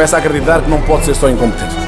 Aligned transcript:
começa 0.00 0.16
a 0.16 0.18
acreditar 0.18 0.62
que 0.62 0.70
não 0.70 0.80
pode 0.80 1.04
ser 1.04 1.14
só 1.14 1.28
incompetência. 1.28 1.78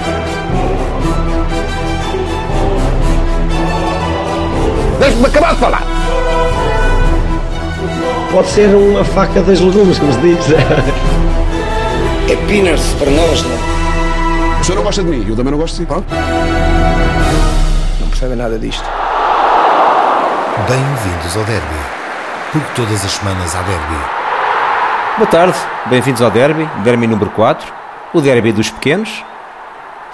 Deixe-me 5.00 5.24
acabar 5.24 5.54
de 5.54 5.60
falar. 5.60 5.82
Pode 8.30 8.48
ser 8.48 8.66
uma 8.74 9.02
faca 9.02 9.40
das 9.40 9.60
legumes, 9.60 9.98
como 9.98 10.12
se 10.12 10.20
diz. 10.20 10.46
É 12.30 12.36
peanuts 12.46 12.94
para 12.98 13.10
nós, 13.10 13.42
não? 13.42 14.60
O 14.60 14.64
senhor 14.64 14.76
não 14.76 14.84
gosta 14.84 15.02
de 15.02 15.08
mim, 15.08 15.26
eu 15.28 15.34
também 15.34 15.50
não 15.50 15.58
gosto 15.58 15.74
de 15.74 15.80
si. 15.80 15.86
Pronto. 15.86 16.06
Não 18.00 18.08
percebe 18.08 18.36
nada 18.36 18.58
disto. 18.58 18.84
Bem-vindos 20.68 21.36
ao 21.36 21.44
Derby, 21.44 21.80
porque 22.52 22.72
todas 22.74 23.04
as 23.04 23.10
semanas 23.10 23.54
há 23.56 23.62
Derby. 23.62 24.04
Boa 25.18 25.26
tarde, 25.28 25.58
bem-vindos 25.86 26.22
ao 26.22 26.30
Derby, 26.30 26.68
Derby 26.84 27.06
número 27.06 27.30
4, 27.30 27.81
o 28.12 28.20
Derby 28.20 28.52
dos 28.52 28.70
pequenos, 28.70 29.24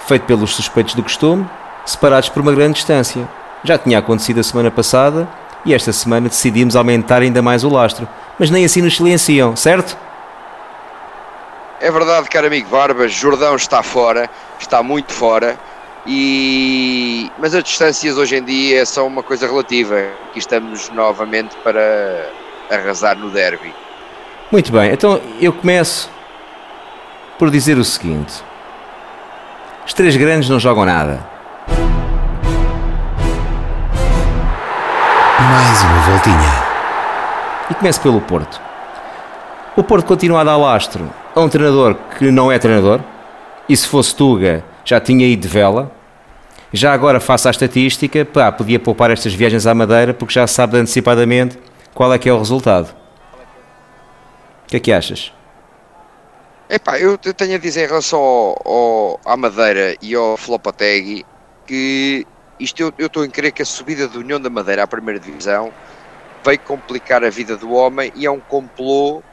feito 0.07 0.23
pelos 0.23 0.55
suspeitos 0.55 0.93
do 0.93 1.03
costume, 1.03 1.47
separados 1.85 2.29
por 2.29 2.41
uma 2.41 2.53
grande 2.53 2.75
distância. 2.75 3.27
Já 3.63 3.77
tinha 3.77 3.99
acontecido 3.99 4.39
a 4.39 4.43
semana 4.43 4.71
passada 4.71 5.27
e 5.65 5.73
esta 5.73 5.91
semana 5.91 6.29
decidimos 6.29 6.75
aumentar 6.75 7.21
ainda 7.21 7.41
mais 7.41 7.63
o 7.63 7.69
lastro, 7.69 8.07
mas 8.37 8.49
nem 8.49 8.63
assim 8.63 8.81
nos 8.81 8.95
silenciam, 8.95 9.55
certo? 9.55 9.97
É 11.81 11.91
verdade, 11.91 12.29
caro 12.29 12.47
amigo 12.47 12.69
Barbas, 12.69 13.11
Jordão 13.11 13.55
está 13.55 13.83
fora, 13.83 14.29
está 14.59 14.81
muito 14.83 15.13
fora, 15.13 15.57
e... 16.05 17.31
mas 17.37 17.53
as 17.53 17.63
distâncias 17.63 18.17
hoje 18.17 18.37
em 18.37 18.43
dia 18.43 18.85
são 18.85 19.07
uma 19.07 19.23
coisa 19.23 19.47
relativa. 19.47 19.95
Aqui 20.29 20.39
estamos 20.39 20.89
novamente 20.89 21.55
para 21.63 22.29
arrasar 22.69 23.17
no 23.17 23.29
derby. 23.29 23.73
Muito 24.51 24.71
bem, 24.71 24.91
então 24.91 25.21
eu 25.39 25.53
começo 25.53 26.09
por 27.39 27.49
dizer 27.49 27.77
o 27.77 27.85
seguinte: 27.85 28.43
os 29.85 29.93
três 29.93 30.15
grandes 30.17 30.49
não 30.49 30.59
jogam 30.59 30.85
nada. 30.85 31.25
Mais 35.39 35.81
uma 35.81 35.99
voltinha. 36.01 36.69
E 37.71 37.73
começo 37.73 38.01
pelo 38.01 38.19
Porto. 38.19 38.61
O 39.75 39.83
Porto 39.83 40.05
continua 40.05 40.41
a 40.41 40.43
dar 40.43 40.57
lastro 40.57 41.09
a 41.33 41.39
um 41.39 41.47
treinador 41.47 41.95
que 42.17 42.29
não 42.29 42.51
é 42.51 42.59
treinador, 42.59 42.99
e 43.69 43.77
se 43.77 43.87
fosse 43.87 44.13
Tuga 44.13 44.63
já 44.83 44.99
tinha 44.99 45.25
ido 45.25 45.43
de 45.43 45.47
vela. 45.47 45.91
Já 46.73 46.93
agora 46.93 47.19
faça 47.19 47.49
a 47.49 47.51
estatística, 47.51 48.25
pá, 48.25 48.51
podia 48.51 48.79
poupar 48.79 49.09
estas 49.09 49.33
viagens 49.33 49.65
à 49.65 49.73
Madeira 49.73 50.13
porque 50.13 50.33
já 50.33 50.45
sabe 50.45 50.77
antecipadamente 50.77 51.57
qual 51.95 52.13
é 52.13 52.19
que 52.19 52.29
é 52.29 52.33
o 52.33 52.37
resultado. 52.37 52.93
O 54.65 54.67
que 54.67 54.77
é 54.77 54.79
que 54.79 54.91
achas? 54.91 55.31
Epá, 56.69 56.99
eu 56.99 57.17
te- 57.17 57.33
tenho 57.33 57.55
a 57.55 57.57
dizer 57.57 57.85
em 57.85 57.87
relação 57.87 58.19
ao, 58.19 58.55
ao- 58.65 59.21
à 59.25 59.35
Madeira 59.37 59.95
e 60.01 60.13
ao 60.15 60.37
Flopategui 60.37 61.25
que 61.65 62.27
isto 62.59 62.79
eu 62.81 62.91
eu 62.97 63.07
estou 63.07 63.25
em 63.25 63.31
crer 63.31 63.51
que 63.51 63.61
a 63.61 63.65
subida 63.65 64.07
do 64.07 64.19
União 64.19 64.39
da 64.39 64.49
Madeira 64.49 64.83
à 64.83 64.87
primeira 64.87 65.19
divisão 65.19 65.75
veio 66.45 66.61
complicar 66.63 67.23
a 67.23 67.29
vida 67.29 67.57
do 67.57 67.71
homem 67.71 68.11
e 68.15 68.25
é 68.25 68.31
um 68.31 68.41
complô 68.41 69.25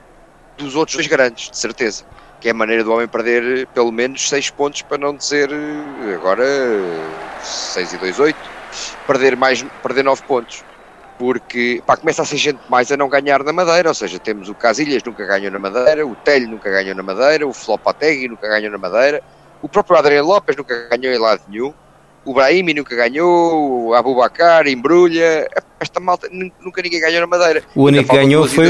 dos 0.58 0.74
outros 0.76 0.96
dois 0.96 1.08
grandes, 1.08 1.50
de 1.50 1.58
certeza. 1.58 2.06
Que 2.40 2.48
é 2.48 2.52
a 2.52 2.54
maneira 2.54 2.84
do 2.84 2.92
homem 2.92 3.08
perder 3.08 3.44
eh, 3.64 3.66
pelo 3.66 3.92
menos 3.92 4.28
6 4.28 4.50
pontos 4.50 4.82
para 4.82 4.98
não 4.98 5.16
dizer 5.16 5.50
eh, 5.52 6.14
agora 6.14 6.44
6 7.38 7.92
e 7.92 7.98
2, 7.98 8.18
8, 8.18 8.50
perder 9.06 9.36
mais 9.36 9.62
perder 9.82 10.02
9 10.04 10.22
pontos. 10.26 10.64
Porque 11.18 11.82
pá, 11.86 11.96
começa 11.96 12.20
a 12.22 12.24
ser 12.26 12.36
gente 12.36 12.58
mais 12.68 12.90
a 12.92 12.96
não 12.96 13.08
ganhar 13.08 13.42
na 13.42 13.52
Madeira, 13.52 13.88
ou 13.88 13.94
seja, 13.94 14.18
temos 14.18 14.48
o 14.48 14.54
Casilhas 14.54 15.02
nunca 15.02 15.24
ganhou 15.24 15.50
na 15.50 15.58
Madeira, 15.58 16.06
o 16.06 16.14
Telho 16.14 16.48
nunca 16.48 16.70
ganhou 16.70 16.94
na 16.94 17.02
Madeira, 17.02 17.46
o 17.46 17.52
Flopategui 17.54 18.28
nunca 18.28 18.46
ganhou 18.48 18.70
na 18.70 18.76
Madeira, 18.78 19.22
o 19.62 19.68
próprio 19.68 19.96
Adriano 19.96 20.28
Lopes 20.28 20.54
nunca 20.56 20.88
ganhou 20.90 21.14
em 21.14 21.18
lado 21.18 21.40
nenhum, 21.48 21.72
o 22.22 22.34
Brahimi 22.34 22.74
nunca 22.74 22.94
ganhou, 22.94 23.86
o 23.86 23.94
Abubacar, 23.94 24.66
Embrulha, 24.66 25.48
esta 25.80 26.00
malta 26.00 26.28
nu- 26.30 26.50
nunca 26.60 26.82
ninguém 26.82 27.00
ganhou 27.00 27.20
na 27.22 27.26
Madeira. 27.26 27.62
O 27.74 27.84
único 27.84 28.12
ganhou 28.14 28.46
foi, 28.48 28.66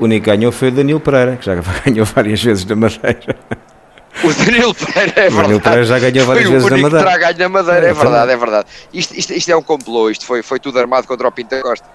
o 0.00 0.04
único 0.04 0.24
que 0.24 0.30
ganhou 0.30 0.52
foi 0.52 0.68
o 0.68 0.72
Danilo 0.72 1.00
Pereira, 1.00 1.36
que 1.36 1.46
já 1.46 1.54
ganhou 1.86 2.04
várias 2.04 2.42
vezes 2.42 2.64
na 2.66 2.76
Madeira. 2.76 3.36
O 4.28 4.44
Danilo 4.44 4.74
Pereira 4.74 5.12
é 5.20 5.28
O 5.28 5.30
Danilo 5.30 5.32
verdade. 5.48 5.60
Pereira 5.62 5.84
já 5.84 5.98
ganhou 5.98 6.26
várias 6.26 6.44
foi 6.46 6.52
vezes 6.54 6.70
na 6.70 6.76
Madeira. 6.78 7.04
terá 7.04 7.18
ganho 7.18 7.38
na 7.38 7.48
Madeira, 7.48 7.86
É, 7.86 7.90
é, 7.90 7.92
verdade, 7.94 8.08
verdade. 8.10 8.32
é 8.32 8.36
verdade. 8.36 8.66
Isto, 8.92 9.14
isto, 9.18 9.32
isto 9.32 9.50
é 9.50 9.56
um 9.56 9.62
complô, 9.62 10.10
isto 10.10 10.24
foi, 10.26 10.42
foi 10.42 10.58
tudo 10.60 10.78
armado 10.78 11.06
contra 11.06 11.26
o 11.28 11.32
Pinta 11.32 11.60
Costa. 11.62 11.86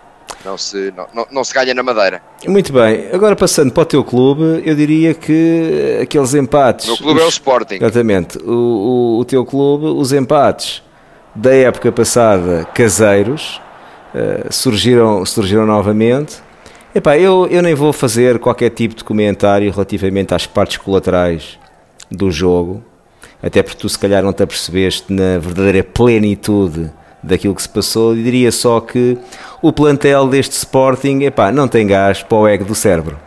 Não 0.46 0.58
se, 0.58 0.94
não, 0.96 1.08
não, 1.14 1.28
não 1.32 1.44
se 1.44 1.54
ganha 1.54 1.74
na 1.74 1.84
Madeira. 1.84 2.22
Muito 2.48 2.72
bem, 2.72 3.10
agora 3.14 3.36
passando 3.36 3.72
para 3.74 3.82
o 3.84 3.86
teu 3.86 4.04
clube, 4.04 4.64
eu 4.66 4.76
diria 4.76 5.14
que 5.14 6.00
aqueles 6.02 6.34
empates. 6.34 6.86
O 6.88 6.90
meu 6.90 6.98
clube 6.98 7.20
é 7.20 7.24
o 7.24 7.28
os- 7.28 7.34
Sporting. 7.34 7.76
Exatamente, 7.76 8.38
o, 8.40 8.52
o, 8.52 9.20
o 9.20 9.26
teu 9.26 9.46
clube, 9.46 9.86
os 9.86 10.14
empates 10.14 10.82
da 11.36 11.54
época 11.54 11.92
passada 11.92 12.66
caseiros 12.74 13.62
eh, 14.16 14.48
surgiram, 14.50 15.26
surgiram 15.26 15.66
novamente. 15.66 16.38
Epá, 16.94 17.18
eu, 17.18 17.48
eu 17.50 17.62
nem 17.62 17.74
vou 17.76 17.94
fazer 17.94 18.40
qualquer 18.40 18.70
tipo 18.72 18.96
de 18.96 19.04
comentário 19.04 19.72
relativamente 19.72 20.34
às 20.34 20.46
partes 20.48 20.78
colaterais 20.78 21.58
do 22.12 22.30
jogo, 22.32 22.84
até 23.42 23.64
porque 23.64 23.80
tu 23.80 23.90
se 23.90 23.98
calhar 23.98 24.22
não 24.22 24.34
te 24.34 24.44
apercebeste 24.44 25.12
na 25.12 25.40
verdadeira 25.40 25.84
plenitude 25.84 26.92
daquilo 27.24 27.56
que 27.56 27.62
se 27.62 27.70
passou, 27.70 28.16
e 28.16 28.24
diria 28.24 28.52
só 28.52 28.80
que 28.80 29.18
o 29.62 29.72
plantel 29.72 30.28
deste 30.28 30.54
Sporting 30.54 31.22
epá, 31.22 31.52
não 31.52 31.68
tem 31.68 31.86
gás 31.88 32.22
para 32.24 32.38
o 32.38 32.48
ego 32.48 32.66
do 32.66 32.76
cérebro. 32.76 33.18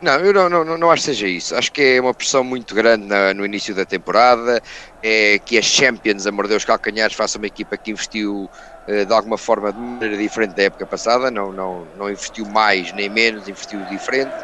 Não, 0.00 0.14
eu 0.20 0.32
não, 0.34 0.48
não, 0.64 0.76
não- 0.78 0.90
acho 0.90 1.02
que 1.02 1.06
seja 1.06 1.26
isso. 1.26 1.54
Acho 1.56 1.72
que 1.72 1.80
é 1.80 2.00
uma 2.00 2.12
pressão 2.12 2.44
muito 2.44 2.74
grande 2.74 3.06
na- 3.06 3.32
no 3.32 3.44
início 3.44 3.74
da 3.74 3.86
temporada. 3.86 4.60
É 5.02 5.38
que 5.38 5.56
a 5.56 5.62
Champions 5.62 6.26
a 6.26 6.32
morder 6.32 6.56
os 6.58 6.64
calcanhares 6.64 7.16
faça 7.16 7.38
uma 7.38 7.46
equipa 7.46 7.76
que 7.76 7.90
investiu 7.90 8.50
eh, 8.86 9.06
de 9.06 9.12
alguma 9.14 9.38
forma 9.38 9.72
de 9.72 9.78
maneira 9.78 10.16
diferente 10.18 10.54
da 10.54 10.64
época 10.64 10.84
passada. 10.86 11.30
Não, 11.30 11.50
não, 11.52 11.86
não 11.96 12.10
investiu 12.10 12.44
mais 12.44 12.92
nem 12.92 13.08
menos, 13.08 13.48
investiu 13.48 13.80
diferente. 13.86 14.34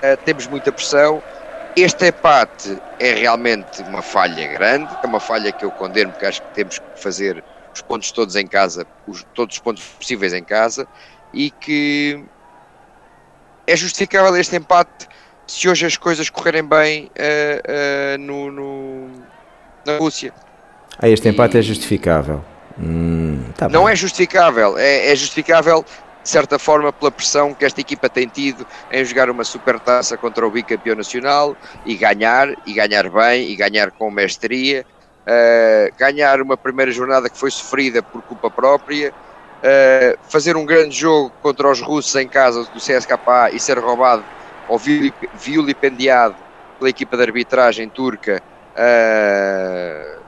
Eh, 0.00 0.16
temos 0.16 0.46
muita 0.46 0.72
pressão. 0.72 1.22
Este 1.76 2.06
empate 2.08 2.78
é 3.00 3.14
realmente 3.14 3.82
uma 3.82 4.00
falha 4.02 4.46
grande. 4.46 4.88
É 5.02 5.06
uma 5.06 5.18
falha 5.20 5.50
que 5.50 5.64
eu 5.64 5.70
condeno, 5.72 6.12
porque 6.12 6.26
acho 6.26 6.40
que 6.42 6.48
temos 6.54 6.78
que 6.78 6.84
fazer 7.02 7.42
os 7.74 7.80
pontos 7.82 8.12
todos 8.12 8.36
em 8.36 8.46
casa, 8.46 8.86
os, 9.08 9.24
todos 9.34 9.56
os 9.56 9.60
pontos 9.62 9.82
possíveis 9.98 10.32
em 10.32 10.44
casa. 10.44 10.86
E 11.32 11.50
que 11.50 12.24
é 13.66 13.74
justificável 13.76 14.36
este 14.36 14.54
empate 14.56 15.08
se 15.46 15.68
hoje 15.68 15.84
as 15.84 15.96
coisas 15.96 16.30
correrem 16.30 16.62
bem 16.64 17.10
eh, 17.16 17.60
eh, 17.64 18.16
no, 18.18 18.50
no- 18.52 19.10
na 19.84 19.96
Rússia. 19.98 20.32
Ah, 20.98 21.08
este 21.08 21.28
empate 21.28 21.56
é 21.56 21.60
E- 21.60 21.62
justificável. 21.64 22.44
Hum, 22.78 23.44
tá 23.56 23.68
Não 23.68 23.84
bem. 23.84 23.92
é 23.92 23.96
justificável, 23.96 24.78
é, 24.78 25.10
é 25.12 25.16
justificável 25.16 25.84
de 26.24 26.30
certa 26.30 26.58
forma 26.58 26.90
pela 26.90 27.12
pressão 27.12 27.54
que 27.54 27.66
esta 27.66 27.82
equipa 27.82 28.08
tem 28.08 28.26
tido 28.26 28.66
em 28.90 29.04
jogar 29.04 29.28
uma 29.28 29.44
supertaça 29.44 30.16
contra 30.16 30.46
o 30.46 30.50
bicampeão 30.50 30.96
nacional 30.96 31.54
e 31.84 31.96
ganhar, 31.96 32.48
e 32.64 32.72
ganhar 32.72 33.10
bem, 33.10 33.50
e 33.50 33.56
ganhar 33.56 33.92
com 33.92 34.10
mestria, 34.10 34.86
eh, 35.28 35.90
ganhar 35.98 36.40
uma 36.40 36.56
primeira 36.56 36.90
jornada 36.90 37.28
que 37.28 37.38
foi 37.38 37.50
sofrida 37.50 38.02
por 38.02 38.22
culpa 38.22 38.50
própria, 38.50 39.12
eh, 39.62 40.16
fazer 40.22 40.56
um 40.56 40.64
grande 40.64 40.96
jogo 40.96 41.34
contra 41.40 41.70
os 41.70 41.82
russos 41.82 42.14
em 42.14 42.28
casa 42.28 42.64
do 42.72 42.80
CSKA 42.80 43.50
e 43.52 43.60
ser 43.60 43.78
roubado 43.78 44.26
ou 44.66 44.78
vili- 44.78 45.14
vilipendiado 45.32 46.36
pela 46.78 46.88
equipa 46.88 47.18
de 47.18 47.22
arbitragem 47.22 47.90
turca 47.90 48.42
eh, 48.76 50.18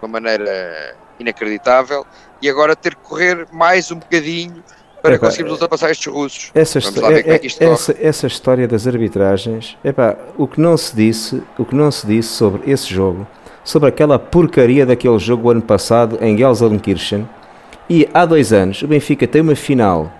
de 0.00 0.06
uma 0.06 0.08
maneira 0.20 0.94
inacreditável. 1.18 2.04
E 2.40 2.50
agora 2.50 2.76
ter 2.76 2.94
que 2.96 3.02
correr 3.02 3.46
mais 3.50 3.90
um 3.90 3.98
bocadinho 3.98 4.62
para 5.02 5.16
Epá, 5.16 5.26
conseguirmos 5.26 5.52
ultrapassar 5.54 5.90
estes 5.90 6.06
russos. 6.06 6.50
Essa, 6.54 6.78
lá 7.00 7.12
é 7.12 7.20
é- 7.20 7.40
é- 7.44 7.64
essa, 7.64 7.96
essa 8.00 8.26
história 8.26 8.68
das 8.68 8.86
arbitragens, 8.86 9.76
epá, 9.84 10.16
o 10.38 10.46
que 10.46 10.60
não 10.60 10.76
se 10.76 10.94
disse, 10.94 11.42
o 11.58 11.64
que 11.64 11.74
não 11.74 11.90
se 11.90 12.06
disse 12.06 12.28
sobre 12.28 12.70
esse 12.70 12.88
jogo, 12.88 13.26
sobre 13.64 13.88
aquela 13.88 14.18
porcaria 14.18 14.86
daquele 14.86 15.18
jogo 15.18 15.48
o 15.48 15.50
ano 15.50 15.62
passado 15.62 16.18
em 16.20 16.38
Gelsenkirchen, 16.38 17.28
e 17.90 18.08
há 18.14 18.24
dois 18.24 18.52
anos 18.52 18.80
o 18.82 18.86
Benfica 18.86 19.26
tem 19.26 19.42
uma 19.42 19.56
final 19.56 20.10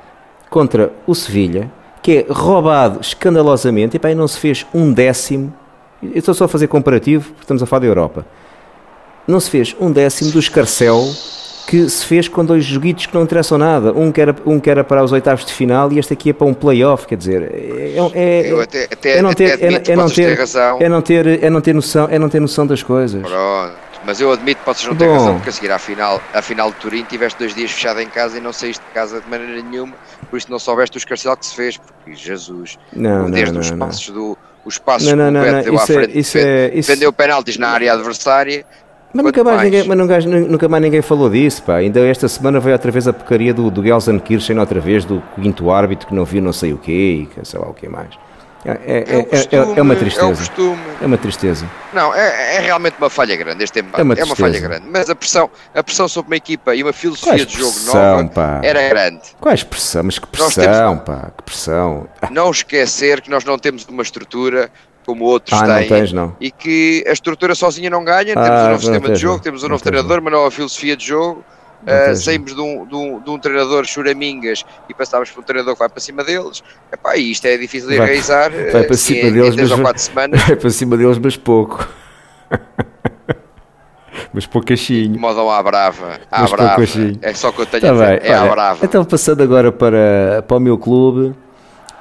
contra 0.51 0.93
o 1.07 1.15
Sevilha, 1.15 1.71
que 2.03 2.19
é 2.19 2.27
roubado 2.29 3.01
escandalosamente, 3.01 3.97
epá, 3.97 4.11
e 4.11 4.15
não 4.17 4.27
se 4.27 4.39
fez 4.39 4.67
um 4.75 4.93
décimo, 4.93 5.55
eu 6.03 6.11
estou 6.17 6.35
só 6.35 6.45
a 6.45 6.49
fazer 6.49 6.67
comparativo, 6.67 7.27
porque 7.31 7.45
estamos 7.45 7.63
a 7.63 7.67
falar 7.67 7.81
da 7.81 7.87
Europa, 7.87 8.27
não 9.29 9.39
se 9.39 9.49
fez 9.49 9.77
um 9.81 9.93
décimo 9.93 10.33
do 10.33 10.41
escarcel 10.41 11.05
que 11.67 11.89
se 11.89 12.05
fez 12.05 12.29
com 12.29 12.45
dois 12.45 12.65
joguitos 12.65 13.07
que 13.07 13.15
não 13.15 13.23
interessam 13.23 13.57
nada. 13.59 13.93
Um 13.93 14.11
que 14.13 14.21
era, 14.21 14.35
um 14.45 14.59
que 14.61 14.69
era 14.69 14.83
para 14.85 15.03
os 15.03 15.13
oitavos 15.13 15.45
de 15.45 15.53
final 15.53 15.91
e 15.93 15.99
este 15.99 16.13
aqui 16.13 16.31
é 16.31 16.33
para 16.33 16.47
um 16.47 16.55
playoff, 16.55 17.07
quer 17.07 17.17
dizer, 17.17 17.43
é, 17.55 17.95
é, 18.15 18.51
Eu 18.53 18.61
até, 18.61 18.85
até, 18.85 19.19
é 19.19 19.23
não 19.23 19.33
ter, 19.33 19.63
é, 19.63 19.75
é 19.75 19.81
que 19.81 19.97
não 19.97 20.09
ter, 20.09 20.35
razão. 20.39 20.79
é 20.81 20.89
não 20.89 21.01
ter, 21.03 21.43
é 21.45 21.49
não 21.51 21.61
ter 21.61 21.73
noção, 21.75 22.09
é 22.11 22.19
não 22.19 22.29
ter 22.29 22.41
noção 22.41 22.67
das 22.67 22.83
coisas. 22.83 23.23
Pronto, 23.23 23.75
mas 24.05 24.21
eu 24.21 24.33
admito 24.33 24.61
que 24.61 24.67
vocês 24.67 24.89
não 24.89 24.97
têm 24.97 25.07
Bom. 25.09 25.15
razão, 25.15 25.35
porque 25.37 25.49
a 25.51 25.53
seguir 25.53 25.71
à 25.73 25.79
final, 25.79 26.21
à 26.35 26.43
final 26.43 26.71
de 26.71 26.77
Turim 26.79 27.05
tiveste 27.05 27.39
dois 27.39 27.55
dias 27.55 27.71
fechado 27.71 28.01
em 28.01 28.09
casa 28.09 28.37
e 28.39 28.41
não 28.41 28.53
saíste 28.53 28.83
de 28.85 28.93
casa 28.93 29.21
de 29.21 29.31
maneira 29.31 29.63
nenhuma, 29.63 29.95
por 30.29 30.37
isso 30.37 30.51
não 30.51 30.59
soubeste 30.59 30.97
o 30.97 30.99
escarcel 30.99 31.37
que 31.37 31.47
se 31.47 31.55
fez, 31.55 31.77
porque 31.79 32.15
Jesus, 32.15 32.77
Não, 32.93 33.23
não, 33.23 33.31
desde 33.31 33.53
não, 33.55 33.61
os 33.61 33.71
não. 33.71 33.79
passos 33.79 34.09
do 34.11 34.37
os 34.65 34.79
passos 34.79 35.13
Não, 35.13 35.31
não, 35.33 35.43
que 35.43 35.49
o 35.49 35.53
Beto 35.53 35.65
deu 35.65 35.73
à 35.73 35.83
isso 35.83 35.93
é- 35.93 35.95
frente, 35.95 36.19
isso 36.19 36.39
é- 36.39 36.67
isso- 36.75 36.89
defendeu 36.89 37.13
penaltis 37.13 37.57
na 37.59 37.69
área 37.71 37.93
adversária. 37.93 38.65
Mas 39.15 39.25
nunca 39.25 39.45
mais, 39.45 39.57
mais? 39.57 39.71
ninguém, 39.71 39.89
mas 39.89 39.99
nunca, 39.99 40.21
nunca 40.49 40.69
mais 40.69 40.83
ninguém 40.83 41.03
falou 41.03 41.29
disso, 41.29 41.63
pá. 41.63 41.77
Ainda 41.77 42.01
esta 42.07 42.29
semana 42.29 42.59
veio 42.61 42.75
outra 42.75 42.91
vez 42.91 43.07
a 43.07 43.13
porcaria 43.13 43.53
do, 43.53 43.71
do 43.71 43.83
Gelsenkirchen, 43.83 44.59
outra 44.59 44.81
vez 44.81 45.05
do 45.05 45.23
quinto 45.35 45.71
árbitro 45.71 46.07
que 46.09 46.15
não 46.15 46.25
viu 46.25 46.41
não 46.43 46.53
sei 46.53 46.73
o 46.73 46.79
quê 46.79 47.27
e 47.43 47.47
sei 47.47 47.61
lá 47.61 47.69
o 47.69 47.75
que 47.75 47.89
mais. 47.89 48.09
É, 48.65 48.71
é, 48.71 49.05
É, 49.09 49.17
o 49.17 49.19
é- 49.19 49.21
é- 49.21 49.25
costume, 49.25 49.75
é 49.77 49.83
uma 49.83 49.95
É 49.95 49.97
tristeza. 49.97 50.35
costume. 50.37 50.79
É 51.03 51.07
uma 51.07 51.19
tristeza. 51.19 51.69
Não, 51.93 52.15
é, 52.15 52.57
é 52.57 52.61
realmente 52.61 52.95
uma 52.97 53.11
falha 53.11 53.35
grande 53.35 53.65
este 53.65 53.81
embate. 53.81 54.01
É 54.01 54.05
uma 54.05 54.15
É 54.15 54.23
uma, 54.25 54.37
falha 54.37 54.61
grande. 54.61 54.87
Mas 54.89 55.11
a 55.11 55.17
pressão, 55.17 55.51
a 55.75 55.83
pressão 55.83 56.07
sobre 56.07 56.29
uma 56.31 56.37
equipa 56.37 56.73
e 56.73 56.81
uma 56.85 56.93
filosofia 56.93 57.33
Quais 57.33 57.47
de 57.49 57.59
jogo 57.59 57.73
pressão, 57.73 58.17
nova 58.23 58.29
pá? 58.29 58.61
era 58.63 58.89
grande. 58.89 59.21
Quais 59.41 59.65
pressão? 59.65 60.05
Mas 60.05 60.19
que 60.21 60.29
pressão, 60.29 60.97
pá, 60.99 61.33
que 61.37 61.43
pressão. 61.43 62.07
Não 62.31 62.51
esquecer 62.53 63.21
que 63.21 63.29
nós 63.31 63.45
não 63.45 63.59
temos 63.59 63.85
uma 63.87 64.03
estrutura 64.03 64.71
como 65.05 65.25
outros 65.25 65.61
Ah, 65.61 65.67
não 65.67 65.75
têm. 65.77 65.89
tens, 65.89 66.13
não. 66.13 66.37
E 66.41 66.51
que 66.51 67.05
a 67.07 67.13
estrutura 67.13 67.55
sozinha 67.55 67.91
não 67.91 68.05
ganha. 68.05 68.35
Ah, 68.37 68.43
temos 68.43 68.51
um 68.51 68.63
não 68.63 68.69
novo 68.71 68.81
sistema 68.81 69.07
tens, 69.07 69.15
de 69.19 69.23
jogo, 69.23 69.35
não. 69.37 69.43
temos 69.43 69.61
um 69.63 69.65
Não 69.67 69.71
novo 69.73 69.83
treinador, 69.85 70.19
uma 70.21 70.31
nova 70.31 70.51
filosofia 70.51 70.97
de 70.97 71.07
jogo. 71.07 71.45
Não 71.85 72.13
Uh, 72.13 72.15
saímos 72.15 72.55
de 72.55 72.61
um, 72.61 72.87
de, 72.87 72.95
um, 72.95 73.19
de 73.21 73.29
um 73.29 73.39
treinador 73.41 73.85
churamingas 73.85 74.65
e 74.89 74.95
passámos 74.95 75.33
para 75.33 75.41
um 75.41 75.43
treinador 75.43 75.73
que 75.75 75.81
vai 75.81 75.89
para 75.89 75.99
cima 76.01 76.23
deles. 76.23 76.63
Epá, 76.93 77.17
e 77.17 77.33
isto 77.33 77.45
é 77.47 77.57
difícil 77.57 77.89
de 77.89 77.97
Vai- 77.97 78.07
enraizar. 78.07 78.53
vai 78.71 78.83
uh, 78.83 78.87
para 78.87 78.97
cima 78.97 79.29
em, 79.29 79.33
deles, 79.33 79.55
em 79.59 79.63
mas- 79.63 79.71
ou 79.73 79.99
semanas. 79.99 80.49
É 80.49 80.55
para 80.55 80.71
cima 80.71 80.97
deles, 80.97 81.19
mas 81.19 81.37
pouco. 81.37 81.89
mas 84.33 84.47
poucachinho. 84.47 85.19
Modam 85.19 85.51
à 85.51 85.61
brava. 85.63 86.21
À 86.31 86.43
Mas 86.43 86.51
brava. 86.53 86.85
É 87.21 87.35
só 87.35 87.51
que 87.51 87.63
eu 87.63 87.67
tenho 87.67 87.83
Tá 87.83 87.89
a 87.91 87.93
bem, 87.95 88.19
dizer. 88.19 88.31
É 88.31 88.35
à 88.35 88.43
olha, 88.43 88.51
brava. 88.53 88.85
Então, 88.87 89.05
passando 89.05 89.43
agora 89.43 89.73
para, 89.73 90.45
para 90.47 90.57
o 90.57 90.61
meu 90.61 90.79
clube, 90.79 91.35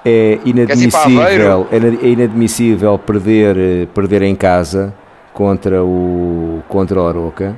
é 0.04 0.40
inadmissível, 0.46 1.68
é 1.72 1.78
é 1.78 2.10
inadmissível 2.10 2.98
perder, 2.98 3.58
eh, 3.58 3.88
perder 3.94 4.24
em 4.24 4.36
casa 4.36 4.94
contra 5.34 5.84
o, 5.84 6.62
contra 6.68 7.02
o 7.02 7.08
Aroca. 7.08 7.58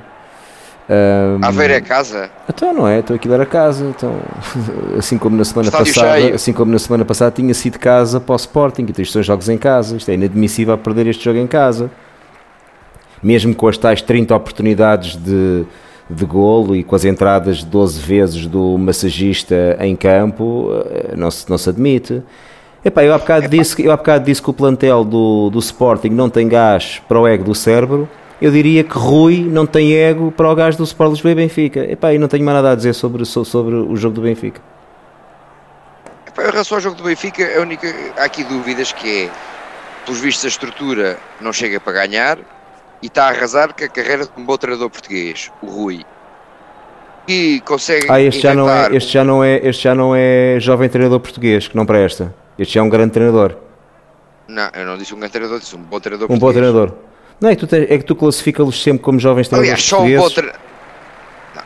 Ahm, 0.88 1.42
Aveiro 1.42 1.72
é 1.72 1.80
casa. 1.80 2.30
Então 2.48 2.74
não 2.74 2.86
é, 2.86 2.98
estou 2.98 3.16
aqui 3.16 3.26
a 3.28 3.30
dar 3.30 3.40
a 3.40 3.46
casa. 3.46 3.86
Então, 3.86 4.14
assim 4.98 5.16
como 5.16 5.36
na 5.36 5.44
semana 5.44 5.68
Estádio 5.68 5.94
passada, 5.94 6.20
cheio. 6.20 6.34
assim 6.34 6.52
como 6.52 6.70
na 6.72 6.78
semana 6.78 7.04
passada 7.04 7.30
tinha 7.30 7.54
sido 7.54 7.78
casa 7.78 8.20
para 8.20 8.34
o 8.34 8.36
Sporting, 8.36 8.82
então 8.82 9.02
isto 9.02 9.12
são 9.12 9.22
jogos 9.22 9.48
em 9.48 9.56
casa. 9.56 9.96
Isto 9.96 10.10
é 10.10 10.14
inadmissível 10.14 10.76
perder 10.76 11.06
este 11.06 11.24
jogo 11.24 11.38
em 11.38 11.46
casa. 11.46 11.90
Mesmo 13.22 13.54
com 13.54 13.66
as 13.66 13.78
tais 13.78 14.02
30 14.02 14.36
oportunidades 14.36 15.16
de, 15.16 15.64
de 16.08 16.24
golo 16.24 16.76
e 16.76 16.84
com 16.84 16.94
as 16.94 17.04
entradas 17.04 17.62
12 17.64 18.00
vezes 18.00 18.46
do 18.46 18.76
massagista 18.76 19.76
em 19.80 19.96
campo, 19.96 20.68
eh, 20.86 21.14
não 21.16 21.30
se, 21.30 21.48
não 21.48 21.56
se 21.56 21.68
admite. 21.70 22.22
Epá, 22.84 23.02
eu 23.02 23.14
há 23.14 23.18
bocado, 23.18 23.48
disse, 23.48 23.82
eu 23.82 23.90
há 23.90 23.96
bocado 23.96 24.26
disse 24.26 24.42
que 24.42 24.50
o 24.50 24.52
plantel 24.52 25.04
do, 25.04 25.48
do 25.50 25.58
Sporting 25.58 26.10
não 26.10 26.28
tem 26.28 26.46
gás 26.46 27.00
para 27.08 27.18
o 27.18 27.26
ego 27.26 27.44
do 27.44 27.54
cérebro. 27.54 28.06
Eu 28.42 28.50
diria 28.50 28.84
que 28.84 28.98
Rui 28.98 29.38
não 29.42 29.64
tem 29.64 29.94
ego 29.94 30.30
para 30.30 30.50
o 30.50 30.54
gás 30.54 30.76
do 30.76 30.84
Sport 30.84 31.12
Lisboa 31.12 31.32
e 31.32 31.34
Benfica. 31.34 31.80
Epá, 31.90 32.12
eu 32.12 32.20
não 32.20 32.28
tenho 32.28 32.44
mais 32.44 32.56
nada 32.56 32.72
a 32.72 32.74
dizer 32.74 32.92
sobre, 32.92 33.24
so- 33.24 33.44
sobre 33.44 33.74
o 33.74 33.96
jogo 33.96 34.16
do 34.16 34.20
Benfica. 34.20 34.60
Epá, 36.26 36.42
Em 36.44 36.50
relação 36.50 36.76
ao 36.76 36.80
jogo 36.82 36.96
do 36.96 37.04
Benfica, 37.04 37.56
a 37.56 37.62
única, 37.62 37.86
há 38.18 38.24
aqui 38.24 38.44
dúvidas 38.44 38.92
que 38.92 39.24
é, 39.24 39.30
pelos 40.04 40.20
vistos, 40.20 40.44
a 40.44 40.48
estrutura 40.48 41.18
não 41.40 41.52
chega 41.52 41.80
para 41.80 41.92
ganhar 42.06 42.38
e 43.04 43.06
está 43.08 43.26
a 43.26 43.28
arrasar 43.28 43.74
com 43.74 43.84
a 43.84 43.88
carreira 43.88 44.24
de 44.24 44.30
um 44.34 44.42
bom 44.46 44.56
treinador 44.56 44.88
português, 44.88 45.50
o 45.62 45.66
Rui. 45.66 46.06
E 47.28 47.60
consegue 47.66 48.06
Ah, 48.10 48.18
este 48.18 48.40
já, 48.40 48.54
não 48.54 48.68
é, 48.70 48.96
este, 48.96 49.12
já 49.12 49.22
não 49.24 49.44
é, 49.44 49.60
este 49.62 49.82
já 49.82 49.94
não 49.94 50.14
é 50.16 50.56
jovem 50.58 50.88
treinador 50.88 51.20
português, 51.20 51.68
que 51.68 51.76
não 51.76 51.84
presta. 51.84 52.34
Este 52.58 52.74
já 52.74 52.80
é 52.80 52.82
um 52.82 52.88
grande 52.88 53.12
treinador. 53.12 53.56
Não, 54.48 54.70
eu 54.74 54.86
não 54.86 54.96
disse 54.96 55.12
um 55.14 55.18
grande 55.18 55.32
treinador, 55.32 55.60
disse 55.60 55.76
um 55.76 55.80
bom 55.82 56.00
treinador 56.00 56.30
Um 56.30 56.38
bom 56.38 56.46
português. 56.46 56.72
treinador. 56.72 56.96
Não, 57.40 57.50
é 57.50 57.56
que 57.56 57.66
tu, 57.66 57.74
é 57.76 57.98
que 57.98 58.04
tu 58.04 58.16
classificas-los 58.16 58.82
sempre 58.82 59.02
como 59.02 59.18
jovens 59.18 59.48
treinadores 59.48 59.70
Aliás, 59.70 59.84
só 59.86 59.96
um 59.98 60.00
bom 60.00 60.22
portugueses. 60.22 60.34
treinador. 60.34 60.60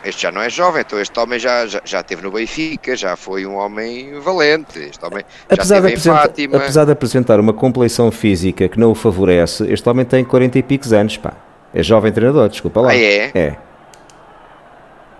Este 0.04 0.22
já 0.22 0.32
não 0.32 0.40
é 0.40 0.48
jovem, 0.48 0.80
então 0.80 0.98
este 1.00 1.18
homem 1.18 1.38
já, 1.38 1.66
já, 1.66 1.80
já 1.84 2.00
esteve 2.00 2.22
no 2.22 2.30
Benfica, 2.30 2.96
já 2.96 3.16
foi 3.16 3.44
um 3.44 3.56
homem 3.56 4.18
valente. 4.20 4.78
Este 4.78 5.04
homem 5.04 5.24
já 5.28 5.54
Apesar 5.54 5.80
de, 5.80 5.92
esteve 5.92 6.10
em 6.10 6.16
Fátima. 6.16 6.56
apesar 6.56 6.84
de 6.84 6.92
apresentar 6.92 7.40
uma 7.40 7.52
compleição 7.52 8.10
física 8.12 8.68
que 8.68 8.78
não 8.78 8.92
o 8.92 8.94
favorece, 8.94 9.64
este 9.72 9.88
homem 9.88 10.04
tem 10.04 10.24
40 10.24 10.58
e 10.58 10.62
picos 10.62 10.92
anos, 10.92 11.16
pá. 11.16 11.32
É 11.74 11.82
jovem 11.82 12.12
treinador, 12.12 12.48
desculpa 12.48 12.80
lá. 12.80 12.90
Ah, 12.90 12.96
é? 12.96 13.30
É. 13.34 13.56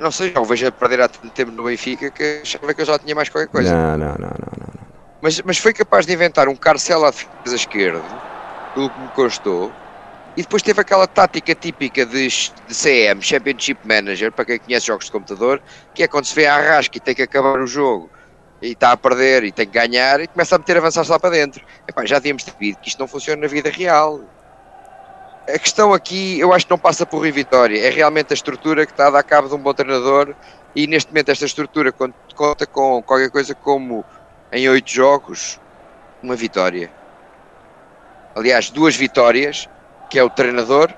Não 0.01 0.13
sei, 0.13 0.33
já 0.33 0.41
o 0.41 0.45
vejo 0.45 0.67
a 0.67 0.71
perder 0.71 1.01
há 1.01 1.09
tanto 1.09 1.29
tempo 1.31 1.51
no 1.51 1.65
Benfica 1.65 2.09
que 2.11 2.41
achava 2.43 2.73
que 2.73 2.81
eu 2.81 2.87
já 2.87 2.99
tinha 2.99 3.15
mais 3.15 3.29
qualquer 3.29 3.49
coisa. 3.49 3.75
Não, 3.75 3.99
não, 3.99 4.15
não, 4.15 4.29
não, 4.29 4.29
não. 4.29 4.89
Mas, 5.21 5.41
mas 5.43 5.59
foi 5.59 5.73
capaz 5.73 6.07
de 6.07 6.13
inventar 6.13 6.47
um 6.47 6.55
Carcelo 6.55 7.05
à 7.05 7.11
defesa 7.11 7.57
esquerda, 7.57 8.01
pelo 8.75 8.89
que 8.89 9.01
me 9.01 9.09
constou, 9.09 9.73
e 10.37 10.43
depois 10.43 10.63
teve 10.63 10.81
aquela 10.81 11.07
tática 11.07 11.55
típica 11.55 12.07
de, 12.07 12.29
de 12.29 12.75
CM, 12.75 13.21
Championship 13.21 13.81
Manager, 13.85 14.31
para 14.31 14.45
quem 14.45 14.59
conhece 14.59 14.87
jogos 14.87 15.07
de 15.07 15.13
computador, 15.13 15.61
que 15.95 16.03
é 16.03 16.09
quando 16.09 16.27
se 16.27 16.35
vê 16.35 16.47
a 16.47 16.57
arrasca 16.57 16.97
e 16.97 17.01
tem 17.01 17.15
que 17.15 17.23
acabar 17.23 17.61
o 17.61 17.67
jogo, 17.67 18.09
e 18.63 18.73
está 18.73 18.93
a 18.93 18.97
perder 18.97 19.45
e 19.45 19.53
tem 19.53 19.67
que 19.67 19.73
ganhar, 19.73 20.21
e 20.21 20.27
começa 20.29 20.55
a 20.55 20.59
meter 20.59 20.77
avançados 20.77 21.09
lá 21.09 21.19
para 21.19 21.31
dentro. 21.31 21.65
Epá, 21.89 22.05
já 22.07 22.21
tínhamos 22.21 22.45
visto 22.59 22.81
que 22.81 22.89
isto 22.89 22.99
não 22.99 23.09
funciona 23.09 23.43
na 23.43 23.49
vida 23.49 23.71
real. 23.71 24.21
A 25.49 25.59
questão 25.59 25.93
aqui, 25.95 26.39
eu 26.39 26.53
acho 26.53 26.67
que 26.67 26.71
não 26.71 26.79
passa 26.79 27.07
por 27.07 27.19
Rui 27.19 27.33
Vitória, 27.33 27.81
é 27.81 27.91
realmente 27.91 28.33
a 28.33 28.35
estrutura 28.35 28.85
que 28.85 28.93
está 28.93 29.09
a 29.09 29.11
dar 29.11 29.23
cabo 29.23 29.49
de 29.49 29.55
um 29.55 29.59
bom 29.59 29.73
treinador, 29.73 30.35
e 30.77 30.87
neste 30.87 31.11
momento 31.11 31.31
esta 31.31 31.47
estrutura 31.47 31.91
conta 31.91 32.67
com 32.67 33.03
qualquer 33.03 33.31
coisa 33.31 33.55
como 33.55 34.05
em 34.53 34.69
oito 34.69 34.91
jogos, 34.91 35.59
uma 36.23 36.37
vitória. 36.37 36.91
Aliás, 38.37 38.71
duas 38.71 38.95
vitórias, 38.95 39.69
que 40.09 40.19
é 40.19 40.23
o 40.25 40.31
treinador 40.31 40.91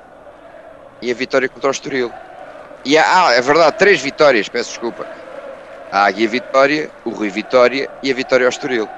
e 1.03 1.11
a 1.11 1.15
vitória 1.15 1.49
contra 1.49 1.69
o 1.69 1.71
Estoril. 1.71 2.11
E 2.85 2.97
há, 2.97 3.27
ah, 3.29 3.33
é 3.33 3.41
verdade, 3.41 3.77
três 3.79 4.01
vitórias, 4.01 4.49
peço 4.49 4.71
desculpa. 4.71 5.07
A 5.93 6.05
Águia 6.07 6.29
Vitória, 6.29 6.91
o 7.05 7.11
Rui 7.11 7.29
Vitória 7.29 7.91
e 8.03 8.11
a 8.11 8.15
vitória 8.15 8.47
ao 8.47 8.51
Estoril. 8.51 8.89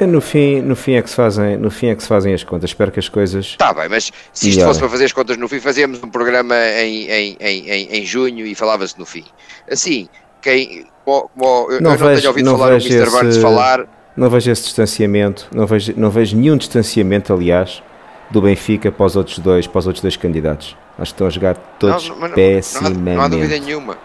No 0.00 0.20
fim, 0.20 0.60
no 0.60 0.76
fim 0.76 0.94
é 0.94 1.02
que 1.02 1.08
se 1.08 1.16
fazem, 1.16 1.56
no 1.56 1.70
fim 1.70 1.86
é 1.86 1.94
que 1.94 2.02
se 2.02 2.08
fazem 2.08 2.34
as 2.34 2.44
contas. 2.44 2.68
Espero 2.68 2.92
que 2.92 2.98
as 2.98 3.08
coisas 3.08 3.46
Está 3.46 3.72
bem, 3.72 3.88
mas 3.88 4.12
se 4.32 4.48
isto 4.50 4.58
Melhor. 4.58 4.68
fosse 4.68 4.80
para 4.80 4.88
fazer 4.90 5.04
as 5.06 5.12
contas 5.12 5.38
no 5.38 5.48
fim, 5.48 5.58
fazíamos 5.58 6.02
um 6.02 6.10
programa 6.10 6.54
em, 6.54 7.08
em, 7.10 7.36
em, 7.40 7.70
em, 8.00 8.04
junho 8.04 8.44
e 8.44 8.54
falava-se 8.54 8.98
no 8.98 9.06
fim. 9.06 9.24
Assim, 9.70 10.06
quem, 10.42 10.86
como, 11.02 11.30
como 11.30 11.72
eu 11.72 11.80
Não 11.80 11.92
eu 11.92 11.98
não 11.98 12.08
vejo- 12.08 12.16
tenho 12.20 12.28
ouvido 12.28 12.44
não 12.44 12.58
falar 12.58 12.72
o 12.72 12.76
Mr. 12.76 13.10
Barnes 13.10 13.34
esse- 13.36 13.40
falar, 13.42 13.86
Não 14.14 14.28
vejo 14.28 14.50
esse 14.50 14.62
distanciamento, 14.64 15.48
não 15.54 15.66
vejo, 15.66 15.94
não 15.96 16.10
vejo 16.10 16.36
nenhum 16.36 16.58
distanciamento, 16.58 17.32
aliás, 17.32 17.82
do 18.30 18.42
Benfica 18.42 18.90
para 18.90 19.06
os 19.06 19.16
outros 19.16 19.38
dois, 19.38 19.66
para 19.66 19.78
os 19.78 19.86
outros 19.86 20.02
dois 20.02 20.16
candidatos. 20.16 20.76
Acho 20.98 21.12
que 21.12 21.14
estão 21.14 21.26
a 21.26 21.30
jogar 21.30 21.56
todos 21.78 22.08
Não, 22.08 22.16
não, 22.16 22.30
pessimamente. 22.30 23.04
Não 23.04 23.12
há, 23.12 23.14
não 23.14 23.22
há 23.22 23.28
dúvida 23.28 23.58
nenhuma. 23.58 23.98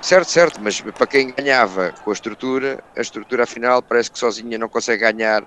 Certo, 0.00 0.30
certo, 0.30 0.60
mas 0.62 0.80
para 0.80 1.06
quem 1.06 1.32
ganhava 1.32 1.92
com 2.04 2.10
a 2.10 2.12
estrutura, 2.12 2.78
a 2.96 3.00
estrutura 3.00 3.42
afinal 3.42 3.82
parece 3.82 4.10
que 4.10 4.18
sozinha 4.18 4.56
não 4.56 4.68
consegue 4.68 5.02
ganhar. 5.02 5.42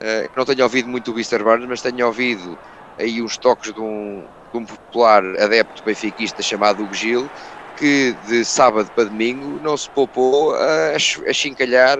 Eh, 0.00 0.28
não 0.36 0.44
tenho 0.44 0.64
ouvido 0.64 0.88
muito 0.88 1.12
o 1.12 1.14
Mr. 1.14 1.42
Barnes, 1.44 1.68
mas 1.68 1.80
tenho 1.80 2.04
ouvido 2.04 2.58
aí 2.98 3.22
uns 3.22 3.36
toques 3.36 3.72
de 3.72 3.80
um, 3.80 4.24
de 4.52 4.58
um 4.58 4.64
popular 4.64 5.22
adepto 5.40 5.84
benfiquista 5.84 6.42
chamado 6.42 6.82
Hugo 6.82 6.92
Gil, 6.92 7.30
que 7.76 8.16
de 8.26 8.44
sábado 8.44 8.90
para 8.94 9.04
domingo 9.04 9.60
não 9.62 9.76
se 9.76 9.88
poupou 9.90 10.54
a, 10.56 10.96
a 10.96 11.32
chincalhar 11.32 11.98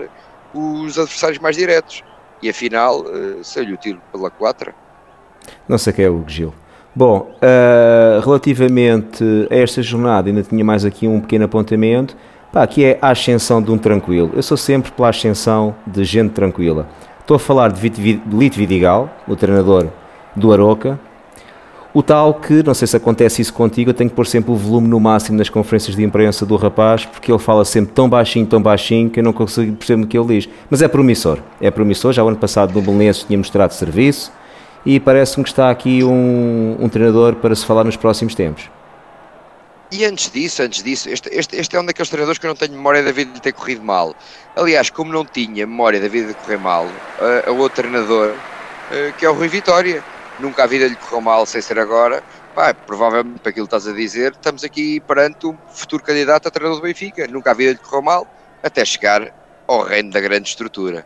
os 0.53 0.99
adversários 0.99 1.39
mais 1.39 1.55
diretos. 1.55 2.03
E 2.41 2.49
afinal, 2.49 3.05
eh, 3.07 3.41
saiu-lhe 3.41 3.73
o 3.73 3.77
tiro 3.77 4.01
pela 4.11 4.29
quatra. 4.29 4.75
Não 5.67 5.77
sei 5.77 5.93
quem 5.93 6.05
é 6.05 6.09
o 6.09 6.23
Gil. 6.27 6.53
Bom, 6.95 7.29
ah, 7.41 8.21
relativamente 8.23 9.23
a 9.51 9.55
esta 9.55 9.81
jornada, 9.81 10.29
ainda 10.29 10.43
tinha 10.43 10.63
mais 10.63 10.85
aqui 10.85 11.07
um 11.07 11.19
pequeno 11.19 11.43
apontamento, 11.43 12.15
pá, 12.53 12.65
que 12.65 12.85
é 12.85 12.97
a 13.01 13.09
ascensão 13.09 13.61
de 13.61 13.69
um 13.69 13.77
tranquilo. 13.77 14.31
Eu 14.33 14.41
sou 14.41 14.55
sempre 14.55 14.91
pela 14.91 15.09
ascensão 15.09 15.75
de 15.85 16.05
gente 16.05 16.31
tranquila. 16.31 16.87
Estou 17.19 17.35
a 17.35 17.39
falar 17.39 17.71
de 17.71 18.21
Lito 18.31 18.57
Vidigal, 18.57 19.09
o 19.27 19.35
treinador 19.35 19.87
do 20.35 20.53
Aroca, 20.53 20.97
o 21.93 22.03
tal 22.03 22.33
que, 22.33 22.61
não 22.61 22.73
sei 22.73 22.87
se 22.87 22.95
acontece 22.95 23.41
isso 23.41 23.53
contigo, 23.53 23.89
eu 23.89 23.93
tenho 23.93 24.09
que 24.09 24.15
pôr 24.15 24.27
sempre 24.27 24.51
o 24.51 24.55
volume 24.55 24.87
no 24.87 24.99
máximo 24.99 25.37
nas 25.37 25.49
conferências 25.49 25.95
de 25.95 26.03
imprensa 26.03 26.45
do 26.45 26.55
rapaz, 26.55 27.05
porque 27.05 27.31
ele 27.31 27.39
fala 27.39 27.65
sempre 27.65 27.93
tão 27.93 28.09
baixinho, 28.09 28.45
tão 28.45 28.61
baixinho, 28.61 29.09
que 29.09 29.19
eu 29.19 29.23
não 29.23 29.33
consigo 29.33 29.75
perceber 29.75 30.03
o 30.03 30.07
que 30.07 30.17
ele 30.17 30.27
diz. 30.27 30.49
Mas 30.69 30.81
é 30.81 30.87
promissor, 30.87 31.39
é 31.59 31.71
promissor. 31.71 32.11
Já 32.11 32.21
o 32.23 32.27
ano 32.27 32.37
passado 32.37 32.73
no 32.73 32.81
Belenenses 32.81 33.23
tinha 33.23 33.37
mostrado 33.37 33.73
serviço 33.73 34.31
e 34.85 34.99
parece-me 34.99 35.43
que 35.43 35.49
está 35.49 35.69
aqui 35.69 36.03
um, 36.03 36.77
um 36.79 36.87
treinador 36.87 37.35
para 37.35 37.55
se 37.55 37.65
falar 37.65 37.83
nos 37.83 37.97
próximos 37.97 38.35
tempos. 38.35 38.69
E 39.91 40.03
antes 40.03 40.31
disso, 40.31 40.61
antes 40.61 40.83
disso, 40.83 41.09
este, 41.09 41.29
este, 41.29 41.55
este 41.55 41.75
é 41.75 41.79
um 41.79 41.85
daqueles 41.85 42.09
treinadores 42.09 42.37
que 42.37 42.45
eu 42.45 42.49
não 42.49 42.55
tenho 42.55 42.73
memória 42.73 43.03
da 43.03 43.11
vida 43.11 43.31
de 43.31 43.41
ter 43.41 43.53
corrido 43.53 43.83
mal. 43.83 44.15
Aliás, 44.55 44.89
como 44.89 45.11
não 45.11 45.23
tinha 45.23 45.65
memória 45.65 45.99
da 45.99 46.07
vida 46.07 46.29
de 46.29 46.33
correr 46.33 46.57
mal, 46.57 46.87
a, 47.19 47.49
a 47.49 47.51
outro 47.53 47.83
treinador, 47.83 48.33
eh, 48.91 49.13
que 49.17 49.25
é 49.25 49.29
o 49.29 49.33
Rui 49.33 49.47
Vitória, 49.47 50.03
nunca 50.39 50.63
a 50.63 50.67
vida 50.67 50.87
lhe 50.87 50.95
correu 50.95 51.21
mal 51.21 51.45
sem 51.45 51.61
ser 51.61 51.79
agora. 51.79 52.23
Pá, 52.53 52.73
provavelmente, 52.73 53.39
para 53.39 53.51
aquilo 53.51 53.67
que 53.67 53.75
estás 53.75 53.87
a 53.87 53.95
dizer, 53.95 54.31
estamos 54.31 54.63
aqui 54.63 54.99
perante 55.01 55.45
um 55.45 55.57
futuro 55.69 56.03
candidato 56.03 56.47
a 56.47 56.51
treinador 56.51 56.81
do 56.81 56.83
Benfica. 56.83 57.27
Nunca 57.27 57.51
a 57.51 57.53
vida 57.53 57.71
lhe 57.71 57.77
correu 57.77 58.01
mal, 58.01 58.27
até 58.63 58.83
chegar 58.83 59.33
ao 59.67 59.81
reino 59.83 60.11
da 60.11 60.19
grande 60.19 60.49
estrutura. 60.49 61.05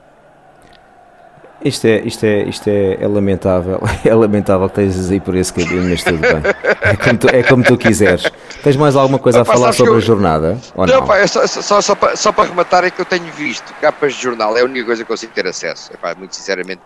Isto 1.63 1.87
é, 1.87 1.99
isto 2.05 2.23
é, 2.25 2.43
isto 2.43 2.67
é, 2.69 2.97
é 3.01 3.07
lamentável. 3.07 3.81
É 4.05 4.13
lamentável 4.15 4.69
que 4.69 4.79
estejas 4.81 5.11
aí 5.11 5.19
por 5.19 5.35
esse 5.35 5.51
caminho, 5.53 5.89
mas 5.89 6.01
tudo 6.03 6.17
bem. 6.19 6.41
É 6.81 6.95
como 6.95 7.17
tu, 7.17 7.27
é 7.29 7.43
como 7.43 7.63
tu 7.63 7.77
quiseres. 7.77 8.23
Tens 8.63 8.77
mais 8.77 8.95
alguma 8.95 9.19
coisa 9.19 9.41
a 9.41 9.45
Pá, 9.45 9.53
falar 9.53 9.73
sobre 9.73 9.91
que 9.91 9.97
a 9.97 9.99
eu- 9.99 10.01
jornada? 10.01 10.57
Ou 10.73 10.87
Não, 10.87 11.01
não? 11.01 11.05
pá, 11.07 11.17
é 11.17 11.27
só, 11.27 11.45
só, 11.45 11.81
só, 11.81 11.95
para, 11.95 12.15
só 12.15 12.31
para 12.31 12.47
rematar 12.49 12.85
é 12.85 12.89
que 12.89 13.01
eu 13.01 13.05
tenho 13.05 13.25
visto 13.33 13.73
capas 13.81 14.13
de 14.15 14.21
jornal, 14.23 14.57
é 14.57 14.61
a 14.61 14.63
única 14.65 14.85
coisa 14.85 15.03
que 15.03 15.07
consigo 15.09 15.33
ter 15.33 15.45
acesso. 15.47 15.91
Epá, 15.93 16.15
muito 16.17 16.33
sinceramente, 16.35 16.79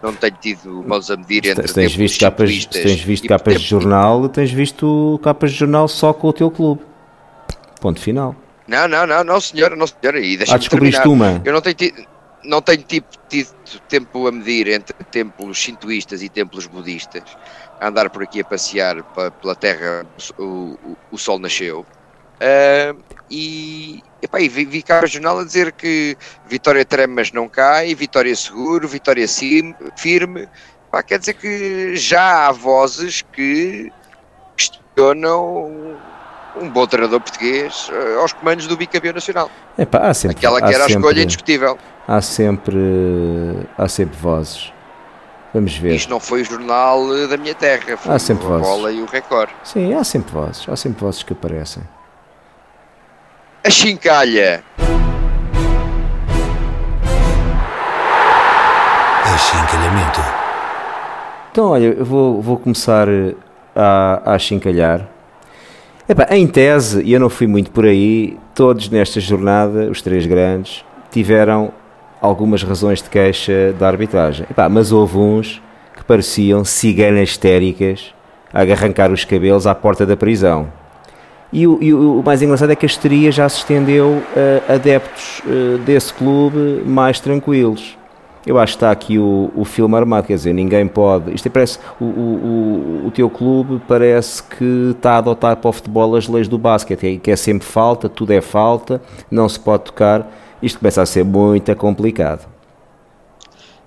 não 0.00 0.14
tenho 0.14 0.36
tido 0.40 0.84
mãos 0.86 1.10
a 1.10 1.16
medir 1.16 1.46
entre 1.46 1.66
Se 1.66 1.74
tens 1.74 1.94
visto 1.94 2.20
capas, 2.20 2.50
se 2.54 2.68
tens 2.68 3.00
visto 3.00 3.26
capas 3.26 3.54
de 3.54 3.58
tempos- 3.68 3.68
jornal, 3.82 4.28
tens 4.28 4.50
visto 4.52 5.18
capas 5.24 5.50
de 5.50 5.58
jornal 5.58 5.88
só 5.88 6.12
com 6.12 6.28
o 6.28 6.32
teu 6.32 6.50
clube. 6.52 6.82
Ponto 7.80 8.00
final. 8.00 8.36
Não, 8.68 8.86
não, 8.86 9.04
não, 9.06 9.24
não, 9.24 9.40
senhora, 9.40 9.74
não, 9.74 9.86
senhora. 9.88 10.20
E 10.20 10.38
Ah, 10.48 10.56
descobriste 10.56 11.02
terminar. 11.02 11.32
uma. 11.32 11.42
Eu 11.44 11.52
não 11.52 11.60
tenho 11.60 11.74
tido, 11.74 12.04
não 12.44 12.62
tenho 12.62 12.82
tipo, 12.82 13.08
tido 13.28 13.50
tempo 13.88 14.26
a 14.26 14.32
medir 14.32 14.68
entre 14.68 14.94
templos 15.10 15.62
sintoístas 15.62 16.22
e 16.22 16.28
templos 16.28 16.66
budistas, 16.66 17.22
a 17.80 17.88
andar 17.88 18.10
por 18.10 18.22
aqui 18.22 18.40
a 18.40 18.44
passear 18.44 19.02
pa- 19.14 19.30
pela 19.30 19.54
terra, 19.54 20.06
o, 20.38 20.76
o, 20.82 20.96
o 21.12 21.18
sol 21.18 21.38
nasceu. 21.38 21.86
Ah, 22.40 22.94
e, 23.30 24.02
epá, 24.22 24.40
e 24.40 24.48
vi, 24.48 24.64
vi 24.64 24.82
cá 24.82 25.02
no 25.02 25.06
jornal 25.06 25.38
a 25.40 25.44
dizer 25.44 25.72
que 25.72 26.16
Vitória 26.46 26.84
treme 26.84 27.14
mas 27.14 27.32
não 27.32 27.48
cai, 27.48 27.94
Vitória 27.94 28.34
seguro, 28.34 28.88
Vitória 28.88 29.28
sim, 29.28 29.74
firme. 29.96 30.48
Pá, 30.90 31.02
quer 31.02 31.18
dizer 31.18 31.34
que 31.34 31.94
já 31.96 32.48
há 32.48 32.52
vozes 32.52 33.22
que 33.22 33.92
questionam 34.56 35.89
um 36.56 36.68
bom 36.68 36.86
treinador 36.86 37.20
português 37.20 37.90
eh, 37.92 38.16
aos 38.20 38.32
comandos 38.32 38.66
do 38.66 38.76
bicampeão 38.76 39.12
nacional. 39.14 39.50
Epá, 39.78 39.98
há 40.08 40.14
sempre, 40.14 40.36
Aquela 40.36 40.58
que 40.60 40.66
há 40.66 40.70
era 40.70 40.84
a 40.84 40.86
sempre, 40.88 40.94
escolha 41.02 41.22
indiscutível. 41.22 41.78
há 42.08 42.20
sempre, 42.20 42.78
há 43.78 43.88
sempre 43.88 44.16
vozes. 44.18 44.72
Vamos 45.52 45.76
ver. 45.76 45.94
Isto 45.96 46.10
não 46.10 46.20
foi 46.20 46.42
o 46.42 46.44
jornal 46.44 47.16
eh, 47.16 47.26
da 47.26 47.36
minha 47.36 47.54
terra, 47.54 47.96
foi 47.96 48.14
Há 48.14 48.18
sempre 48.18 48.44
a 48.46 48.48
vozes. 48.48 48.66
bola 48.66 48.92
e 48.92 49.00
o 49.02 49.06
recorde. 49.06 49.52
Sim, 49.64 49.94
há 49.94 50.04
sempre 50.04 50.32
vozes. 50.32 50.68
Há 50.68 50.76
sempre 50.76 51.00
vozes 51.00 51.22
que 51.22 51.32
aparecem. 51.32 51.82
A 53.64 53.68
chincalha. 53.70 54.62
Achincalhamento. 59.34 60.20
Então, 61.52 61.70
olha, 61.70 61.86
eu 61.86 62.04
vou, 62.04 62.40
vou 62.40 62.56
começar 62.58 63.08
eh, 63.08 63.34
a, 63.74 64.22
a 64.24 64.34
achincalhar. 64.34 65.06
Epá, 66.10 66.26
em 66.30 66.44
tese, 66.44 67.02
e 67.04 67.12
eu 67.12 67.20
não 67.20 67.30
fui 67.30 67.46
muito 67.46 67.70
por 67.70 67.84
aí, 67.84 68.36
todos 68.52 68.88
nesta 68.88 69.20
jornada, 69.20 69.88
os 69.88 70.02
três 70.02 70.26
grandes, 70.26 70.84
tiveram 71.08 71.70
algumas 72.20 72.64
razões 72.64 73.00
de 73.00 73.08
queixa 73.08 73.72
da 73.78 73.86
arbitragem. 73.86 74.44
Epá, 74.50 74.68
mas 74.68 74.90
houve 74.90 75.16
uns 75.18 75.62
que 75.96 76.02
pareciam 76.02 76.64
ciganas 76.64 77.28
histéricas 77.28 78.12
a 78.52 78.62
arrancar 78.62 79.12
os 79.12 79.24
cabelos 79.24 79.68
à 79.68 79.74
porta 79.76 80.04
da 80.04 80.16
prisão. 80.16 80.66
E 81.52 81.64
o, 81.64 81.78
e 81.80 81.94
o- 81.94 82.20
mais 82.26 82.42
engraçado 82.42 82.72
é 82.72 82.74
que 82.74 82.84
a 82.84 82.88
histeria 82.88 83.30
já 83.30 83.48
se 83.48 83.58
estendeu 83.58 84.20
a 84.68 84.74
adeptos 84.74 85.42
eh, 85.46 85.78
desse 85.84 86.12
clube 86.12 86.82
mais 86.84 87.20
tranquilos. 87.20 87.96
Eu 88.46 88.58
acho 88.58 88.72
que 88.72 88.76
está 88.78 88.90
aqui 88.90 89.18
o, 89.18 89.52
o 89.54 89.64
filme 89.66 89.94
armado, 89.96 90.26
quer 90.26 90.34
dizer, 90.34 90.54
ninguém 90.54 90.86
pode. 90.88 91.34
Isto 91.34 91.46
é, 91.46 91.50
parece. 91.50 91.78
O, 92.00 92.04
o, 92.04 93.06
o, 93.06 93.10
teu 93.10 93.28
clube 93.28 93.82
parece 93.86 94.42
que 94.42 94.92
está 94.96 95.12
a 95.12 95.18
adotar 95.18 95.56
para 95.56 95.68
o 95.68 95.72
futebol 95.72 96.16
as 96.16 96.26
leis 96.26 96.48
do 96.48 96.56
basquete, 96.56 97.06
é- 97.06 97.18
que 97.18 97.30
é 97.30 97.36
sempre 97.36 97.66
falta, 97.66 98.08
tudo 98.08 98.32
é 98.32 98.40
falta, 98.40 99.02
não 99.30 99.48
se 99.48 99.60
pode 99.60 99.84
tocar. 99.84 100.26
Isto 100.62 100.78
começa 100.78 101.02
a 101.02 101.06
ser 101.06 101.24
muito 101.24 101.74
complicado. 101.76 102.48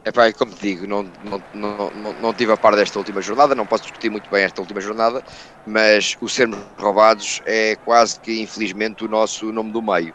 Epá, 0.05 0.27
e 0.27 0.33
como 0.33 0.51
te 0.51 0.62
digo, 0.62 0.86
não, 0.86 1.03
não, 1.24 1.41
não, 1.53 1.91
não, 1.91 2.13
não 2.22 2.33
tive 2.33 2.51
a 2.51 2.57
par 2.57 2.75
desta 2.75 3.00
última 3.00 3.22
jornada, 3.22 3.55
não 3.55 3.65
posso 3.65 3.83
discutir 3.83 4.10
muito 4.10 4.29
bem 4.29 4.43
esta 4.43 4.60
última 4.60 4.81
jornada, 4.81 5.24
mas 5.65 6.17
o 6.19 6.27
sermos 6.27 6.60
roubados 6.77 7.41
é 7.45 7.77
quase 7.86 8.19
que, 8.19 8.41
infelizmente, 8.41 9.05
o 9.05 9.07
nosso 9.07 9.51
nome 9.51 9.72
do 9.72 9.81
meio. 9.81 10.13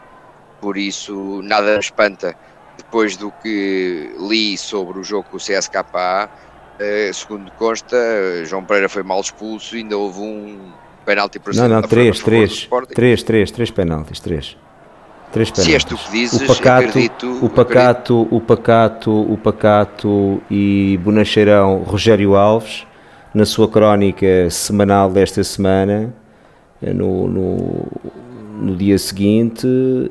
Por 0.61 0.77
isso, 0.77 1.41
nada 1.41 1.73
me 1.73 1.79
espanta. 1.79 2.35
Depois 2.89 3.15
do 3.15 3.31
que 3.43 4.09
li 4.19 4.57
sobre 4.57 4.97
o 4.97 5.03
jogo 5.03 5.27
com 5.29 5.37
o 5.37 5.39
CSKA, 5.39 6.27
eh, 6.79 7.11
segundo 7.13 7.51
consta, 7.51 7.95
João 8.45 8.63
Pereira 8.63 8.89
foi 8.89 9.03
mal 9.03 9.21
expulso 9.21 9.75
e 9.75 9.81
ainda 9.81 9.95
houve 9.95 10.19
um 10.19 10.71
penalti 11.05 11.37
por 11.37 11.53
Não, 11.53 11.67
não, 11.67 11.77
a 11.77 11.81
três, 11.83 12.19
três, 12.19 12.67
três, 12.95 13.21
três, 13.21 13.51
três 13.51 13.69
penaltis, 13.69 14.19
três. 14.19 14.57
Três 15.31 15.51
Se 15.53 15.71
és 15.71 15.83
tu 15.83 15.89
penaltis. 15.89 16.07
que 16.07 16.11
dizes, 16.17 16.41
o 16.41 16.47
pacato, 16.47 16.87
acredito- 16.89 17.45
o 17.45 17.49
pacato, 17.51 18.27
o 18.31 18.41
pacato, 18.41 19.11
o 19.33 19.37
pacato 19.37 20.41
e 20.49 20.99
bonacheirão 21.03 21.83
Rogério 21.83 22.35
Alves, 22.35 22.87
na 23.35 23.45
sua 23.45 23.67
crónica 23.67 24.49
semanal 24.49 25.11
desta 25.11 25.43
semana, 25.43 26.11
eh, 26.81 26.91
no, 26.91 27.27
no, 27.27 27.87
no 28.59 28.75
dia 28.75 28.97
seguinte, 28.97 29.67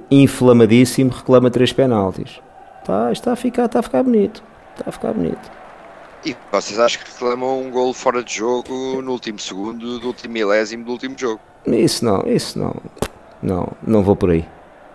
inflamadíssimo, 0.09 1.11
reclama 1.11 1.51
três 1.51 1.73
penaltis. 1.73 2.41
Tá, 2.89 3.13
está 3.13 3.33
a 3.33 3.37
ficar, 3.37 3.67
está 3.67 3.81
a 3.81 3.83
ficar 3.83 4.03
bonito. 4.03 4.43
Está 4.77 4.89
a 4.89 4.93
ficar 4.93 5.13
bonito. 5.13 5.51
E 6.25 6.35
vocês 6.51 6.81
acham 6.81 7.03
que 7.05 7.13
reclamam 7.13 7.61
um 7.63 7.71
gol 7.71 7.93
fora 7.93 8.25
de 8.25 8.35
jogo 8.35 9.01
no 9.03 9.13
último 9.13 9.39
segundo, 9.39 9.99
do 10.01 10.07
último 10.09 10.33
milésimo 10.33 10.85
do 10.85 10.93
último 10.93 11.15
jogo? 11.17 11.41
Isso 11.67 12.05
não, 12.05 12.23
isso 12.27 12.59
não. 12.59 12.75
Não, 13.43 13.69
não 13.87 14.03
vou 14.03 14.17
por 14.17 14.31
aí. 14.31 14.45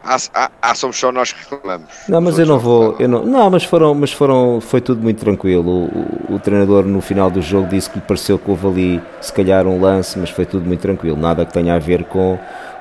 Ah, 0.03 0.17
ah, 0.33 0.51
ah, 0.61 0.75
somos 0.75 0.97
só 0.99 1.11
nós 1.13 1.31
que 1.31 1.39
reclamamos. 1.49 1.87
Não, 2.09 2.19
mas 2.19 2.37
eu 2.37 2.45
não 2.45 2.59
vou, 2.59 2.95
eu 2.99 3.07
não, 3.07 3.23
não, 3.25 3.49
mas 3.49 3.63
foram, 3.63 3.95
mas 3.95 4.11
foram, 4.11 4.59
foi 4.59 4.81
tudo 4.81 5.01
muito 5.01 5.19
tranquilo. 5.19 5.69
O, 5.71 6.33
o- 6.33 6.35
o 6.35 6.39
treinador 6.39 6.83
no 6.83 6.99
final 6.99 7.29
do 7.29 7.41
jogo 7.41 7.67
disse 7.67 7.89
que 7.89 7.99
lhe 7.99 8.05
pareceu 8.05 8.37
que 8.37 8.49
houve 8.51 8.67
ali, 8.67 9.01
se 9.21 9.31
calhar, 9.31 9.65
um 9.65 9.79
lance, 9.79 10.19
mas 10.19 10.29
foi 10.29 10.45
tudo 10.45 10.65
muito 10.65 10.81
tranquilo. 10.81 11.15
Nada 11.15 11.45
que 11.45 11.53
tenha 11.53 11.73
a 11.75 11.79
ver 11.79 12.03
com, 12.05 12.37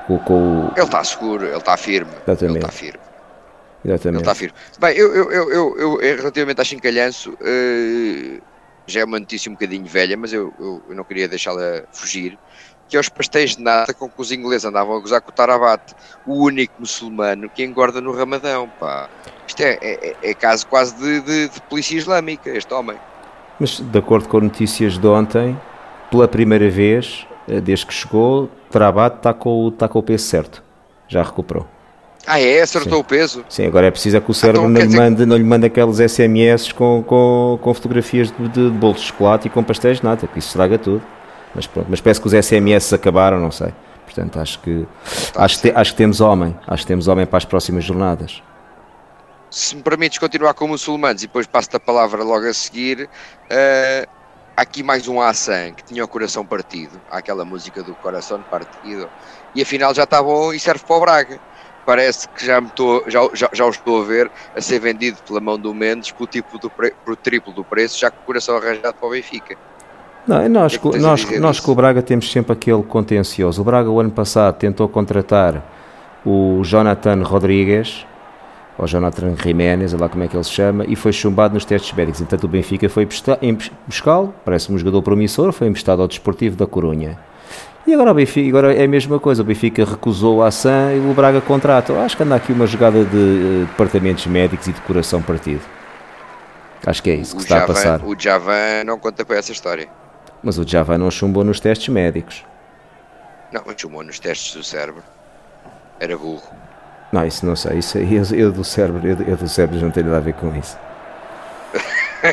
com, 0.07 0.17
com 0.19 0.33
o. 0.65 0.71
Ele 0.75 0.83
está 0.85 1.01
seguro, 1.03 1.45
ele 1.45 1.55
está 1.55 1.77
firme. 1.77 2.11
Exatamente. 2.27 2.43
Ele 2.57 2.65
está 2.65 2.71
firme. 2.71 3.02
Ele 3.83 3.93
Exatamente. 3.93 4.21
está 4.21 4.35
firme. 4.35 4.55
Bem, 4.79 4.95
eu, 4.95 5.13
eu, 5.13 5.51
eu, 5.51 5.77
eu, 5.77 5.97
relativamente 6.17 6.61
a 6.61 6.63
Chincalhanço, 6.63 7.37
eh, 7.41 8.39
já 8.87 9.01
é 9.01 9.05
uma 9.05 9.19
notícia 9.19 9.49
um 9.49 9.53
bocadinho 9.53 9.85
velha, 9.85 10.15
mas 10.15 10.31
eu, 10.31 10.53
eu, 10.59 10.95
não 10.95 11.03
queria 11.03 11.27
deixá-la 11.27 11.83
fugir. 11.91 12.37
Que 12.87 12.97
é 12.97 12.99
os 12.99 13.09
pastéis 13.09 13.55
de 13.55 13.63
nata 13.63 13.93
com 13.93 14.09
que 14.09 14.21
os 14.21 14.31
ingleses 14.31 14.65
andavam 14.65 14.95
a 14.95 14.99
gozar 14.99 15.21
com 15.21 15.31
o 15.31 15.33
Tarabat, 15.33 15.95
o 16.25 16.43
único 16.43 16.73
muçulmano 16.79 17.49
que 17.49 17.63
engorda 17.63 17.99
no 17.99 18.11
Ramadão, 18.11 18.69
pá. 18.79 19.09
Isto 19.47 19.61
é, 19.61 19.77
é, 19.81 20.15
é 20.21 20.33
caso 20.33 20.67
quase 20.67 20.95
de, 20.95 21.21
de, 21.21 21.49
de 21.49 21.61
polícia 21.63 21.95
islâmica, 21.97 22.49
este 22.49 22.73
homem. 22.73 22.97
Mas 23.59 23.79
de 23.79 23.97
acordo 23.97 24.27
com 24.27 24.41
notícias 24.41 24.97
de 24.97 25.07
ontem, 25.07 25.59
pela 26.11 26.27
primeira 26.27 26.69
vez, 26.69 27.25
eh, 27.47 27.61
desde 27.61 27.85
que 27.85 27.93
chegou, 27.93 28.49
Trabat 28.69 29.17
está 29.17 29.33
com, 29.33 29.69
está 29.69 29.87
com 29.87 29.99
o 29.99 30.03
peso 30.03 30.25
certo. 30.25 30.63
Já 31.07 31.23
recuperou. 31.23 31.72
Ah, 32.25 32.39
é? 32.39 32.61
Acertou 32.61 32.99
o 32.99 33.03
peso? 33.03 33.43
Sim, 33.49 33.65
agora 33.65 33.87
é 33.87 33.91
preciso 33.91 34.17
é 34.17 34.21
que 34.21 34.31
o 34.31 34.33
cérebro 34.33 34.61
então 34.61 34.69
não, 34.71 34.81
lhe 34.81 34.87
dizer- 34.87 34.97
mande, 34.97 35.25
não 35.25 35.35
lhe 35.35 35.43
mande 35.43 35.65
aqueles 35.65 35.99
SMS 35.99 36.71
com, 36.71 37.03
com, 37.03 37.59
com 37.61 37.73
fotografias 37.73 38.31
de, 38.31 38.47
de 38.49 38.69
bolos 38.69 39.01
de 39.01 39.07
chocolate 39.07 39.47
e 39.47 39.51
com 39.51 39.63
pastéis 39.63 39.97
de 39.99 40.05
nata, 40.05 40.25
que 40.27 40.39
isso 40.39 40.47
estraga 40.49 40.77
tudo. 40.77 41.01
Mas 41.53 41.67
pronto, 41.67 41.87
mas 41.89 41.99
parece 42.01 42.21
que 42.21 42.27
os 42.27 42.33
SMS 42.33 42.93
acabaram, 42.93 43.39
não 43.39 43.51
sei. 43.51 43.73
Portanto, 44.05 44.39
acho 44.39 44.59
que, 44.59 44.85
acho, 45.35 45.61
que 45.61 45.71
acho 45.75 45.91
que 45.91 45.97
temos 45.97 46.21
homem. 46.21 46.55
Acho 46.67 46.83
que 46.83 46.87
temos 46.87 47.07
homem 47.07 47.25
para 47.25 47.37
as 47.37 47.45
próximas 47.45 47.83
jornadas. 47.83 48.41
se 49.49 49.75
me 49.75 49.83
permites 49.83 50.17
continuar 50.17 50.53
com 50.55 50.67
muçulmanos 50.67 51.23
e 51.23 51.27
depois 51.27 51.45
passo-te 51.45 51.75
a 51.75 51.79
palavra 51.79 52.23
logo 52.23 52.47
a 52.47 52.53
seguir, 52.53 53.07
há 54.55 54.61
aqui 54.61 54.81
mais 54.81 55.07
um 55.07 55.21
Hassan 55.21 55.73
que 55.73 55.83
tinha 55.83 56.03
o 56.03 56.07
coração 56.07 56.45
partido, 56.45 56.99
há 57.09 57.17
aquela 57.17 57.45
música 57.45 57.83
do 57.83 57.93
coração 57.95 58.41
partido, 58.43 59.09
e 59.53 59.61
afinal 59.61 59.93
já 59.93 60.03
está 60.03 60.21
bom 60.23 60.53
e 60.53 60.59
serve 60.59 60.83
para 60.85 60.95
o 60.95 60.99
Braga. 60.99 61.39
Parece 61.85 62.27
que 62.29 62.45
já, 62.45 62.61
me 62.61 62.67
estou, 62.67 63.03
já, 63.07 63.19
já, 63.33 63.49
já 63.51 63.65
o 63.65 63.69
estou 63.69 64.01
a 64.01 64.05
ver 64.05 64.31
a 64.55 64.61
ser 64.61 64.79
vendido 64.79 65.17
pela 65.27 65.41
mão 65.41 65.59
do 65.59 65.73
Mendes 65.73 66.11
por, 66.11 66.27
tipo 66.27 66.57
do 66.57 66.69
pre, 66.69 66.93
por 67.03 67.15
triplo 67.15 67.51
do 67.51 67.63
preço, 67.63 67.99
já 67.99 68.09
com 68.09 68.21
o 68.21 68.25
coração 68.25 68.55
arranjado 68.55 68.95
para 68.95 69.07
o 69.07 69.11
Benfica. 69.11 69.57
Não, 70.25 70.47
nós, 70.47 70.77
que 70.77 70.87
é 70.87 70.91
que 70.91 70.97
nós, 70.99 71.39
nós 71.39 71.59
com 71.59 71.71
o 71.71 71.75
Braga 71.75 72.01
temos 72.01 72.31
sempre 72.31 72.53
aquele 72.53 72.81
contencioso. 72.83 73.61
O 73.61 73.65
Braga, 73.65 73.89
o 73.89 73.99
ano 73.99 74.11
passado, 74.11 74.55
tentou 74.55 74.87
contratar 74.87 75.61
o 76.25 76.61
Jonathan 76.63 77.21
Rodrigues, 77.23 78.05
ou 78.77 78.87
Jonathan 78.87 79.35
Jiménez, 79.35 79.93
lá 79.93 80.09
como 80.09 80.23
é 80.23 80.27
que 80.27 80.35
ele 80.35 80.43
se 80.43 80.51
chama, 80.51 80.85
e 80.87 80.95
foi 80.95 81.11
chumbado 81.11 81.53
nos 81.53 81.65
testes 81.65 81.93
médicos. 81.93 82.21
Entanto, 82.21 82.45
o 82.45 82.47
Benfica 82.47 82.87
foi 82.89 83.05
buscá-lo, 83.05 84.33
parece 84.45 84.71
um 84.71 84.77
jogador 84.77 85.01
promissor, 85.01 85.51
foi 85.51 85.67
emprestado 85.67 86.01
ao 86.01 86.07
Desportivo 86.07 86.55
da 86.55 86.65
Corunha. 86.65 87.19
E 87.85 87.93
agora, 87.93 88.11
o 88.11 88.13
Benfica, 88.13 88.47
agora 88.47 88.73
é 88.73 88.85
a 88.85 88.87
mesma 88.87 89.19
coisa, 89.19 89.41
o 89.41 89.45
Benfica 89.45 89.83
recusou 89.83 90.41
a 90.41 90.47
ação 90.47 90.95
e 90.95 90.99
o 90.99 91.13
Braga 91.13 91.41
contrata. 91.41 91.93
Acho 91.99 92.15
que 92.15 92.23
anda 92.23 92.35
aqui 92.35 92.53
uma 92.53 92.65
jogada 92.65 93.03
de 93.03 93.63
eh, 93.63 93.65
departamentos 93.65 94.25
médicos 94.25 94.67
e 94.67 94.71
de 94.71 94.79
coração 94.81 95.21
partido. 95.21 95.61
Acho 96.85 97.03
que 97.03 97.11
é 97.11 97.15
isso 97.15 97.35
que 97.35 97.41
O 97.41 97.43
está 97.43 97.63
a 97.63 97.67
passar. 97.67 97.99
Javan, 97.99 98.05
o 98.05 98.15
Javan 98.17 98.83
não 98.85 98.97
conta 98.97 99.25
para 99.25 99.37
essa 99.37 99.51
história. 99.51 99.89
Mas 100.41 100.57
o 100.57 100.67
Java 100.67 100.97
não 100.97 101.11
chumbou 101.11 101.43
nos 101.43 101.59
testes 101.59 101.89
médicos. 101.89 102.45
Não, 103.51 103.63
chumou 103.75 104.03
nos 104.03 104.17
testes 104.17 104.55
do 104.55 104.63
cérebro. 104.63 105.03
Era 105.99 106.17
burro. 106.17 106.41
Não, 107.11 107.25
isso 107.25 107.45
não 107.45 107.55
sei. 107.55 107.79
Isso 107.79 107.97
eu, 107.97 108.39
eu 108.39 108.51
do 108.51 108.63
cérebro, 108.63 109.05
eu, 109.05 109.17
eu 109.27 109.37
do 109.37 109.47
cérebro 109.47 109.79
não 109.81 109.91
tenho 109.91 110.05
nada 110.07 110.17
a 110.17 110.21
ver 110.21 110.33
com 110.33 110.55
isso. 110.55 110.77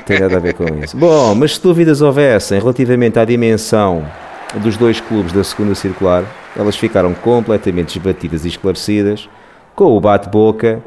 Tem 0.06 0.20
nada 0.20 0.36
a 0.36 0.40
ver 0.40 0.54
com 0.54 0.64
isso. 0.82 0.94
Bom, 0.98 1.34
mas 1.34 1.56
se 1.56 1.62
dúvidas 1.62 2.00
houvessem 2.00 2.58
relativamente 2.60 3.18
à 3.18 3.24
dimensão 3.24 4.06
dos 4.58 4.76
dois 4.76 5.00
clubes 5.00 5.32
da 5.32 5.44
segunda 5.44 5.74
circular, 5.74 6.24
elas 6.56 6.76
ficaram 6.76 7.14
completamente 7.14 7.96
esbatidas 7.96 8.44
e 8.44 8.48
esclarecidas 8.48 9.28
com 9.74 9.96
o 9.96 10.00
bate-boca 10.00 10.82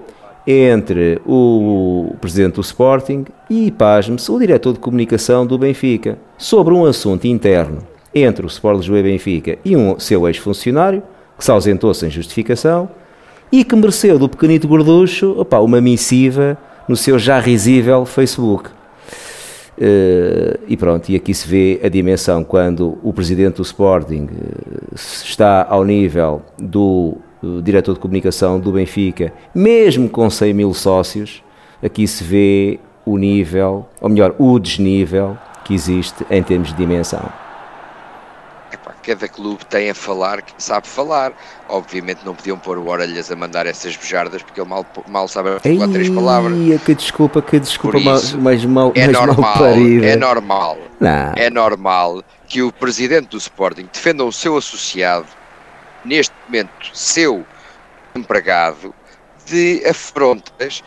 entre 0.46 1.22
o 1.26 2.16
presidente 2.20 2.56
do 2.56 2.62
Sporting 2.62 3.26
e, 3.50 3.72
pasme-se, 3.72 4.30
o 4.30 4.38
diretor 4.38 4.74
de 4.74 4.80
comunicação 4.80 5.46
do 5.46 5.58
Benfica, 5.58 6.18
sobre 6.38 6.74
um 6.74 6.86
assunto 6.86 7.26
interno 7.26 7.80
entre 8.14 8.46
o 8.46 8.48
Sport 8.48 8.78
Lisboa 8.78 9.02
Benfica 9.02 9.58
e 9.64 9.76
um 9.76 9.98
seu 9.98 10.28
ex-funcionário, 10.28 11.02
que 11.38 11.44
se 11.44 11.52
ausentou 11.52 11.94
sem 11.94 12.10
justificação, 12.10 12.90
e 13.52 13.64
que 13.64 13.76
mereceu 13.76 14.20
do 14.20 14.28
pequenito 14.28 14.68
gorducho 14.68 15.36
opa, 15.40 15.60
uma 15.60 15.80
missiva 15.80 16.58
no 16.88 16.96
seu 16.96 17.18
já 17.18 17.40
risível 17.40 18.06
Facebook. 18.06 18.70
Uh, 19.76 20.60
e 20.68 20.78
pronto, 20.78 21.10
e 21.10 21.16
aqui 21.16 21.34
se 21.34 21.48
vê 21.48 21.80
a 21.84 21.90
dimensão 21.90 22.44
quando 22.44 22.98
o 23.02 23.12
presidente 23.12 23.56
do 23.56 23.64
Sporting 23.64 24.26
uh, 24.26 24.94
está 24.94 25.66
ao 25.68 25.84
nível 25.84 26.44
do 26.60 27.18
uh, 27.42 27.62
diretor 27.62 27.94
de 27.94 28.00
comunicação 28.00 28.60
do 28.60 28.72
Benfica, 28.72 29.34
mesmo 29.54 30.08
com 30.08 30.30
100 30.30 30.54
mil 30.54 30.74
sócios, 30.76 31.44
aqui 31.82 32.08
se 32.08 32.24
vê 32.24 32.80
o 33.04 33.18
nível, 33.18 33.88
ou 34.00 34.10
melhor, 34.10 34.36
o 34.38 34.60
desnível 34.60 35.36
que 35.66 35.74
existe 35.74 36.24
em 36.30 36.44
termos 36.44 36.70
de 36.70 36.76
dimensão 36.76 37.43
cada 39.04 39.28
clube 39.28 39.66
tem 39.66 39.90
a 39.90 39.96
falar 39.96 40.42
que 40.42 40.54
sabe 40.58 40.88
falar. 40.88 41.34
Obviamente 41.70 42.20
não 42.26 42.36
podiam 42.36 42.58
pôr 42.58 42.78
o 42.78 42.88
Orelhas 42.88 43.32
a 43.32 43.36
mandar 43.36 43.66
essas 43.66 43.96
bejardas 43.96 44.42
porque 44.42 44.60
ele 44.60 44.70
mal, 44.70 44.86
mal 45.08 45.28
sabe 45.28 45.50
articular 45.52 45.90
três 45.90 46.10
palavras. 46.10 46.54
Que 46.86 46.96
desculpa, 46.96 47.42
que 47.42 47.60
desculpa, 47.60 47.98
isso, 47.98 48.38
mais 48.40 48.66
mal, 48.66 48.92
é 48.96 49.06
mais 49.06 49.18
normal, 49.18 49.58
mal 49.58 49.66
É 50.04 50.16
normal, 50.16 50.78
não. 51.00 51.34
é 51.36 51.50
normal 51.50 52.24
que 52.48 52.62
o 52.62 52.72
presidente 52.72 53.30
do 53.30 53.38
Sporting 53.38 53.88
defenda 53.92 54.24
o 54.24 54.32
seu 54.32 54.58
associado, 54.58 55.28
neste 56.04 56.34
momento 56.46 56.72
seu 56.94 57.46
empregado, 58.16 58.94
de 59.46 59.84
afrontas 59.88 60.84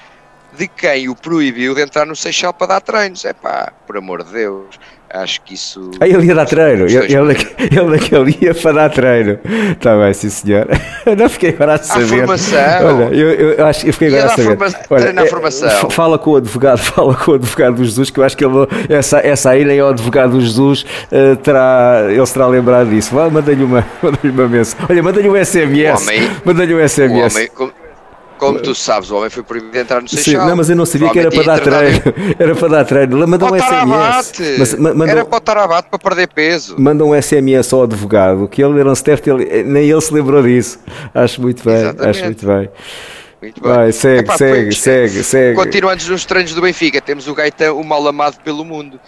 de 0.56 0.66
quem 0.68 1.08
o 1.08 1.14
proibiu 1.14 1.74
de 1.74 1.82
entrar 1.82 2.06
no 2.06 2.16
Seixal 2.16 2.52
para 2.52 2.68
dar 2.68 2.80
treinos. 2.80 3.24
É 3.24 3.32
pá, 3.32 3.72
por 3.86 3.96
amor 3.96 4.22
de 4.24 4.32
Deus. 4.32 4.78
Acho 5.22 5.40
que 5.42 5.54
isso. 5.54 5.90
Ah, 5.98 6.06
ele 6.06 6.26
ia 6.26 6.34
dar 6.34 6.44
treino. 6.44 6.84
Ele, 6.84 6.96
ele, 6.96 7.36
ele 7.58 7.90
naquele 7.90 8.38
ia 8.40 8.54
para 8.54 8.72
dar 8.72 8.90
treino. 8.90 9.38
Está 9.72 9.96
bem, 9.96 10.12
sim, 10.12 10.28
senhor. 10.28 10.66
Não 11.16 11.28
fiquei 11.28 11.50
agora 11.50 11.74
a 11.74 11.78
saber. 11.78 12.04
A 12.04 12.08
formação. 12.08 12.58
Olha, 12.84 13.14
eu, 13.14 13.52
eu, 13.52 13.66
acho, 13.66 13.86
eu 13.86 13.92
fiquei 13.92 14.08
agora 14.08 14.26
a 14.26 14.28
saber. 14.28 14.56
Forma... 14.58 14.74
Olha, 14.90 15.20
é, 15.20 15.26
formação. 15.26 15.90
Fala 15.90 16.18
com 16.18 16.32
o 16.32 16.36
advogado, 16.36 16.78
fala 16.84 17.14
com 17.14 17.32
o 17.32 17.34
advogado 17.34 17.76
do 17.76 17.84
Jesus, 17.84 18.10
que 18.10 18.20
eu 18.20 18.24
acho 18.24 18.36
que 18.36 18.44
ele, 18.44 18.54
essa, 18.88 19.18
essa 19.18 19.50
aí 19.50 19.64
nem 19.64 19.78
é 19.78 19.84
o 19.84 19.88
advogado 19.88 20.32
do 20.32 20.40
Jesus, 20.40 20.84
uh, 21.10 21.36
terá, 21.36 22.06
ele 22.08 22.26
será 22.26 22.46
lembrado 22.46 22.90
disso. 22.90 23.14
Manda-lhe 23.14 23.64
uma, 23.64 23.86
manda 24.02 24.18
uma 24.22 24.48
mensagem. 24.48 24.86
Olha, 24.88 25.02
manda-lhe 25.02 25.28
um 25.28 25.44
SMS. 25.44 26.06
Manda-lhe 26.44 26.74
um 26.74 26.88
SMS. 26.88 27.50
Como 28.38 28.60
tu 28.60 28.74
sabes, 28.74 29.10
o 29.10 29.16
homem 29.16 29.30
foi 29.30 29.42
proibido 29.42 29.72
de 29.72 29.78
entrar 29.78 30.02
no 30.02 30.08
Seixal. 30.08 30.42
Sim, 30.42 30.48
não, 30.48 30.56
mas 30.56 30.68
eu 30.68 30.76
não 30.76 30.84
sabia 30.84 31.10
que 31.10 31.18
era 31.18 31.30
para 31.30 31.42
dar 31.42 31.60
treino. 31.60 32.02
Era 32.38 32.54
para 32.54 32.68
dar 32.68 32.84
treino. 32.84 33.26
Manda 33.26 33.46
um 33.46 33.58
SMS. 33.58 34.58
Mas, 34.58 34.74
manda, 34.74 35.10
era 35.10 35.24
para 35.24 35.36
o 35.36 35.40
Tarabate 35.40 35.88
para 35.88 35.98
perder 35.98 36.28
peso. 36.28 36.76
Manda 36.78 37.04
um 37.04 37.20
SMS 37.20 37.72
ao 37.72 37.84
advogado, 37.84 38.46
que 38.48 38.62
ele 38.62 38.82
não 38.84 38.94
se 38.94 39.04
deve 39.04 39.22
ter, 39.22 39.64
nem 39.64 39.88
ele 39.88 40.00
se 40.00 40.12
lembrou 40.12 40.42
disso. 40.42 40.78
Acho 41.14 41.40
muito 41.40 41.64
bem, 41.64 41.76
Exatamente. 41.76 42.10
acho 42.10 42.24
muito 42.24 42.46
bem. 42.46 42.70
Muito 43.40 43.62
bem. 43.62 43.72
Vai, 43.72 43.92
segue, 43.92 44.20
Epá, 44.20 44.36
segue, 44.36 44.74
segue, 44.74 45.24
segue. 45.24 45.56
Continuando 45.56 46.04
nos 46.10 46.24
treinos 46.24 46.54
do 46.54 46.60
Benfica, 46.60 47.00
temos 47.00 47.26
o 47.28 47.34
Gaetan, 47.34 47.72
o 47.72 47.84
mal 47.84 48.06
amado 48.06 48.38
pelo 48.42 48.64
mundo. 48.64 49.00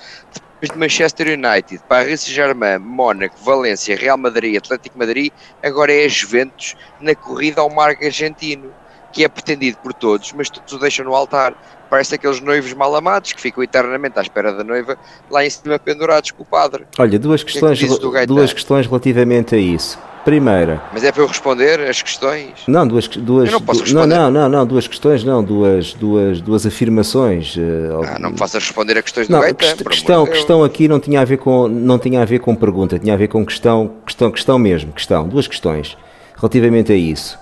Depois 0.61 0.73
de 0.73 0.79
Manchester 0.79 1.39
United, 1.39 1.81
Paris 1.89 2.23
Saint-Germain, 2.23 2.79
Mónaco, 2.79 3.37
Valência, 3.45 3.97
Real 3.97 4.19
Madrid, 4.19 4.57
Atlético 4.57 4.99
Madrid, 4.99 5.31
agora 5.63 5.93
é 5.93 6.09
Juventus 6.09 6.75
na 7.01 7.15
corrida 7.15 7.61
ao 7.61 7.71
mar 7.71 7.97
argentino 8.03 8.73
que 9.13 9.25
é 9.25 9.29
pretendido 9.29 9.79
por 9.79 9.93
todos, 9.93 10.33
mas 10.33 10.51
todos 10.51 10.73
o 10.73 10.79
deixam 10.79 11.05
no 11.05 11.15
altar. 11.15 11.55
Parece 11.91 12.15
aqueles 12.15 12.41
noivos 12.41 12.73
mal 12.75 12.95
amados 12.95 13.33
que 13.33 13.41
ficam 13.41 13.63
eternamente 13.63 14.19
à 14.19 14.23
espera 14.23 14.53
da 14.53 14.63
noiva, 14.63 14.99
lá 15.31 15.45
em 15.45 15.51
cima 15.51 15.79
pendurados 15.79 16.31
com 16.31 16.43
o 16.43 16.47
padre. 16.47 16.87
Olha, 16.99 17.19
duas 17.19 17.43
questões, 17.43 17.79
que 17.79 17.87
é 17.87 18.21
que 18.21 18.27
duas 18.27 18.53
questões 18.53 18.87
relativamente 18.87 19.55
a 19.55 19.59
isso. 19.59 19.99
Primeira. 20.25 20.83
Mas 20.93 21.05
é 21.05 21.11
para 21.11 21.23
eu 21.23 21.27
responder 21.27 21.81
as 21.81 22.03
questões? 22.03 22.53
Não, 22.67 22.87
duas, 22.87 23.09
duas. 23.09 23.47
Eu 23.47 23.53
não 23.53 23.61
posso 23.63 23.81
responder. 23.81 24.07
Não, 24.15 24.31
não, 24.31 24.49
não, 24.49 24.67
duas 24.67 24.87
questões, 24.87 25.25
não, 25.25 25.43
duas, 25.43 25.95
duas, 25.95 26.43
duas 26.43 26.67
afirmações. 26.67 27.57
Uh, 27.57 28.03
ah, 28.05 28.19
não 28.19 28.33
me 28.33 28.37
faças 28.37 28.63
responder 28.63 28.99
a 28.99 29.03
questões 29.03 29.27
do 29.27 29.33
não, 29.33 29.41
Gaetan. 29.41 29.57
Quest, 29.57 29.85
questão, 29.85 30.27
questão 30.27 30.63
aqui 30.63 30.87
não 30.87 31.01
tinha 31.01 31.23
a 31.23 31.25
ver 31.25 31.39
com, 31.39 31.67
não 31.67 31.99
tinha 31.99 32.21
a 32.21 32.27
ver 32.27 32.41
com 32.41 32.55
pergunta, 32.55 32.99
tinha 32.99 33.15
a 33.15 33.17
ver 33.17 33.29
com 33.29 33.47
questão, 33.47 33.95
questão, 34.05 34.31
questão 34.31 34.59
mesmo, 34.59 34.93
questão, 34.93 35.27
duas 35.27 35.47
questões 35.47 35.97
relativamente 36.37 36.93
a 36.93 36.97
isso. 36.97 37.39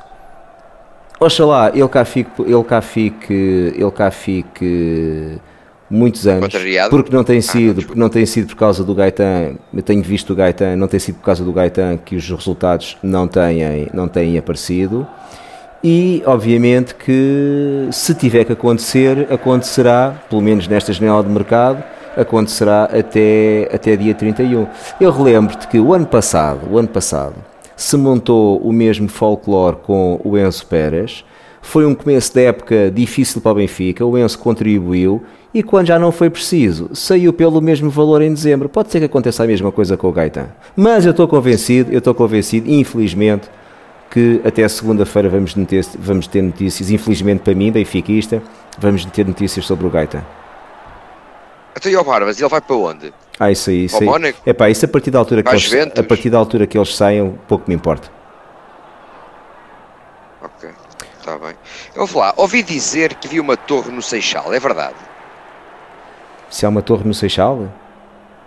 Oxalá 1.18 1.70
ele 1.74 1.88
cá 1.88 2.04
fique, 2.04 2.42
ele 2.42 2.62
cá 2.64 2.80
fique, 2.80 3.32
ele 3.74 3.90
cá 3.90 4.10
fique 4.10 5.38
muitos 5.90 6.26
anos, 6.26 6.52
porque 6.90 7.14
não 7.14 7.24
tem 7.24 7.38
ah, 7.38 7.42
sido, 7.42 7.80
ah, 7.80 7.84
porque 7.84 7.98
não 7.98 8.08
tem 8.08 8.26
sido 8.26 8.48
por 8.48 8.56
causa 8.56 8.84
do 8.84 8.94
Gaetan, 8.94 9.54
eu 9.72 9.82
tenho 9.82 10.02
visto 10.02 10.32
o 10.32 10.36
Gaetan, 10.36 10.76
não 10.76 10.88
tem 10.88 11.00
sido 11.00 11.16
por 11.16 11.24
causa 11.24 11.44
do 11.44 11.52
Gaetan 11.52 11.96
que 11.96 12.16
os 12.16 12.28
resultados 12.28 12.98
não 13.02 13.26
têm, 13.26 13.88
não 13.94 14.08
têm 14.08 14.36
aparecido. 14.36 15.06
E 15.84 16.22
obviamente 16.26 16.94
que 16.94 17.88
se 17.92 18.14
tiver 18.14 18.44
que 18.44 18.52
acontecer, 18.52 19.28
acontecerá, 19.30 20.14
pelo 20.28 20.42
menos 20.42 20.66
nesta 20.66 20.92
janela 20.92 21.22
de 21.22 21.30
mercado, 21.30 21.82
acontecerá 22.16 22.84
até, 22.84 23.68
até 23.72 23.94
dia 23.94 24.14
31. 24.14 24.66
Eu 25.00 25.12
relembro-te 25.12 25.68
que 25.68 25.78
o 25.78 25.94
ano 25.94 26.06
passado, 26.06 26.60
o 26.70 26.78
ano 26.78 26.88
passado, 26.88 27.34
se 27.76 27.96
montou 27.96 28.58
o 28.58 28.72
mesmo 28.72 29.08
folclore 29.08 29.76
com 29.76 30.20
o 30.24 30.36
Enzo 30.38 30.66
Pérez. 30.66 31.24
Foi 31.60 31.84
um 31.84 31.94
começo 31.94 32.32
de 32.32 32.44
época 32.44 32.90
difícil 32.90 33.40
para 33.40 33.52
o 33.52 33.54
Benfica, 33.56 34.04
o 34.04 34.16
Enzo 34.16 34.38
contribuiu 34.38 35.22
e 35.52 35.62
quando 35.62 35.86
já 35.86 35.98
não 35.98 36.12
foi 36.12 36.30
preciso, 36.30 36.90
saiu 36.94 37.32
pelo 37.32 37.60
mesmo 37.60 37.90
valor 37.90 38.22
em 38.22 38.32
dezembro. 38.32 38.68
Pode 38.68 38.90
ser 38.90 38.98
que 38.98 39.06
aconteça 39.06 39.42
a 39.42 39.46
mesma 39.46 39.72
coisa 39.72 39.96
com 39.96 40.08
o 40.08 40.12
Gaetan. 40.12 40.48
Mas 40.76 41.04
eu 41.04 41.12
estou 41.12 41.26
convencido, 41.26 41.92
eu 41.92 41.98
estou 41.98 42.14
convencido, 42.14 42.70
infelizmente, 42.70 43.48
que 44.10 44.40
até 44.44 44.66
segunda-feira 44.68 45.28
vamos, 45.28 45.54
vamos 45.98 46.26
ter 46.26 46.42
notícias, 46.42 46.90
infelizmente 46.90 47.40
para 47.40 47.54
mim, 47.54 47.72
benfiquista, 47.72 48.42
vamos 48.78 49.04
ter 49.06 49.26
notícias 49.26 49.64
sobre 49.64 49.86
o 49.86 49.90
Gaetan. 49.90 50.22
Até 51.74 51.90
então, 51.90 52.00
o 52.00 52.04
Barbas, 52.04 52.38
ele 52.40 52.48
vai 52.48 52.60
para 52.60 52.76
onde? 52.76 53.12
Ah, 53.38 53.50
isso 53.50 53.70
aí, 53.70 53.84
isso 53.84 53.98
aí. 53.98 54.34
É 54.46 54.52
pá, 54.52 54.70
isso 54.70 54.84
a 54.84 54.88
partir 54.88 55.10
da 55.10 55.18
altura 55.18 55.42
que 55.42 55.50
eles, 55.50 55.72
a 55.98 56.02
partir 56.02 56.30
da 56.30 56.38
altura 56.38 56.66
que 56.66 56.78
eles 56.78 56.94
saiam, 56.94 57.38
pouco 57.46 57.64
me 57.68 57.74
importa. 57.74 58.10
Ok, 60.42 60.70
está 61.18 61.38
bem. 61.38 61.54
Eu 61.94 62.06
vou 62.06 62.22
lá, 62.22 62.32
ouvi 62.36 62.62
dizer 62.62 63.14
que 63.14 63.28
vi 63.28 63.38
uma 63.38 63.56
torre 63.56 63.90
no 63.90 64.00
Seixal, 64.00 64.54
é 64.54 64.58
verdade? 64.58 64.96
Se 66.48 66.64
há 66.64 66.68
uma 66.68 66.80
torre 66.80 67.04
no 67.04 67.12
Seixal? 67.12 67.68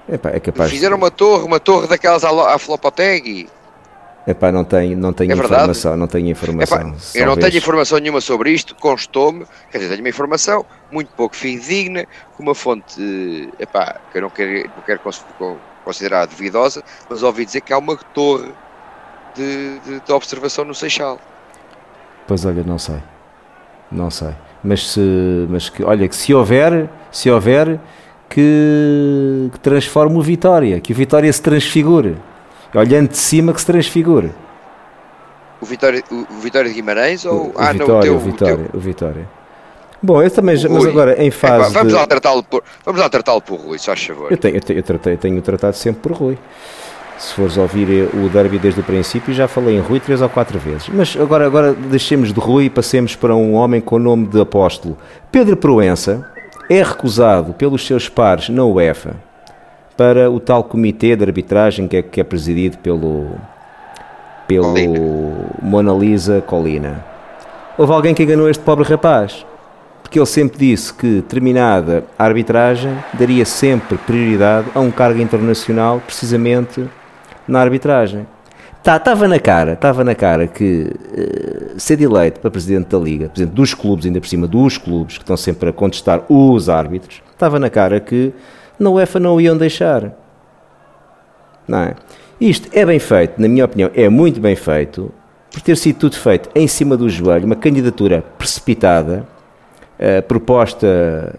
É 0.08 0.18
pá, 0.18 0.30
é 0.30 0.40
capaz. 0.40 0.72
Fizeram 0.72 0.98
de... 0.98 1.04
uma 1.04 1.12
torre, 1.12 1.44
uma 1.44 1.60
torre 1.60 1.88
daquelas 1.88 2.24
à, 2.24 2.56
à 2.56 2.58
Flopoteg. 2.58 3.48
Epá, 4.30 4.52
não 4.52 4.64
tenho, 4.64 4.96
não 4.96 5.12
tenho 5.12 5.32
é 5.32 5.36
informação, 5.36 5.98
não 5.98 6.06
tenho 6.06 6.28
informação. 6.30 6.90
Epá, 6.90 6.98
eu 7.16 7.26
não 7.26 7.36
tenho 7.36 7.58
informação 7.58 7.98
nenhuma 7.98 8.22
sobre 8.22 8.52
isto, 8.52 8.76
constou-me, 8.76 9.44
quer 9.72 9.80
dizer, 9.80 9.90
tenho 9.90 10.04
uma 10.04 10.10
informação 10.10 10.64
muito 10.92 11.12
pouco 11.14 11.36
fidedigna, 11.36 12.06
com 12.38 12.44
uma 12.44 12.54
fonte 12.54 13.50
epá, 13.58 13.96
que 14.12 14.20
eu 14.20 14.22
não 14.22 14.30
quero, 14.30 14.70
não 14.76 14.84
quero 14.86 15.00
considerar 15.84 16.28
duvidosa, 16.28 16.84
mas 17.10 17.24
ouvi 17.24 17.44
dizer 17.44 17.62
que 17.62 17.74
há 17.74 17.80
uma 17.80 17.98
torre 17.98 18.52
de, 19.34 19.80
de, 19.80 20.00
de 20.00 20.12
observação 20.12 20.64
no 20.64 20.76
Seixal. 20.76 21.20
Pois 22.28 22.46
olha, 22.46 22.64
não 22.64 22.78
sei. 22.78 23.02
Não 23.92 24.12
sei. 24.12 24.36
Mas 24.64 24.92
se, 24.92 25.48
mas 25.50 25.70
que, 25.70 25.84
olha, 25.84 26.08
que 26.08 26.16
se 26.16 26.36
houver, 26.36 26.88
se 27.12 27.32
houver, 27.32 27.80
que, 28.30 29.50
que 29.52 29.60
transforme 29.60 30.16
o 30.16 30.22
Vitória, 30.22 30.80
que 30.80 30.94
o 30.94 30.96
Vitória 30.96 31.34
se 31.34 31.42
transfigure 31.42 32.16
olhando 32.74 33.10
de 33.10 33.18
cima 33.18 33.54
que 33.54 33.60
se 33.60 33.66
transfigura. 33.66 34.32
O 35.62 35.66
Vitória, 35.66 36.04
o 36.12 36.40
Vitória 36.40 36.70
de 36.70 36.76
Guimarães 36.76 37.26
ou 37.26 37.48
o, 37.48 37.54
ah, 37.58 37.74
Vitória, 37.74 37.88
não, 37.88 37.98
o, 37.98 38.02
teu, 38.02 38.16
o 38.16 38.20
Vitória, 38.20 38.54
o, 38.54 38.58
teu... 38.58 38.70
o 38.74 38.80
Vitória. 38.80 39.40
Bom, 40.02 40.24
eu 40.24 40.32
também, 40.32 40.56
mas 40.56 40.86
agora 40.86 41.22
em 41.22 41.30
fase. 41.30 41.72
É, 41.72 41.74
vamos, 41.74 41.92
de... 41.92 42.00
lá 42.00 42.08
tratá-lo 42.08 42.42
por, 42.42 42.64
vamos 42.86 43.02
lá 43.02 43.10
tratá-lo 43.10 43.42
por 43.42 43.60
Rui, 43.60 43.78
só 43.78 43.96
favor. 43.96 44.32
Eu 44.32 44.38
tenho, 44.38 44.56
eu, 44.56 44.62
tenho, 44.62 44.80
eu, 44.80 44.84
tratei, 44.84 45.14
eu 45.14 45.18
tenho 45.18 45.42
tratado 45.42 45.76
sempre 45.76 46.02
por 46.02 46.14
Rui. 46.14 46.38
Se 47.18 47.34
fores 47.34 47.58
ouvir 47.58 48.10
o 48.14 48.30
derby 48.30 48.58
desde 48.58 48.80
o 48.80 48.84
princípio, 48.84 49.34
já 49.34 49.46
falei 49.46 49.76
em 49.76 49.82
Rui 49.82 50.00
três 50.00 50.22
ou 50.22 50.30
quatro 50.30 50.58
vezes. 50.58 50.88
Mas 50.88 51.18
agora, 51.20 51.46
agora 51.46 51.74
deixemos 51.74 52.32
de 52.32 52.40
Rui 52.40 52.66
e 52.66 52.70
passemos 52.70 53.14
para 53.14 53.36
um 53.36 53.56
homem 53.56 53.82
com 53.82 53.98
o 53.98 54.00
nome 54.00 54.26
de 54.26 54.40
apóstolo. 54.40 54.98
Pedro 55.30 55.58
Proença 55.58 56.26
é 56.70 56.82
recusado 56.82 57.54
pelos 57.54 57.86
seus 57.86 58.08
pares 58.08 58.48
na 58.48 58.64
UEFA 58.64 59.18
para 60.00 60.32
o 60.32 60.40
tal 60.40 60.64
comitê 60.64 61.14
de 61.14 61.26
arbitragem 61.26 61.86
que 61.86 61.98
é, 61.98 62.02
que 62.02 62.22
é 62.22 62.24
presidido 62.24 62.78
pelo, 62.78 63.32
pelo 64.48 64.64
Colina. 64.64 65.50
Mona 65.62 65.92
Lisa 65.92 66.40
Colina. 66.40 67.04
Houve 67.78 67.92
alguém 67.92 68.14
que 68.14 68.24
enganou 68.24 68.50
este 68.50 68.64
pobre 68.64 68.86
rapaz. 68.86 69.46
porque 70.02 70.18
ele 70.18 70.26
sempre 70.26 70.58
disse 70.58 70.94
que, 70.94 71.22
terminada 71.24 72.06
a 72.18 72.24
arbitragem, 72.24 72.96
daria 73.12 73.44
sempre 73.44 73.98
prioridade 73.98 74.68
a 74.74 74.80
um 74.80 74.90
cargo 74.90 75.22
internacional, 75.22 76.02
precisamente 76.06 76.90
na 77.46 77.60
arbitragem. 77.60 78.26
Estava 78.78 79.24
tá, 79.24 79.28
na 79.28 79.40
cara, 79.40 79.74
estava 79.74 80.04
na 80.06 80.16
cara 80.16 80.48
que 80.48 80.94
uh, 80.94 81.78
ser 81.78 82.00
eleito 82.00 82.40
para 82.40 82.50
presidente 82.50 82.88
da 82.88 82.98
Liga, 82.98 83.28
presidente 83.28 83.54
dos 83.54 83.74
clubes, 83.74 84.06
ainda 84.06 84.22
por 84.22 84.28
cima 84.28 84.48
dos 84.48 84.78
clubes, 84.78 85.18
que 85.18 85.24
estão 85.24 85.36
sempre 85.36 85.68
a 85.68 85.74
contestar 85.74 86.24
os 86.30 86.70
árbitros, 86.70 87.22
estava 87.34 87.60
na 87.60 87.70
cara 87.70 88.00
que 88.00 88.32
na 88.80 88.90
UEFA 88.90 89.20
não 89.20 89.36
o 89.36 89.42
iam 89.42 89.58
deixar. 89.58 90.12
Não 91.68 91.80
é? 91.80 91.96
Isto 92.40 92.70
é 92.72 92.86
bem 92.86 93.00
feito, 93.00 93.40
na 93.42 93.48
minha 93.48 93.66
opinião, 93.66 93.92
é 93.94 94.08
muito 94.08 94.40
bem 94.40 94.56
feito, 94.56 95.12
por 95.52 95.62
ter 95.62 95.76
sido 95.76 96.00
tudo 96.00 96.16
feito 96.16 96.50
em 96.56 96.68
cima 96.68 96.96
do 96.96 97.10
joelho, 97.10 97.46
uma 97.46 97.56
candidatura 97.56 98.24
precipitada, 98.38 99.28
uh, 100.00 100.22
proposta 100.24 101.36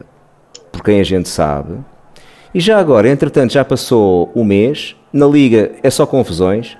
por 0.71 0.83
quem 0.83 1.01
a 1.01 1.05
gente 1.05 1.29
sabe. 1.29 1.79
E 2.55 2.61
já 2.61 2.79
agora, 2.79 3.09
entretanto, 3.09 3.53
já 3.53 3.65
passou 3.65 4.31
um 4.35 4.45
mês, 4.45 4.97
na 5.13 5.27
Liga 5.27 5.73
é 5.83 5.91
só 5.91 6.05
confusões. 6.05 6.77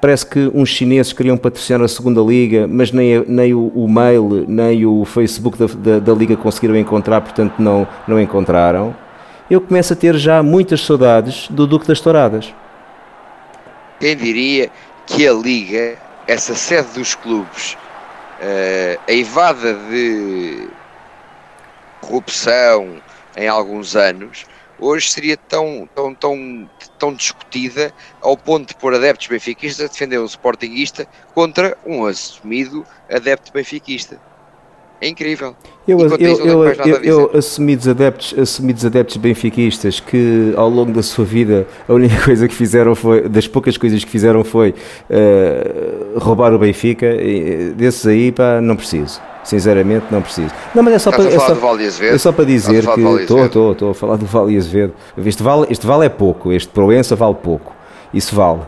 Parece 0.00 0.24
que 0.24 0.50
uns 0.54 0.70
chineses 0.70 1.12
queriam 1.12 1.36
patrocinar 1.36 1.82
a 1.82 1.88
segunda 1.88 2.22
liga, 2.22 2.66
mas 2.66 2.90
nem, 2.90 3.22
nem 3.26 3.52
o, 3.52 3.66
o 3.74 3.86
mail, 3.86 4.46
nem 4.48 4.86
o 4.86 5.04
Facebook 5.04 5.58
da, 5.58 5.66
da, 5.66 5.98
da, 5.98 6.14
liga 6.14 6.36
conseguiram 6.38 6.74
encontrar, 6.74 7.20
portanto 7.20 7.54
não, 7.58 7.86
não 8.08 8.18
encontraram. 8.18 8.94
Eu 9.50 9.60
começo 9.60 9.92
a 9.92 9.96
ter 9.96 10.16
já 10.16 10.44
muitas 10.44 10.80
saudades 10.80 11.48
do 11.48 11.66
Duque 11.66 11.84
das 11.84 12.00
Touradas. 12.00 12.54
Quem 13.98 14.16
diria 14.16 14.70
que 15.08 15.26
a 15.26 15.32
liga, 15.32 15.98
essa 16.28 16.54
sede 16.54 16.90
dos 16.94 17.16
clubes, 17.16 17.74
uh, 17.74 19.00
eivada 19.08 19.74
de 19.74 20.68
corrupção 22.00 23.02
em 23.36 23.48
alguns 23.48 23.96
anos, 23.96 24.46
hoje 24.78 25.10
seria 25.10 25.36
tão, 25.36 25.88
tão, 25.96 26.14
tão, 26.14 26.70
tão 26.96 27.12
discutida 27.12 27.92
ao 28.22 28.36
ponto 28.36 28.68
de 28.68 28.76
pôr 28.76 28.94
adeptos 28.94 29.26
benfiquistas 29.26 29.86
a 29.86 29.88
defender 29.92 30.20
um 30.20 30.26
sportinguista 30.26 31.08
contra 31.34 31.76
um 31.84 32.06
assumido 32.06 32.86
adepto 33.10 33.52
benfiquista. 33.52 34.29
É 35.00 35.08
incrível. 35.08 35.54
Eu, 35.88 35.98
eu, 35.98 36.16
eu, 36.18 36.64
eu, 36.64 36.96
eu 37.02 37.30
assumidos, 37.34 37.88
adeptos, 37.88 38.38
assumidos 38.38 38.84
adeptos 38.84 39.16
benfiquistas 39.16 39.98
que 39.98 40.52
ao 40.56 40.68
longo 40.68 40.92
da 40.92 41.02
sua 41.02 41.24
vida 41.24 41.66
a 41.88 41.94
única 41.94 42.20
coisa 42.22 42.46
que 42.46 42.54
fizeram 42.54 42.94
foi, 42.94 43.28
das 43.28 43.48
poucas 43.48 43.78
coisas 43.78 44.04
que 44.04 44.10
fizeram 44.10 44.44
foi 44.44 44.74
uh, 45.08 46.18
roubar 46.18 46.52
o 46.52 46.58
Benfica, 46.58 47.06
e, 47.06 47.72
desses 47.74 48.06
aí 48.06 48.30
pá, 48.30 48.60
não 48.60 48.76
preciso. 48.76 49.20
Sinceramente, 49.42 50.04
não 50.10 50.20
preciso. 50.20 50.50
Não, 50.74 50.82
mas 50.82 50.94
é 50.94 50.98
só, 50.98 51.10
para, 51.10 51.24
é 51.24 51.30
só, 51.30 52.04
é 52.04 52.18
só 52.18 52.30
para 52.30 52.44
dizer 52.44 52.86
que. 52.86 53.00
Estou, 53.00 53.46
estou, 53.46 53.72
estou 53.72 53.90
a 53.90 53.94
falar 53.94 54.16
do 54.16 54.26
Vale 54.26 54.54
Azevedo. 54.56 54.92
Este 55.24 55.42
vale, 55.42 55.66
este 55.70 55.86
vale 55.86 56.04
é 56.04 56.08
pouco, 56.10 56.52
este 56.52 56.68
Proença 56.68 57.16
vale 57.16 57.36
pouco. 57.36 57.74
Isso 58.12 58.34
vale. 58.36 58.60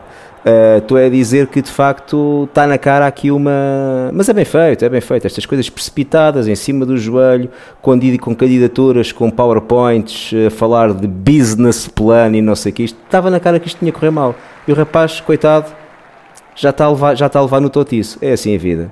Uh, 0.45 0.79
estou 0.79 0.97
a 0.97 1.07
dizer 1.07 1.47
que 1.47 1.61
de 1.61 1.71
facto 1.71 2.47
está 2.49 2.67
na 2.67 2.77
cara 2.77 3.07
aqui 3.07 3.31
uma. 3.31 4.11
Mas 4.11 4.27
é 4.27 4.33
bem 4.33 4.43
feito, 4.43 4.83
é 4.83 4.89
bem 4.89 4.99
feito. 4.99 5.25
Estas 5.25 5.45
coisas 5.45 5.69
precipitadas 5.69 6.49
em 6.49 6.55
cima 6.55 6.85
do 6.85 6.97
joelho, 6.97 7.49
com, 7.81 7.97
com 8.19 8.35
candidaturas, 8.35 9.13
com 9.13 9.31
PowerPoints, 9.31 10.33
a 10.45 10.49
falar 10.49 10.93
de 10.93 11.07
business 11.07 11.87
plan 11.87 12.35
e 12.35 12.41
não 12.41 12.55
sei 12.55 12.73
o 12.73 12.75
que. 12.75 12.83
Isto 12.83 12.99
estava 13.05 13.29
na 13.29 13.39
cara 13.39 13.57
que 13.57 13.67
isto 13.67 13.79
tinha 13.79 13.89
a 13.89 13.93
correr 13.93 14.11
mal. 14.11 14.35
E 14.67 14.71
o 14.73 14.75
rapaz, 14.75 15.21
coitado, 15.21 15.71
já 16.57 16.71
está 16.71 16.85
a 16.85 16.89
levar, 16.89 17.15
já 17.15 17.27
está 17.27 17.39
a 17.39 17.41
levar 17.41 17.61
no 17.61 17.69
totiço. 17.69 18.17
É 18.21 18.33
assim 18.33 18.53
a 18.53 18.59
vida. 18.59 18.91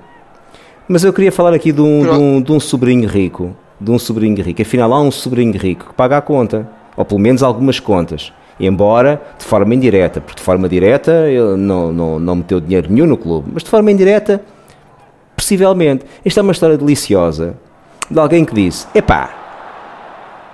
Mas 0.88 1.04
eu 1.04 1.12
queria 1.12 1.30
falar 1.30 1.52
aqui 1.52 1.70
de 1.70 1.82
um, 1.82 2.02
de 2.02 2.10
um, 2.10 2.40
de 2.40 2.52
um 2.52 2.60
sobrinho 2.60 3.06
rico. 3.06 3.54
De 3.78 3.90
um 3.90 3.98
sobrinho 3.98 4.42
rico. 4.42 4.62
Afinal, 4.62 4.90
há 4.94 5.02
um 5.02 5.10
sobrinho 5.10 5.56
rico 5.58 5.88
que 5.88 5.94
paga 5.94 6.16
a 6.16 6.22
conta. 6.22 6.66
Ou 6.96 7.04
pelo 7.04 7.20
menos 7.20 7.42
algumas 7.42 7.78
contas. 7.78 8.32
Embora 8.58 9.20
de 9.38 9.44
forma 9.44 9.74
indireta. 9.74 10.20
Porque 10.20 10.38
de 10.38 10.42
forma 10.42 10.68
direta 10.68 11.28
ele 11.28 11.56
não, 11.56 11.92
não, 11.92 12.18
não 12.18 12.36
meteu 12.36 12.60
dinheiro 12.60 12.88
nenhum 12.90 13.06
no 13.06 13.16
clube. 13.16 13.50
Mas 13.52 13.62
de 13.62 13.70
forma 13.70 13.90
indireta, 13.90 14.40
possivelmente. 15.36 16.04
Esta 16.24 16.40
é 16.40 16.42
uma 16.42 16.52
história 16.52 16.76
deliciosa. 16.76 17.56
De 18.10 18.18
alguém 18.18 18.44
que 18.44 18.54
disse: 18.54 18.86
Epá, 18.94 19.30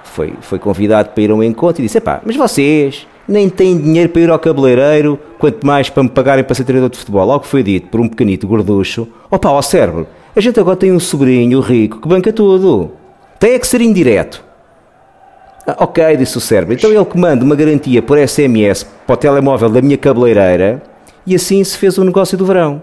foi, 0.04 0.32
foi 0.40 0.58
convidado 0.58 1.10
para 1.10 1.22
ir 1.22 1.30
a 1.30 1.34
um 1.34 1.42
encontro 1.42 1.82
e 1.82 1.86
disse: 1.86 1.98
Epá, 1.98 2.20
mas 2.24 2.36
vocês 2.36 3.06
nem 3.26 3.48
têm 3.48 3.78
dinheiro 3.78 4.08
para 4.08 4.22
ir 4.22 4.30
ao 4.30 4.38
cabeleireiro, 4.38 5.18
quanto 5.38 5.66
mais 5.66 5.90
para 5.90 6.02
me 6.02 6.08
pagarem 6.08 6.42
para 6.42 6.54
ser 6.54 6.64
treinador 6.64 6.90
de 6.90 6.98
futebol. 6.98 7.30
Algo 7.30 7.44
foi 7.44 7.62
dito 7.62 7.88
por 7.88 8.00
um 8.00 8.08
pequenito 8.08 8.46
gorducho. 8.46 9.06
Opa, 9.30 9.48
ao 9.50 9.62
cérebro, 9.62 10.06
a 10.34 10.40
gente 10.40 10.58
agora 10.58 10.76
tem 10.76 10.90
um 10.92 11.00
sobrinho 11.00 11.60
rico 11.60 12.00
que 12.00 12.08
banca 12.08 12.32
tudo. 12.32 12.92
Tem 13.38 13.52
é 13.52 13.58
que 13.58 13.66
ser 13.66 13.80
indireto. 13.80 14.47
Ah, 15.68 15.84
ok, 15.84 16.16
disse 16.16 16.38
o 16.38 16.40
cérebro. 16.40 16.72
Então 16.72 16.90
ele 16.90 17.04
comanda 17.04 17.44
uma 17.44 17.54
garantia 17.54 18.00
por 18.00 18.16
SMS 18.18 18.84
para 19.06 19.12
o 19.12 19.16
telemóvel 19.18 19.68
da 19.68 19.82
minha 19.82 19.98
cabeleireira 19.98 20.82
e 21.26 21.34
assim 21.34 21.62
se 21.62 21.76
fez 21.76 21.98
o 21.98 22.04
negócio 22.04 22.38
do 22.38 22.46
verão. 22.46 22.82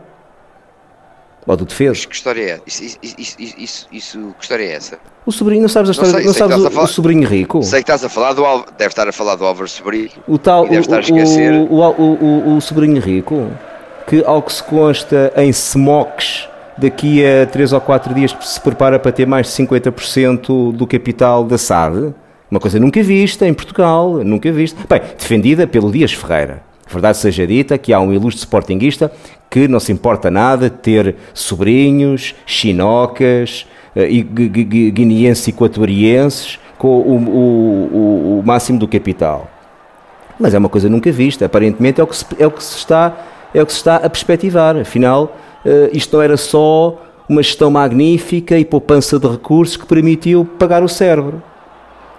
Ou 1.48 1.58
do 1.58 1.66
defesa. 1.66 2.06
Que 2.08 2.14
história 2.14 2.44
é? 2.44 2.62
Isso, 2.68 2.98
isso, 3.02 3.36
isso, 3.40 3.88
isso, 3.92 4.36
que 4.38 4.44
história 4.44 4.64
é 4.66 4.74
essa? 4.74 5.00
O 5.26 5.32
sobrinho, 5.32 5.64
não 5.64 5.70
sabes 5.70 5.90
a 5.90 5.92
história, 5.94 6.12
não, 6.12 6.20
sei, 6.20 6.28
não 6.28 6.34
sabes 6.34 6.58
o, 6.58 6.70
falar, 6.70 6.86
o, 6.86 6.88
sobrinho 6.88 7.28
rico? 7.28 7.64
Sei 7.64 7.80
que 7.84 7.92
estás 7.92 8.04
a 8.04 8.10
falar 8.10 8.34
do 8.34 8.44
deve 8.78 8.90
estar 8.90 9.08
a 9.08 9.12
falar 9.12 9.36
do 9.36 9.46
Álvaro 9.46 9.68
Sobrinho. 9.68 10.12
O 10.28 10.38
tal, 10.38 10.68
deve 10.68 10.82
estar 10.82 10.98
a 10.98 11.00
esquecer. 11.00 11.54
O, 11.54 11.80
o, 11.80 12.04
o, 12.04 12.58
o, 12.58 12.62
sobrinho 12.62 13.02
rico, 13.02 13.50
que 14.06 14.24
ao 14.24 14.44
que 14.44 14.54
se 14.54 14.64
consta 14.64 15.34
em 15.36 15.50
smocks 15.50 16.48
daqui 16.78 17.26
a 17.26 17.48
3 17.48 17.74
ou 17.74 17.82
4 17.82 18.14
dias 18.14 18.36
se 18.42 18.62
prepara 18.62 19.00
para 19.00 19.12
ter 19.12 19.26
mais 19.26 19.48
de 19.48 19.54
50% 19.54 20.72
do 20.72 20.86
capital 20.86 21.44
da 21.44 21.58
SAD. 21.58 22.14
Uma 22.56 22.62
coisa 22.62 22.80
nunca 22.80 23.04
vista 23.04 23.46
em 23.46 23.54
Portugal, 23.54 24.24
nunca 24.24 24.50
vista. 24.50 24.80
Bem, 24.88 25.02
defendida 25.18 25.68
pelo 25.68 25.92
Dias 25.92 26.14
Ferreira. 26.14 26.64
Verdade 26.90 27.18
seja 27.18 27.46
dita 27.46 27.78
que 27.78 27.92
há 27.92 28.00
um 28.00 28.14
ilustre 28.14 28.40
sportinguista 28.40 29.12
que 29.50 29.68
não 29.68 29.78
se 29.78 29.92
importa 29.92 30.32
nada 30.32 30.70
de 30.70 30.78
ter 30.78 31.16
sobrinhos, 31.34 32.34
chinocas, 32.46 33.68
eh, 33.94 34.10
e 34.10 34.24
guineenses 34.24 35.46
equatorienses 35.50 36.58
com 36.78 36.88
o, 36.88 37.18
o, 37.18 37.94
o, 37.94 38.40
o 38.40 38.44
máximo 38.46 38.80
do 38.80 38.88
capital. 38.88 39.52
Mas 40.40 40.54
é 40.54 40.58
uma 40.58 40.70
coisa 40.70 40.88
nunca 40.88 41.12
vista. 41.12 41.48
Aparentemente 41.48 42.00
é 42.00 42.06
o 42.06 42.08
que 42.08 42.16
se, 42.16 42.26
é 42.40 42.48
o 42.48 42.52
que 42.52 42.64
se 42.64 42.78
está 42.78 43.18
é 43.54 43.62
o 43.62 43.66
que 43.66 43.74
se 43.74 43.80
está 43.80 43.98
a 43.98 44.10
perspectivar. 44.10 44.78
Afinal, 44.78 45.36
uh, 45.66 45.90
isto 45.92 46.16
não 46.16 46.24
era 46.24 46.38
só 46.38 47.04
uma 47.28 47.44
gestão 47.44 47.70
magnífica 47.70 48.58
e 48.58 48.64
poupança 48.64 49.20
de 49.20 49.28
recursos 49.28 49.76
que 49.76 49.86
permitiu 49.86 50.46
pagar 50.58 50.84
o 50.84 50.88
cérebro. 50.88 51.44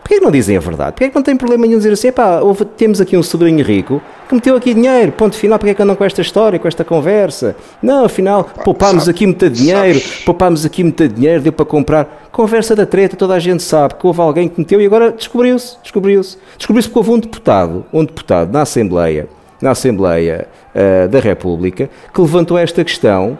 Porquê 0.07 0.21
que 0.21 0.25
não 0.25 0.31
dizem 0.31 0.57
a 0.57 0.61
verdade? 0.61 0.93
Porquê 0.93 1.09
que 1.09 1.17
não 1.17 1.23
tem 1.23 1.37
problema 1.37 1.67
nenhum 1.67 1.79
dizer 1.79 1.93
assim, 1.93 2.13
pá, 2.13 2.41
temos 2.77 3.01
aqui 3.01 3.17
um 3.17 3.25
sobrinho 3.25 3.65
rico 3.65 4.01
que 4.29 4.37
meteu 4.37 4.55
aqui 4.55 4.73
dinheiro, 4.73 5.11
ponto 5.11 5.35
final, 5.35 5.59
porquê 5.59 5.75
que 5.75 5.83
andam 5.83 5.97
com 5.97 6.05
esta 6.05 6.21
história, 6.21 6.61
com 6.61 6.69
esta 6.69 6.85
conversa? 6.85 7.57
Não, 7.83 8.05
afinal, 8.05 8.49
poupámos 8.63 9.09
aqui 9.09 9.27
muito 9.27 9.51
dinheiro, 9.51 10.01
poupámos 10.25 10.65
aqui 10.65 10.85
muito 10.85 11.09
dinheiro, 11.09 11.43
deu 11.43 11.53
para 11.53 11.67
comprar. 11.67 12.29
Conversa 12.31 12.77
da 12.77 12.87
treta, 12.87 13.17
toda 13.17 13.35
a 13.35 13.41
gente 13.41 13.65
sabe 13.65 13.97
que 13.97 14.07
houve 14.07 14.21
alguém 14.21 14.49
que 14.49 14.61
meteu 14.61 14.81
e 14.81 14.87
agora 14.87 15.11
descobriu-se, 15.11 15.77
descobriu-se. 15.83 16.39
Descobriu-se 16.57 16.89
porque 16.89 16.99
houve 17.01 17.11
um 17.11 17.19
deputado, 17.19 17.85
um 17.93 18.05
deputado 18.05 18.53
na 18.53 18.63
Assembleia, 18.63 19.29
na 19.61 19.73
Assembleia 19.73 20.47
uh, 20.73 21.09
da 21.09 21.19
República, 21.19 21.91
que 22.15 22.21
levantou 22.21 22.57
esta 22.57 22.85
questão 22.85 23.37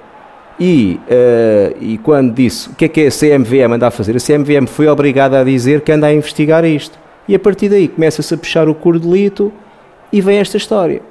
e, 0.59 0.99
uh, 1.05 1.77
e 1.81 1.99
quando 1.99 2.35
disse 2.35 2.71
o 2.71 2.75
que 2.75 2.87
é 2.87 2.89
que 2.89 3.07
a 3.07 3.11
CMVM 3.11 3.75
anda 3.75 3.89
a 3.89 3.91
fazer, 3.91 4.17
a 4.17 4.21
CMVM 4.21 4.67
foi 4.67 4.89
obrigada 4.89 5.41
a 5.41 5.45
dizer 5.45 5.83
que 5.83 5.93
anda 5.93 6.07
a 6.07 6.13
investigar 6.13 6.65
isto. 6.65 6.99
E 7.29 7.35
a 7.35 7.39
partir 7.39 7.69
daí 7.69 7.89
começa-se 7.89 8.33
a 8.33 8.39
puxar 8.39 8.69
o 8.69 8.75
cordelito 8.75 9.53
e 10.13 10.21
vem 10.21 10.39
esta 10.39 10.57
história. 10.57 11.03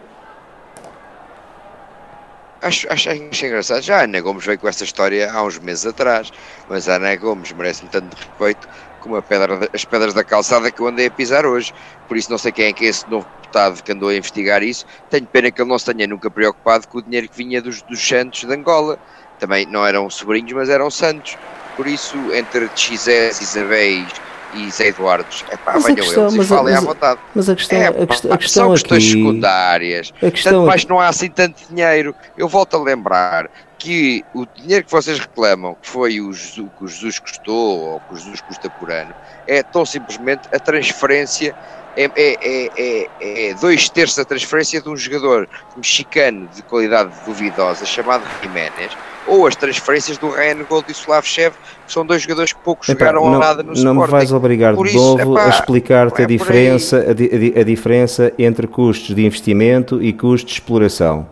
Acho, 2.62 2.92
acho, 2.92 3.10
acho 3.12 3.46
engraçado. 3.46 3.82
Já 3.82 4.00
a 4.00 4.04
Ana 4.06 4.20
Gomes 4.22 4.44
veio 4.44 4.58
com 4.58 4.68
esta 4.68 4.84
história 4.84 5.32
há 5.32 5.44
uns 5.44 5.60
meses 5.60 5.86
atrás, 5.86 6.32
mas 6.68 6.90
a 6.90 6.96
Ana 6.96 7.16
Gomes 7.16 7.52
merece-me 7.52 7.90
tanto 7.90 8.16
respeito 8.16 8.68
como 9.02 9.22
pedra, 9.22 9.70
as 9.72 9.86
pedras 9.86 10.16
da 10.16 10.24
calçada 10.24 10.72
que 10.72 10.82
eu 10.82 10.88
andei 10.88 11.06
a 11.06 11.12
pisar 11.12 11.46
hoje. 11.46 11.72
Por 12.08 12.18
isso 12.18 12.32
não 12.32 12.40
sei 12.40 12.52
quem 12.52 12.66
é 12.66 12.74
que 12.74 12.86
é 12.86 12.88
esse 12.88 13.08
novo 13.08 13.28
deputado 13.42 13.84
que 13.84 13.92
andou 13.92 14.10
a 14.10 14.16
investigar 14.16 14.64
isso. 14.64 14.86
Tenho 15.12 15.28
pena 15.28 15.52
que 15.52 15.62
ele 15.62 15.70
não 15.70 15.78
se 15.78 15.94
tenha 15.94 16.08
nunca 16.08 16.32
preocupado 16.32 16.88
com 16.88 16.98
o 16.98 17.02
dinheiro 17.04 17.30
que 17.30 17.38
vinha 17.38 17.62
dos, 17.62 17.84
dos 17.84 18.06
Santos 18.06 18.44
de 18.44 18.52
Angola 18.52 18.98
também 19.40 19.66
não 19.66 19.86
eram 19.86 20.10
sobrinhos, 20.10 20.52
mas 20.54 20.70
eram 20.70 20.90
santos. 20.90 21.38
Por 21.76 21.88
isso, 21.88 22.18
entre 22.34 22.70
XS, 22.76 23.42
Isabéis 23.42 24.08
e 24.54 24.72
Zé 24.72 24.88
Eduardos, 24.88 25.44
é 25.50 25.58
pá, 25.58 25.74
venham 25.74 25.96
questão, 25.96 26.24
eles 26.24 26.36
mas, 26.36 26.46
e 26.46 26.50
falem 26.50 26.74
mas, 26.74 26.84
à 26.84 26.88
vontade. 26.88 27.20
Mas 27.36 27.50
a 27.50 27.56
questão, 27.56 27.78
é, 27.78 27.88
a 27.88 28.08
questão, 28.08 28.34
a 28.34 28.38
questão 28.38 28.64
são 28.64 28.72
questões 28.74 29.04
aqui, 29.04 29.12
secundárias. 29.12 30.14
A 30.22 30.32
questão 30.32 30.54
tanto 30.54 30.66
mais 30.68 30.86
não 30.86 31.00
há 31.00 31.08
assim 31.08 31.30
tanto 31.30 31.68
dinheiro. 31.70 32.16
Eu 32.38 32.48
volto 32.48 32.78
a 32.78 32.82
lembrar 32.82 33.50
que 33.78 34.24
o 34.34 34.46
dinheiro 34.46 34.86
que 34.86 34.92
vocês 34.92 35.20
reclamam, 35.20 35.76
que 35.82 35.88
foi 35.88 36.22
o 36.22 36.32
Jesus, 36.32 36.70
que 36.78 36.84
o 36.84 36.88
Jesus 36.88 37.20
custou 37.20 37.80
ou 37.82 38.00
que 38.00 38.14
o 38.14 38.18
Jesus 38.18 38.42
custa 38.42 38.70
por 38.70 38.90
ano, 38.90 39.14
é 39.48 39.62
tão 39.62 39.86
simplesmente 39.86 40.48
a 40.54 40.60
transferência, 40.60 41.56
é, 41.96 42.12
é, 42.16 42.70
é, 42.78 43.10
é, 43.50 43.54
dois 43.56 43.88
terços 43.90 44.18
da 44.18 44.26
transferência 44.26 44.82
de 44.82 44.90
um 44.90 44.98
jogador 44.98 45.48
mexicano 45.78 46.48
de 46.56 46.62
qualidade 46.64 47.12
duvidosa 47.26 47.86
chamado 47.86 48.24
Jiménez, 48.42 48.92
ou 49.28 49.48
as 49.48 49.56
transferências 49.56 50.18
do 50.18 50.30
Ryan 50.30 50.64
Gold 50.70 50.86
e 50.90 50.92
Slavchev, 50.92 51.56
que 51.88 51.92
são 51.92 52.06
dois 52.06 52.22
jogadores 52.22 52.54
que 52.54 52.60
pouco 52.60 52.84
Epá, 52.86 52.94
jogaram 52.94 53.26
não, 53.26 53.36
a 53.36 53.40
nada 53.40 53.64
no 53.64 53.70
Não 53.70 53.74
Sporting. 53.74 54.02
me 54.02 54.08
vais 54.08 54.32
obrigar 54.32 54.76
Por 54.76 54.86
de 54.88 54.96
isso, 54.96 55.00
novo 55.18 55.34
epá, 55.34 55.46
a 55.46 55.50
explicar-te 55.50 56.22
é 56.22 56.26
a, 56.26 56.28
por 56.28 56.32
aí. 56.32 56.38
diferença, 56.38 56.98
a, 57.10 57.14
di- 57.14 57.54
a 57.58 57.64
diferença 57.64 58.34
entre 58.38 58.68
custos 58.68 59.16
de 59.16 59.26
investimento 59.26 60.02
e 60.04 60.14
custos 60.14 60.52
de 60.54 60.60
exploração. 60.60 61.28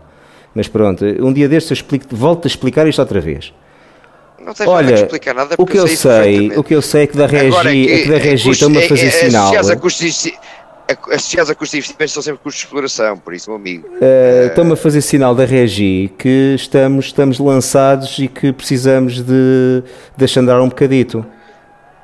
Mas 0.54 0.66
pronto, 0.68 1.04
um 1.04 1.32
dia 1.32 1.48
destes 1.48 1.70
eu 1.70 1.74
explico, 1.74 2.06
volto 2.10 2.46
a 2.46 2.48
explicar 2.48 2.86
isto 2.88 3.00
outra 3.00 3.20
vez. 3.20 3.52
Não 4.44 4.52
tens 4.52 4.66
nada 4.66 4.70
Olha, 4.78 4.94
que 4.94 5.02
explicar 5.02 5.34
nada, 5.34 5.54
o 5.58 5.64
que 5.66 5.78
eu 5.78 5.88
sei, 5.88 6.52
o 6.56 6.62
que 6.62 6.74
eu 6.74 6.82
sei 6.82 7.04
é 7.04 7.06
que 7.06 7.16
da 7.16 7.26
Regi, 7.26 7.90
é 7.92 8.02
que 8.02 8.08
da 8.10 8.18
Regi 8.18 8.44
custos- 8.48 8.52
estão-me 8.56 8.78
a 8.84 8.88
fazer 8.88 9.04
é- 9.04 9.06
é- 9.06 9.10
sinal. 9.10 9.42
Associados 9.44 9.70
a 9.70 9.76
custos 9.76 10.22
de, 10.22 10.34
a- 10.86 11.14
associados 11.14 11.50
a 11.50 11.54
custos 11.54 11.70
de 11.70 11.76
investimento 11.78 12.10
são 12.12 12.22
sempre 12.22 12.40
custos 12.42 12.60
de 12.60 12.66
exploração, 12.66 13.16
por 13.18 13.32
isso, 13.32 13.48
meu 13.50 13.56
amigo. 13.58 13.88
Uh, 13.88 14.46
Estão-me 14.48 14.72
a 14.72 14.76
fazer 14.76 15.00
sinal 15.00 15.34
da 15.34 15.44
Regi 15.46 16.12
que 16.18 16.54
estamos, 16.56 17.06
estamos 17.06 17.38
lançados 17.38 18.18
e 18.18 18.28
que 18.28 18.52
precisamos 18.52 19.22
de, 19.22 19.82
de 20.16 20.38
andar 20.38 20.60
um 20.60 20.68
bocadito. 20.68 21.24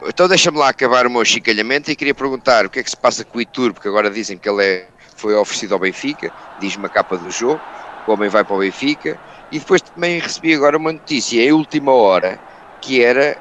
Então 0.09 0.26
deixa-me 0.26 0.57
lá 0.57 0.70
acabar 0.70 1.07
o 1.07 1.11
meu 1.11 1.22
chicalhamento 1.26 1.90
e 1.90 1.94
queria 1.96 2.14
perguntar 2.14 2.64
o 2.64 2.70
que 2.70 2.79
é 2.79 2.83
que 2.83 2.88
se 2.88 2.96
passa 2.96 3.22
com 3.22 3.37
o 3.37 3.40
Itur, 3.42 3.74
porque 3.74 3.87
agora 3.87 4.09
dizem 4.11 4.38
que 4.38 4.48
ele 4.48 4.64
é, 4.64 4.85
foi 5.14 5.35
oferecido 5.35 5.74
ao 5.74 5.79
Benfica, 5.79 6.33
diz-me 6.59 6.87
a 6.87 6.88
capa 6.88 7.18
do 7.18 7.31
jogo, 7.31 7.61
o 8.07 8.12
homem 8.12 8.31
vai 8.31 8.42
para 8.42 8.57
o 8.57 8.61
Benfica, 8.61 9.18
e 9.50 9.58
depois 9.58 9.80
também 9.82 10.18
recebi 10.18 10.54
agora 10.54 10.76
uma 10.76 10.92
notícia 10.92 11.42
em 11.42 11.52
última 11.52 11.92
hora, 11.92 12.38
que 12.80 13.02
era 13.02 13.36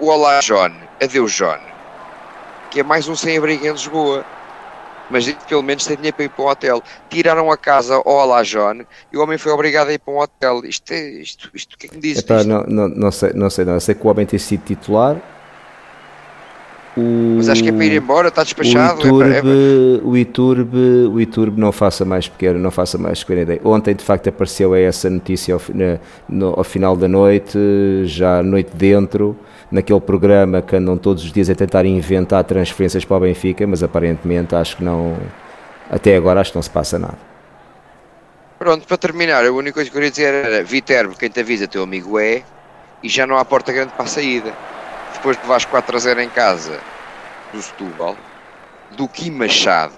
o 0.00 0.06
Olá 0.06 0.40
John, 0.40 0.72
adeus 1.02 1.32
John, 1.32 1.58
que 2.70 2.80
é 2.80 2.82
mais 2.82 3.08
um 3.08 3.14
sem-abrigo 3.14 3.66
em 3.66 3.72
Lisboa. 3.72 4.24
Mas 5.10 5.30
pelo 5.46 5.62
menos 5.62 5.84
tem 5.84 5.96
dinheiro 5.96 6.16
para 6.16 6.24
ir 6.24 6.28
para 6.30 6.44
um 6.44 6.48
hotel. 6.48 6.82
Tiraram 7.10 7.50
a 7.50 7.58
casa 7.58 7.94
ao 7.94 8.06
Olá 8.06 8.42
John 8.42 8.86
e 9.12 9.18
o 9.18 9.22
homem 9.22 9.36
foi 9.36 9.52
obrigado 9.52 9.88
a 9.88 9.92
ir 9.92 9.98
para 9.98 10.14
um 10.14 10.18
hotel. 10.18 10.64
Isto, 10.64 10.92
é, 10.92 11.10
isto, 11.10 11.50
isto 11.52 11.74
o 11.74 11.78
que 11.78 11.86
é 11.86 11.88
que 11.90 11.96
me 11.96 12.00
diz 12.00 12.18
Epá, 12.20 12.42
não, 12.42 12.62
não, 12.62 12.88
não, 12.88 13.12
sei, 13.12 13.32
não 13.34 13.50
sei, 13.50 13.66
não. 13.66 13.78
Sei 13.78 13.94
que 13.94 14.06
o 14.06 14.10
homem 14.10 14.24
tem 14.24 14.38
sido 14.38 14.64
titular. 14.64 15.20
O, 16.96 17.34
Mas 17.38 17.48
acho 17.48 17.62
que 17.62 17.68
é 17.70 17.72
para 17.72 17.84
ir 17.84 17.96
embora, 17.96 18.28
está 18.28 18.42
o 18.42 18.44
despachado. 18.44 19.02
é 19.02 19.06
Iturbe, 19.06 19.18
para- 19.24 19.34
é 19.36 19.40
para- 19.40 20.08
o, 20.08 20.16
Iturbe, 20.16 20.78
o 21.12 21.20
Iturbe 21.20 21.60
não 21.60 21.72
faça 21.72 22.04
mais 22.04 22.28
pequeno, 22.28 22.58
não 22.60 22.70
faça 22.70 22.96
mais 22.96 23.18
pequena 23.24 23.42
ideia. 23.42 23.60
Ontem 23.64 23.94
de 23.96 24.04
facto 24.04 24.28
apareceu 24.28 24.74
essa 24.76 25.10
notícia 25.10 25.54
ao, 25.54 25.60
na- 25.74 25.98
no- 26.28 26.54
ao 26.56 26.62
final 26.62 26.96
da 26.96 27.08
noite, 27.08 27.58
já 28.04 28.42
noite 28.44 28.70
dentro, 28.76 29.36
naquele 29.72 29.98
programa 30.00 30.62
que 30.62 30.76
andam 30.76 30.96
todos 30.96 31.24
os 31.24 31.32
dias 31.32 31.50
a 31.50 31.54
tentar 31.56 31.84
inventar 31.84 32.44
transferências 32.44 33.04
para 33.04 33.16
o 33.16 33.20
Benfica, 33.20 33.66
mas 33.66 33.82
aparentemente 33.82 34.54
acho 34.54 34.76
que 34.76 34.84
não, 34.84 35.16
até 35.90 36.16
agora 36.16 36.40
acho 36.40 36.52
que 36.52 36.56
não 36.58 36.62
se 36.62 36.70
passa 36.70 36.96
nada. 36.96 37.18
Pronto, 38.56 38.86
para 38.86 38.96
terminar, 38.96 39.44
a 39.44 39.50
única 39.50 39.74
coisa 39.74 39.90
que 39.90 39.96
eu 39.96 40.00
queria 40.00 40.10
dizer 40.10 40.32
era 40.32 40.62
Viterbo, 40.62 41.16
quem 41.18 41.28
te 41.28 41.40
avisa, 41.40 41.66
teu 41.66 41.82
amigo 41.82 42.20
é, 42.20 42.42
e 43.02 43.08
já 43.08 43.26
não 43.26 43.36
há 43.36 43.44
porta 43.44 43.72
grande 43.72 43.92
para 43.94 44.04
a 44.04 44.06
saída. 44.06 44.52
Depois 45.14 45.36
de 45.40 45.46
vais 45.46 45.64
4 45.64 45.96
a 45.96 45.98
0 45.98 46.20
em 46.20 46.28
casa 46.28 46.80
do 47.52 47.62
Setúbal, 47.62 48.16
do 48.92 49.08
Kim 49.08 49.30
Machado, 49.30 49.96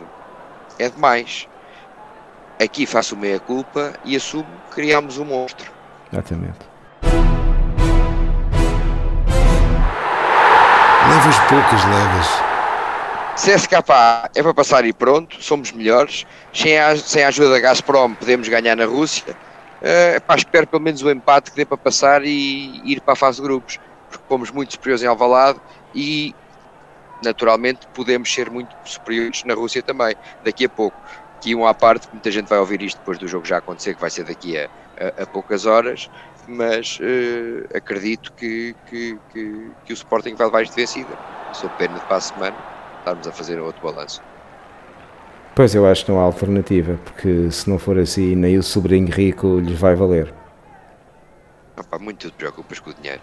é 0.78 0.88
demais. 0.88 1.48
Aqui 2.62 2.86
faço 2.86 3.16
meia 3.16 3.40
culpa 3.40 3.92
e 4.04 4.16
assumo 4.16 4.46
que 4.68 4.76
criámos 4.76 5.18
um 5.18 5.24
monstro. 5.24 5.70
Exatamente. 6.12 6.58
Levas 11.08 11.38
poucas, 11.48 11.84
levas. 11.84 12.46
CSKA 13.36 14.30
é 14.34 14.42
para 14.42 14.54
passar 14.54 14.84
e 14.84 14.92
pronto, 14.92 15.42
somos 15.42 15.70
melhores. 15.72 16.26
Sem 16.52 16.78
a, 16.78 16.96
sem 16.96 17.22
a 17.22 17.28
ajuda 17.28 17.50
da 17.50 17.60
Gazprom 17.60 18.14
podemos 18.14 18.48
ganhar 18.48 18.74
na 18.74 18.86
Rússia. 18.86 19.36
Eh, 19.82 20.18
pá, 20.20 20.34
espero 20.36 20.66
pelo 20.66 20.82
menos 20.82 21.02
o 21.02 21.10
empate 21.10 21.50
que 21.50 21.56
dê 21.56 21.64
para 21.64 21.76
passar 21.76 22.24
e 22.24 22.80
ir 22.84 23.00
para 23.00 23.12
a 23.12 23.16
fase 23.16 23.40
de 23.40 23.46
grupos. 23.46 23.78
Porque 24.18 24.28
fomos 24.28 24.50
muito 24.50 24.72
superiores 24.72 25.02
em 25.02 25.06
Alvalade 25.06 25.60
e 25.94 26.34
naturalmente 27.24 27.86
podemos 27.94 28.32
ser 28.32 28.50
muito 28.50 28.74
superiores 28.84 29.42
na 29.44 29.54
Rússia 29.54 29.82
também, 29.82 30.14
daqui 30.44 30.64
a 30.64 30.68
pouco. 30.68 30.96
Aqui 31.36 31.54
um 31.54 31.66
à 31.66 31.74
parte, 31.74 32.08
muita 32.12 32.30
gente 32.30 32.48
vai 32.48 32.58
ouvir 32.58 32.82
isto 32.82 32.98
depois 32.98 33.18
do 33.18 33.28
jogo 33.28 33.46
já 33.46 33.58
acontecer, 33.58 33.94
que 33.94 34.00
vai 34.00 34.10
ser 34.10 34.24
daqui 34.24 34.56
a, 34.58 34.68
a- 34.98 35.22
a 35.22 35.26
poucas 35.26 35.66
horas, 35.66 36.08
mas 36.46 36.98
eh, 37.00 37.76
acredito 37.76 38.32
que, 38.34 38.74
que, 38.86 39.18
que, 39.30 39.72
que 39.84 39.92
o 39.92 39.94
Sporting 39.94 40.34
vai 40.34 40.46
levar 40.46 40.62
isto 40.62 40.74
vencida. 40.74 41.18
Sou 41.52 41.70
pena 41.70 41.98
de 41.98 42.04
para 42.06 42.16
a 42.16 42.20
semana 42.20 42.56
estarmos 42.98 43.26
a 43.26 43.32
fazer 43.32 43.60
outro 43.60 43.82
balanço. 43.82 44.22
Pois 45.54 45.74
eu 45.74 45.86
acho 45.86 46.04
que 46.04 46.10
não 46.10 46.20
há 46.20 46.22
alternativa, 46.22 46.98
porque 47.04 47.50
se 47.50 47.68
não 47.68 47.78
for 47.78 47.98
assim, 47.98 48.34
nem 48.34 48.58
o 48.58 48.62
sobrinho 48.62 49.10
rico 49.10 49.58
lhes 49.58 49.78
vai 49.78 49.94
valer. 49.94 50.34
Opa, 51.78 51.98
muito 51.98 52.30
te 52.30 52.36
preocupas 52.36 52.78
com 52.78 52.90
o 52.90 52.94
dinheiro. 52.94 53.22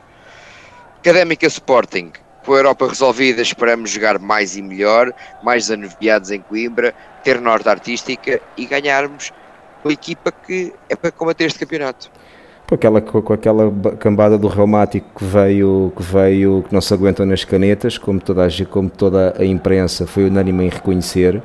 Académica 1.04 1.46
Sporting, 1.48 2.12
com 2.46 2.54
a 2.54 2.58
Europa 2.60 2.88
resolvida, 2.88 3.42
esperamos 3.42 3.89
jogar 3.92 4.18
mais 4.20 4.56
e 4.56 4.62
melhor, 4.62 5.12
mais 5.44 5.70
anuviados 5.70 6.32
em 6.32 6.39
Coimbra, 6.39 6.94
ter 7.26 7.42
norte 7.42 7.68
artística 7.68 8.39
e 8.56 8.66
ganharmos 8.66 9.34
uma 9.84 9.92
equipa 9.92 10.32
que 10.32 10.72
é 10.89 10.96
para 10.96 11.12
combater 11.12 11.44
este 11.44 11.60
campeonato. 11.60 12.10
Com 12.70 12.76
aquela, 12.76 13.02
com, 13.02 13.34
aquela 13.34 13.70
ba- 13.70 13.98
cambada 13.98 14.38
do 14.38 14.48
reumático 14.48 15.06
que 15.20 15.26
veio, 15.26 15.92
que 15.94 16.02
veio, 16.04 16.63
que 16.70 16.74
não 16.74 16.80
se 16.80 16.94
aguentam 16.94 17.26
nas 17.26 17.44
canetas, 17.44 17.98
como 17.98 18.22
toda 18.22 18.48
a, 18.48 18.66
como 18.70 18.89
toda 18.89 19.36
a 19.38 19.44
imprensa 19.44 20.08
foi 20.08 20.24
unânime 20.24 20.63
em 20.68 20.70
reconhecer, 20.70 21.44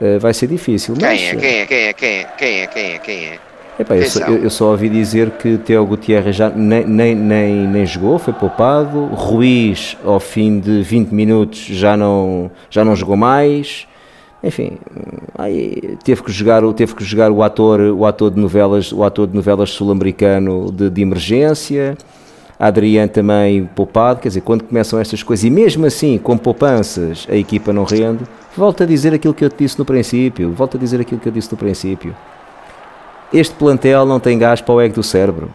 eh, 0.00 0.18
vai 0.18 0.34
ser 0.34 0.48
difícil. 0.48 0.96
Quem 0.96 1.06
mas, 1.06 1.20
é? 1.20 1.36
Quem 1.36 1.60
é? 1.60 1.66
Quem 1.66 1.78
é? 1.86 1.92
Quem 1.92 2.18
é? 2.18 2.24
Quem 2.24 2.60
é? 2.62 2.66
Quem 2.66 2.92
é? 2.94 2.98
Quem 2.98 3.24
é? 3.26 3.38
Epá, 3.80 3.96
eu, 3.96 4.04
só, 4.04 4.20
eu- 4.20 4.42
eu 4.44 4.50
só 4.50 4.70
ouvi 4.70 4.88
dizer 4.88 5.30
que 5.32 5.58
Teo 5.58 5.84
Gutierrez 5.86 6.36
já 6.36 6.48
nem, 6.50 6.84
nem, 6.86 7.14
nem, 7.14 7.54
nem 7.66 7.86
jogou, 7.86 8.18
foi 8.18 8.32
poupado. 8.32 9.06
Ruiz, 9.06 9.96
ao 10.04 10.20
fim 10.20 10.58
de 10.60 10.82
20 10.82 11.10
minutos, 11.12 11.58
já 11.58 11.96
não, 11.96 12.50
já 12.68 12.84
não 12.84 12.94
jogou 12.96 13.16
mais. 13.16 13.86
Enfim, 14.42 14.78
aí 15.36 15.98
teve 16.02 16.22
que 16.22 16.32
jogar, 16.32 16.64
o- 16.64 16.72
teve 16.72 16.94
que 16.94 17.04
jogar 17.04 17.30
o 17.30 17.42
ator, 17.42 17.80
o 17.80 18.06
ator 18.06 18.30
de 18.30 18.40
novelas, 18.40 18.92
o 18.92 19.04
ator 19.04 19.26
de 19.26 19.34
novelas 19.34 19.70
sul-americano 19.70 20.70
de, 20.72 20.88
de 20.88 21.02
emergência. 21.02 21.96
Adriano 22.58 23.08
também 23.10 23.64
poupado, 23.74 24.20
quer 24.20 24.28
dizer, 24.28 24.42
quando 24.42 24.64
começam 24.64 24.98
estas 24.98 25.22
coisas, 25.22 25.44
e 25.44 25.48
mesmo 25.50 25.86
assim, 25.86 26.18
com 26.18 26.36
poupanças, 26.36 27.26
a 27.30 27.34
equipa 27.34 27.72
não 27.72 27.84
rende, 27.84 28.22
volto 28.54 28.82
a 28.82 28.86
dizer 28.86 29.14
aquilo 29.14 29.32
que 29.32 29.42
eu 29.42 29.48
te 29.48 29.64
disse 29.64 29.78
no 29.78 29.84
princípio, 29.86 30.52
volto 30.52 30.76
a 30.76 30.80
dizer 30.80 31.00
aquilo 31.00 31.18
que 31.18 31.26
eu 31.26 31.32
disse 31.32 31.50
no 31.50 31.56
princípio. 31.56 32.14
Este 33.32 33.54
plantel 33.54 34.04
não 34.06 34.18
tem 34.20 34.38
gás 34.38 34.60
para 34.60 34.74
o 34.74 34.80
ego 34.80 34.94
do 34.94 35.02
cérebro. 35.02 35.50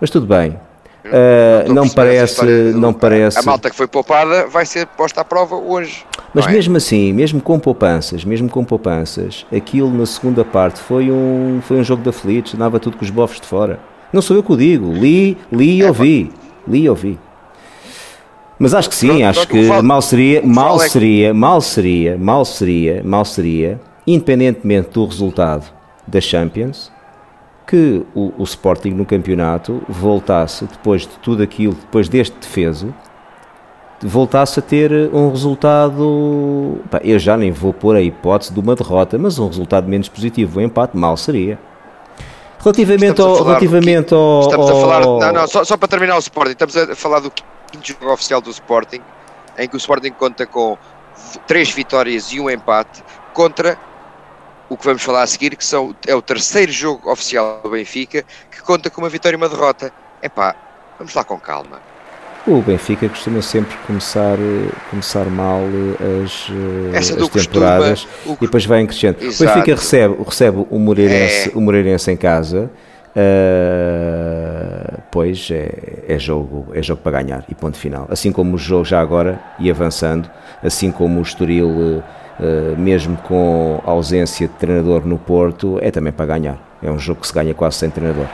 Mas 0.00 0.10
tudo 0.10 0.26
bem. 0.26 0.58
A 1.04 1.72
não 1.72 1.88
parece, 1.88 2.32
história 2.32 2.72
do- 2.72 2.78
não 2.80 2.92
parece. 2.92 3.38
A 3.38 3.42
malta 3.42 3.70
que 3.70 3.76
foi 3.76 3.86
poupada 3.86 4.46
vai 4.48 4.66
ser 4.66 4.86
posta 4.88 5.20
à 5.20 5.24
prova 5.24 5.54
hoje. 5.54 6.04
Mas 6.34 6.44
não 6.46 6.50
é? 6.50 6.54
mesmo 6.56 6.76
assim, 6.76 7.12
mesmo 7.12 7.40
com 7.40 7.60
poupanças, 7.60 8.24
mesmo 8.24 8.48
com 8.50 8.64
poupanças, 8.64 9.46
aquilo 9.54 9.88
na 9.96 10.04
segunda 10.04 10.44
parte 10.44 10.80
foi 10.80 11.08
um, 11.10 11.60
foi 11.62 11.76
um 11.78 11.84
jogo 11.84 12.02
de 12.02 12.08
aflitos, 12.08 12.54
andava 12.54 12.80
tudo 12.80 12.96
com 12.96 13.04
os 13.04 13.10
bofos 13.10 13.40
de 13.40 13.46
fora. 13.46 13.78
Não 14.12 14.20
sou 14.20 14.36
eu 14.36 14.42
que 14.42 14.52
o 14.52 14.56
digo, 14.56 14.92
li, 14.92 15.38
li 15.52 15.78
e 15.78 15.82
É, 15.82 15.86
ouvi, 15.88 16.32
li 16.66 16.82
e 16.82 16.88
ouvi. 16.90 17.18
Mas 18.58 18.74
acho 18.74 18.88
que 18.88 18.94
sim, 18.96 19.08
Pronto, 19.08 19.24
acho 19.26 19.46
pronto, 19.46 19.50
que 19.60 19.64
o 19.64 19.68
Val- 19.68 19.82
mal 19.84 20.02
seria, 20.02 20.42
mal 20.42 20.76
Val 20.76 20.82
é 20.82 20.88
seria, 20.88 21.34
mal 21.34 21.60
seria, 21.60 22.18
mal 22.18 22.44
seria, 22.44 23.02
mal 23.04 23.24
seria, 23.24 23.80
independentemente 24.06 24.88
do 24.90 25.04
resultado 25.06 25.64
da 26.06 26.20
Champions, 26.20 26.90
que 27.66 28.06
o, 28.14 28.32
o 28.38 28.44
Sporting 28.44 28.90
no 28.90 29.04
campeonato 29.04 29.82
voltasse, 29.88 30.64
depois 30.66 31.02
de 31.02 31.18
tudo 31.18 31.42
aquilo, 31.42 31.74
depois 31.74 32.08
deste 32.08 32.36
defeso, 32.38 32.94
voltasse 34.00 34.60
a 34.60 34.62
ter 34.62 34.92
um 35.12 35.30
resultado. 35.30 36.80
pá, 36.90 37.00
eu 37.02 37.18
já 37.18 37.36
nem 37.36 37.50
vou 37.50 37.72
pôr 37.72 37.96
a 37.96 38.00
hipótese 38.00 38.52
de 38.52 38.60
uma 38.60 38.74
derrota, 38.76 39.18
mas 39.18 39.38
um 39.38 39.48
resultado 39.48 39.88
menos 39.88 40.08
positivo. 40.08 40.58
O 40.58 40.62
empate 40.62 40.96
mal 40.96 41.16
seria. 41.16 41.58
Relativamente 42.60 43.20
Estamos 43.20 43.38
ao. 43.38 43.44
Relativamente 43.44 44.14
ao, 44.14 44.40
Estamos 44.40 44.70
a 44.70 44.74
falar. 44.74 45.00
Não, 45.00 45.32
não, 45.32 45.46
só, 45.48 45.64
só 45.64 45.76
para 45.76 45.88
terminar 45.88 46.16
o 46.16 46.20
Sporting, 46.20 46.52
estamos 46.52 46.76
a 46.76 46.94
falar 46.94 47.20
do 47.20 47.30
quinto 47.30 47.86
jogo 47.86 48.12
oficial 48.12 48.40
do 48.40 48.50
Sporting, 48.50 49.00
em 49.58 49.68
que 49.68 49.76
o 49.76 49.78
Sporting 49.78 50.10
conta 50.12 50.46
com 50.46 50.78
três 51.46 51.70
vitórias 51.70 52.32
e 52.32 52.40
um 52.40 52.48
empate 52.50 53.02
contra 53.32 53.78
o 54.68 54.76
que 54.76 54.84
vamos 54.84 55.02
falar 55.02 55.22
a 55.22 55.26
seguir, 55.26 55.54
que 55.56 55.64
são, 55.64 55.94
é 56.06 56.14
o 56.14 56.22
terceiro 56.22 56.72
jogo 56.72 57.10
oficial 57.10 57.60
do 57.62 57.70
Benfica, 57.70 58.24
que 58.50 58.60
conta 58.62 58.90
com 58.90 59.00
uma 59.00 59.08
vitória 59.08 59.36
e 59.36 59.38
uma 59.38 59.48
derrota. 59.48 59.92
Epá, 60.22 60.54
vamos 60.98 61.14
lá 61.14 61.22
com 61.24 61.38
calma. 61.38 61.80
O 62.46 62.60
Benfica 62.62 63.08
costuma 63.08 63.42
sempre 63.42 63.76
começar, 63.86 64.34
eh, 64.38 64.70
começar 64.88 65.24
mal 65.26 65.58
eh, 65.60 66.24
as, 66.24 66.48
eh, 66.52 66.98
as 66.98 67.08
temporadas 67.28 68.04
costuma, 68.04 68.34
o- 68.34 68.38
e 68.40 68.46
depois 68.46 68.64
vai 68.64 68.80
em 68.82 68.86
crescendo. 68.86 69.18
O 69.20 69.24
Exato. 69.24 69.52
Benfica 69.54 69.74
recebe, 69.74 70.16
recebe 70.24 70.66
o, 70.70 70.78
Moreirense, 70.78 71.50
É. 71.52 71.58
o 71.58 71.60
Moreirense 71.60 72.10
em 72.10 72.16
casa. 72.16 72.70
eh, 73.18 74.94
depois 74.96 75.48
é, 75.50 76.04
é, 76.08 76.18
jogo, 76.18 76.66
é 76.74 76.82
jogo 76.82 77.00
para 77.02 77.22
ganhar 77.22 77.44
e 77.48 77.54
ponto 77.54 77.76
final. 77.78 78.06
Assim 78.10 78.30
como 78.32 78.54
o 78.54 78.58
jogo 78.58 78.84
já 78.84 79.00
agora 79.00 79.40
e 79.58 79.70
avançando, 79.70 80.30
assim 80.62 80.90
como 80.90 81.18
o 81.18 81.22
Estoril, 81.22 81.68
uh, 81.68 82.02
mesmo 82.76 83.16
com 83.18 83.80
ausência 83.84 84.46
de 84.46 84.54
treinador 84.54 85.06
no 85.06 85.18
Porto, 85.18 85.78
é 85.80 85.90
também 85.90 86.12
para 86.12 86.26
ganhar. 86.26 86.78
É 86.82 86.90
um 86.90 86.98
jogo 86.98 87.20
que 87.20 87.26
se 87.26 87.32
ganha 87.32 87.54
quase 87.54 87.76
sem 87.76 87.90
treinador. 87.90 88.26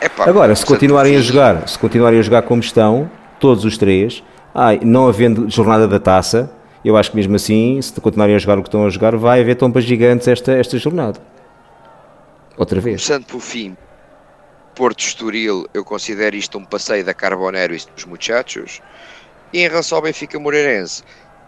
Epá, 0.00 0.28
Agora, 0.28 0.54
se 0.54 0.62
portanto, 0.62 0.78
continuarem 0.78 1.16
a 1.16 1.20
jogar, 1.20 1.68
se 1.68 1.78
continuarem 1.78 2.18
a 2.18 2.22
jogar 2.22 2.42
como 2.42 2.60
estão, 2.60 3.10
todos 3.38 3.64
os 3.64 3.76
três, 3.76 4.22
ai, 4.54 4.80
não 4.82 5.06
havendo 5.08 5.48
jornada 5.50 5.86
da 5.86 5.98
taça, 5.98 6.50
eu 6.84 6.96
acho 6.96 7.10
que 7.10 7.16
mesmo 7.16 7.36
assim, 7.36 7.80
se 7.82 7.92
continuarem 8.00 8.34
a 8.34 8.38
jogar 8.38 8.58
o 8.58 8.62
que 8.62 8.68
estão 8.68 8.86
a 8.86 8.90
jogar, 8.90 9.14
vai 9.16 9.40
haver 9.40 9.56
tompas 9.56 9.84
gigantes 9.84 10.26
esta, 10.26 10.52
esta 10.52 10.78
jornada. 10.78 11.20
Outra 12.56 12.80
vez. 12.80 13.06
Começando 13.06 13.26
pelo 13.26 13.40
fim, 13.40 13.76
Porto 14.74 15.00
Estoril, 15.00 15.66
eu 15.74 15.84
considero 15.84 16.36
isto 16.36 16.56
um 16.56 16.64
passeio 16.64 17.04
da 17.04 17.12
Carbonero 17.12 17.74
e 17.74 17.78
dos 17.94 18.04
muchachos. 18.06 18.80
E 19.52 19.60
em 19.60 19.68
relação 19.68 19.96
ao 19.96 20.02
Benfica 20.02 20.38
Moreirense, 20.38 21.02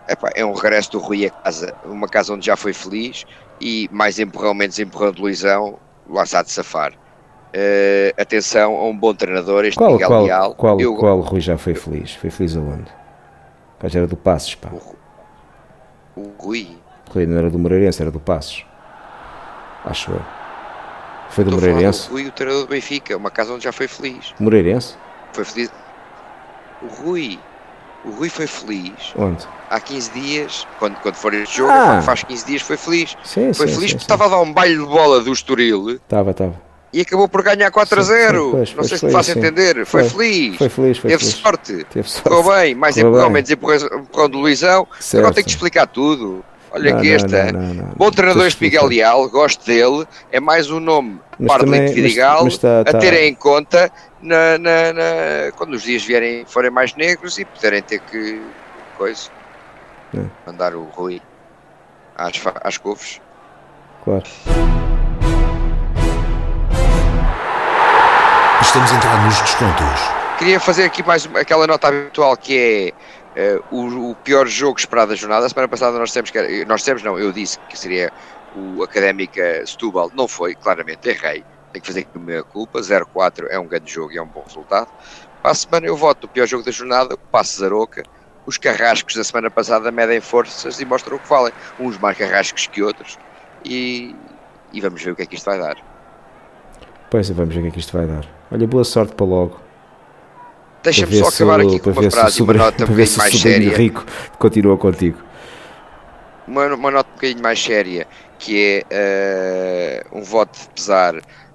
epá, 0.08 0.30
é 0.34 0.44
um 0.44 0.52
regresso 0.52 0.92
do 0.92 0.98
Rui 0.98 1.26
a 1.26 1.30
casa, 1.30 1.74
uma 1.84 2.08
casa 2.08 2.32
onde 2.34 2.46
já 2.46 2.56
foi 2.56 2.72
feliz 2.72 3.24
e 3.60 3.88
mais 3.92 4.18
empurrão, 4.18 4.54
menos 4.54 4.78
empurrão 4.78 5.12
de 5.12 5.20
Luizão, 5.20 5.78
lá 6.08 6.22
está 6.24 6.42
de 6.42 6.50
safar. 6.50 6.92
Eh, 7.54 8.14
atenção 8.18 8.74
a 8.76 8.84
um 8.88 8.96
bom 8.96 9.14
treinador, 9.14 9.64
este 9.64 9.76
Qual, 9.76 9.92
Miguel 9.92 10.08
qual, 10.08 10.22
Leal. 10.24 10.54
qual, 10.54 10.80
Eu- 10.80 10.96
qual 10.96 11.20
Rui 11.20 11.40
já 11.40 11.58
foi 11.58 11.74
feliz? 11.74 12.14
Foi 12.14 12.30
feliz 12.30 12.56
aonde? 12.56 12.90
O 13.78 13.82
gajo 13.82 13.98
era 13.98 14.06
do 14.06 14.16
Passos, 14.16 14.54
pá. 14.54 14.70
O 16.16 16.30
Rui, 16.38 16.76
O 17.08 17.12
Rui 17.12 17.26
não 17.26 17.36
era 17.38 17.50
do 17.50 17.58
Moreirense, 17.58 18.00
era 18.00 18.10
do 18.10 18.20
Passos. 18.20 18.64
Acho 19.84 20.12
eu. 20.12 20.20
Foi 21.30 21.44
do 21.44 21.50
estou 21.50 21.68
Moreirense? 21.68 22.08
Rui, 22.10 22.26
o 22.26 22.32
treinador 22.32 22.66
do 22.66 22.70
Benfica, 22.70 23.16
uma 23.16 23.30
casa 23.30 23.52
onde 23.52 23.64
já 23.64 23.72
foi 23.72 23.88
feliz. 23.88 24.34
Moreirense? 24.38 24.96
Foi 25.32 25.44
feliz. 25.44 25.70
O 26.82 26.86
Rui, 26.86 27.38
o 28.04 28.10
Rui 28.10 28.28
foi 28.28 28.46
feliz 28.46 28.92
Onde? 29.16 29.46
há 29.70 29.78
15 29.80 30.10
dias, 30.10 30.66
quando, 30.78 30.96
quando 30.96 31.14
for 31.14 31.32
este 31.34 31.58
jogo, 31.58 31.70
Ah. 31.72 32.02
faz 32.02 32.22
15 32.24 32.44
dias 32.46 32.62
foi 32.62 32.76
feliz. 32.76 33.16
Sim, 33.24 33.52
Foi 33.52 33.68
sim, 33.68 33.74
feliz 33.74 33.90
sim, 33.90 33.96
porque 33.96 34.04
estava 34.04 34.26
a 34.26 34.28
dar 34.28 34.40
um 34.40 34.52
baile 34.52 34.78
de 34.78 34.86
bola 34.86 35.20
do 35.20 35.32
Estoril 35.32 35.90
Estava, 35.90 36.32
estava. 36.32 36.60
e 36.92 37.00
acabou 37.00 37.28
por 37.28 37.42
ganhar 37.42 37.70
4 37.70 38.00
a 38.00 38.02
Sim, 38.02 38.10
sim, 38.12 38.16
0. 38.18 38.50
pois, 38.50 38.74
Não 38.74 38.84
sei 38.84 38.98
se 38.98 39.06
me 39.06 39.12
faço 39.12 39.30
entender. 39.38 39.86
Foi, 39.86 40.02
Foi. 40.04 40.10
feliz. 40.10 40.56
Foi 40.58 40.68
feliz, 40.68 40.98
foi 40.98 41.10
Teve 41.10 41.22
feliz. 41.24 41.36
sorte. 41.38 41.86
Teve 41.90 42.08
sorte. 42.10 42.28
Correu 42.28 42.54
bem, 42.54 42.74
mais 42.74 42.96
empurrão, 42.96 43.30
menos 43.30 43.50
empurrão 43.50 44.28
do 44.28 44.38
Luizão. 44.38 44.86
Certo. 45.00 45.18
Agora 45.22 45.34
tenho 45.34 45.44
que 45.44 45.50
explicar 45.50 45.86
tudo. 45.86 46.44
Olha 46.74 46.94
Não, 46.94 47.00
que 47.02 47.08
não, 47.08 47.14
esta. 47.16 47.52
não, 47.52 47.60
não, 47.60 47.74
não. 47.74 47.84
Bom 47.96 48.10
treinador 48.10 48.46
este 48.46 48.62
Miguel. 48.64 48.86
Leal, 48.86 49.28
gosto 49.28 49.64
dele. 49.66 50.06
É 50.30 50.40
mais 50.40 50.70
um 50.70 50.80
nome 50.80 51.20
Mas 51.38 51.48
par 51.48 51.58
de 51.58 51.64
também- 51.66 51.80
de 51.80 51.86
mas- 51.86 51.94
Vidigal 51.94 52.44
mas 52.44 52.58
tá- 52.58 52.80
a 52.80 52.84
tá- 52.84 52.98
terem 52.98 53.28
em 53.28 53.34
conta 53.34 53.90
na, 54.22 54.56
na- 54.58 54.92
na- 54.94 55.52
quando 55.56 55.74
os 55.74 55.82
dias 55.82 56.02
vierem, 56.02 56.44
forem 56.46 56.70
mais 56.70 56.94
negros 56.94 57.38
e 57.38 57.44
puderem 57.44 57.82
ter 57.82 57.98
que. 58.00 58.40
coisa. 58.96 59.28
É. 60.16 60.20
Mandar 60.46 60.74
o 60.74 60.84
Rui 60.84 61.20
às, 62.16 62.40
às 62.62 62.76
couves. 62.78 63.20
Claro. 64.04 64.22
Estamos 68.60 68.92
a 68.92 68.96
entrar 68.96 69.24
nos 69.24 69.40
descontos. 69.40 70.00
Queria 70.38 70.60
fazer 70.60 70.84
aqui 70.84 71.02
mais 71.02 71.26
uma- 71.26 71.40
aquela 71.40 71.66
nota 71.66 71.88
habitual 71.88 72.36
que 72.36 72.56
é 72.58 72.92
o, 73.70 74.10
o 74.10 74.14
pior 74.16 74.46
jogo 74.46 74.78
esperado 74.78 75.10
da 75.10 75.14
jornada. 75.16 75.46
A 75.46 75.48
semana 75.48 75.68
passada 75.68 75.98
nós 75.98 76.12
temos 76.12 76.30
que 76.30 76.38
era- 76.38 76.64
nós 76.66 76.82
temos 76.82 77.02
não, 77.02 77.18
eu 77.18 77.32
disse 77.32 77.58
que 77.68 77.78
seria 77.78 78.12
o 78.56 78.82
Académica 78.82 79.64
Setúbal, 79.66 80.10
não 80.14 80.28
foi, 80.28 80.54
claramente 80.54 81.08
errei. 81.08 81.44
Tenho 81.72 81.82
que 81.82 81.86
fazer 81.86 82.00
aqui 82.00 82.10
a 82.14 82.18
minha 82.18 82.42
culpa. 82.44 82.80
0-4 82.80 83.46
é 83.48 83.58
um 83.58 83.66
grande 83.66 83.90
jogo 83.90 84.12
e 84.12 84.18
é 84.18 84.22
um 84.22 84.26
bom 84.26 84.42
resultado. 84.46 84.88
Para 85.40 85.50
a 85.50 85.54
semana 85.54 85.86
eu 85.86 85.96
voto 85.96 86.24
o 86.24 86.28
pior 86.28 86.46
jogo 86.46 86.62
da 86.62 86.70
jornada, 86.70 87.16
Passo 87.30 87.60
Zaroca. 87.60 88.02
Os 88.44 88.58
carrascos 88.58 89.14
da 89.14 89.24
semana 89.24 89.50
passada 89.50 89.90
medem 89.90 90.20
forças 90.20 90.80
e 90.80 90.84
mostram 90.84 91.16
o 91.16 91.18
que 91.18 91.28
valem. 91.28 91.52
Uns 91.80 91.96
mais 91.98 92.18
carrascos 92.18 92.66
que 92.66 92.82
outros. 92.82 93.18
E, 93.64 94.14
e 94.72 94.80
vamos 94.80 95.02
ver 95.02 95.12
o 95.12 95.16
que 95.16 95.22
é 95.22 95.26
que 95.26 95.36
isto 95.36 95.46
vai 95.46 95.58
dar. 95.58 95.76
Pois 97.10 97.30
é, 97.30 97.32
vamos 97.34 97.54
ver 97.54 97.60
o 97.60 97.62
que 97.64 97.68
é 97.68 97.72
que 97.72 97.78
isto 97.78 97.96
vai 97.96 98.06
dar. 98.06 98.26
Olha, 98.50 98.66
boa 98.66 98.84
sorte 98.84 99.14
para 99.14 99.24
logo. 99.26 99.60
Deixa-me 100.82 101.16
só 101.18 101.28
acabar 101.28 101.60
aqui 101.60 101.78
com 101.78 101.90
uma 101.90 102.10
frase 102.10 102.40
e 102.40 102.42
uma 102.42 102.54
nota 102.54 102.84
um 102.84 102.88
bocadinho 102.88 103.16
mais 103.18 103.40
séria. 103.40 103.76
rico 103.76 104.04
continua 104.38 104.76
contigo. 104.76 105.18
uma, 106.46 106.66
uma 106.74 106.90
nota 106.90 107.08
um 107.10 107.14
bocadinho 107.14 107.42
mais 107.42 107.62
séria, 107.62 108.06
que 108.38 108.56
é 108.58 108.86
eh, 108.90 110.02
um 110.12 110.22
voto 110.22 110.58
de 110.60 110.68
pesar 110.74 111.14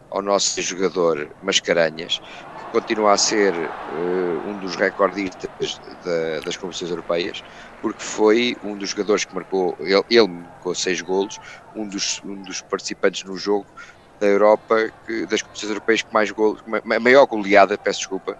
ao 0.09 0.21
nosso 0.21 0.61
jogador 0.61 1.29
Mascarenhas, 1.41 2.19
que 2.57 2.65
continua 2.71 3.11
a 3.11 3.17
ser 3.17 3.53
eh, 3.85 4.37
um 4.41 4.57
dos 4.57 4.77
recordistas 4.77 5.49
da- 6.03 6.39
das 6.45 6.55
competições 6.55 6.89
europeias, 6.91 7.41
porque 7.81 8.01
foi 8.03 8.55
um 8.63 8.77
dos 8.77 8.91
jogadores 8.91 9.25
que 9.25 9.35
marcou, 9.35 9.75
ele, 9.81 10.01
ele 10.09 10.27
marcou 10.27 10.73
seis 10.73 11.01
golos, 11.01 11.37
um 11.75 11.85
dos, 11.87 12.21
um 12.23 12.41
dos 12.41 12.61
participantes 12.61 13.23
no 13.25 13.35
jogo 13.35 13.67
da 14.19 14.25
Europa, 14.27 14.89
que, 15.05 15.25
das 15.27 15.41
competições 15.41 15.69
europeias 15.71 16.01
que 16.01 16.13
mais 16.13 16.31
golos, 16.31 16.61
ma- 16.65 16.99
maior 16.99 17.25
goleada, 17.27 17.77
peço 17.77 17.99
desculpa, 17.99 18.37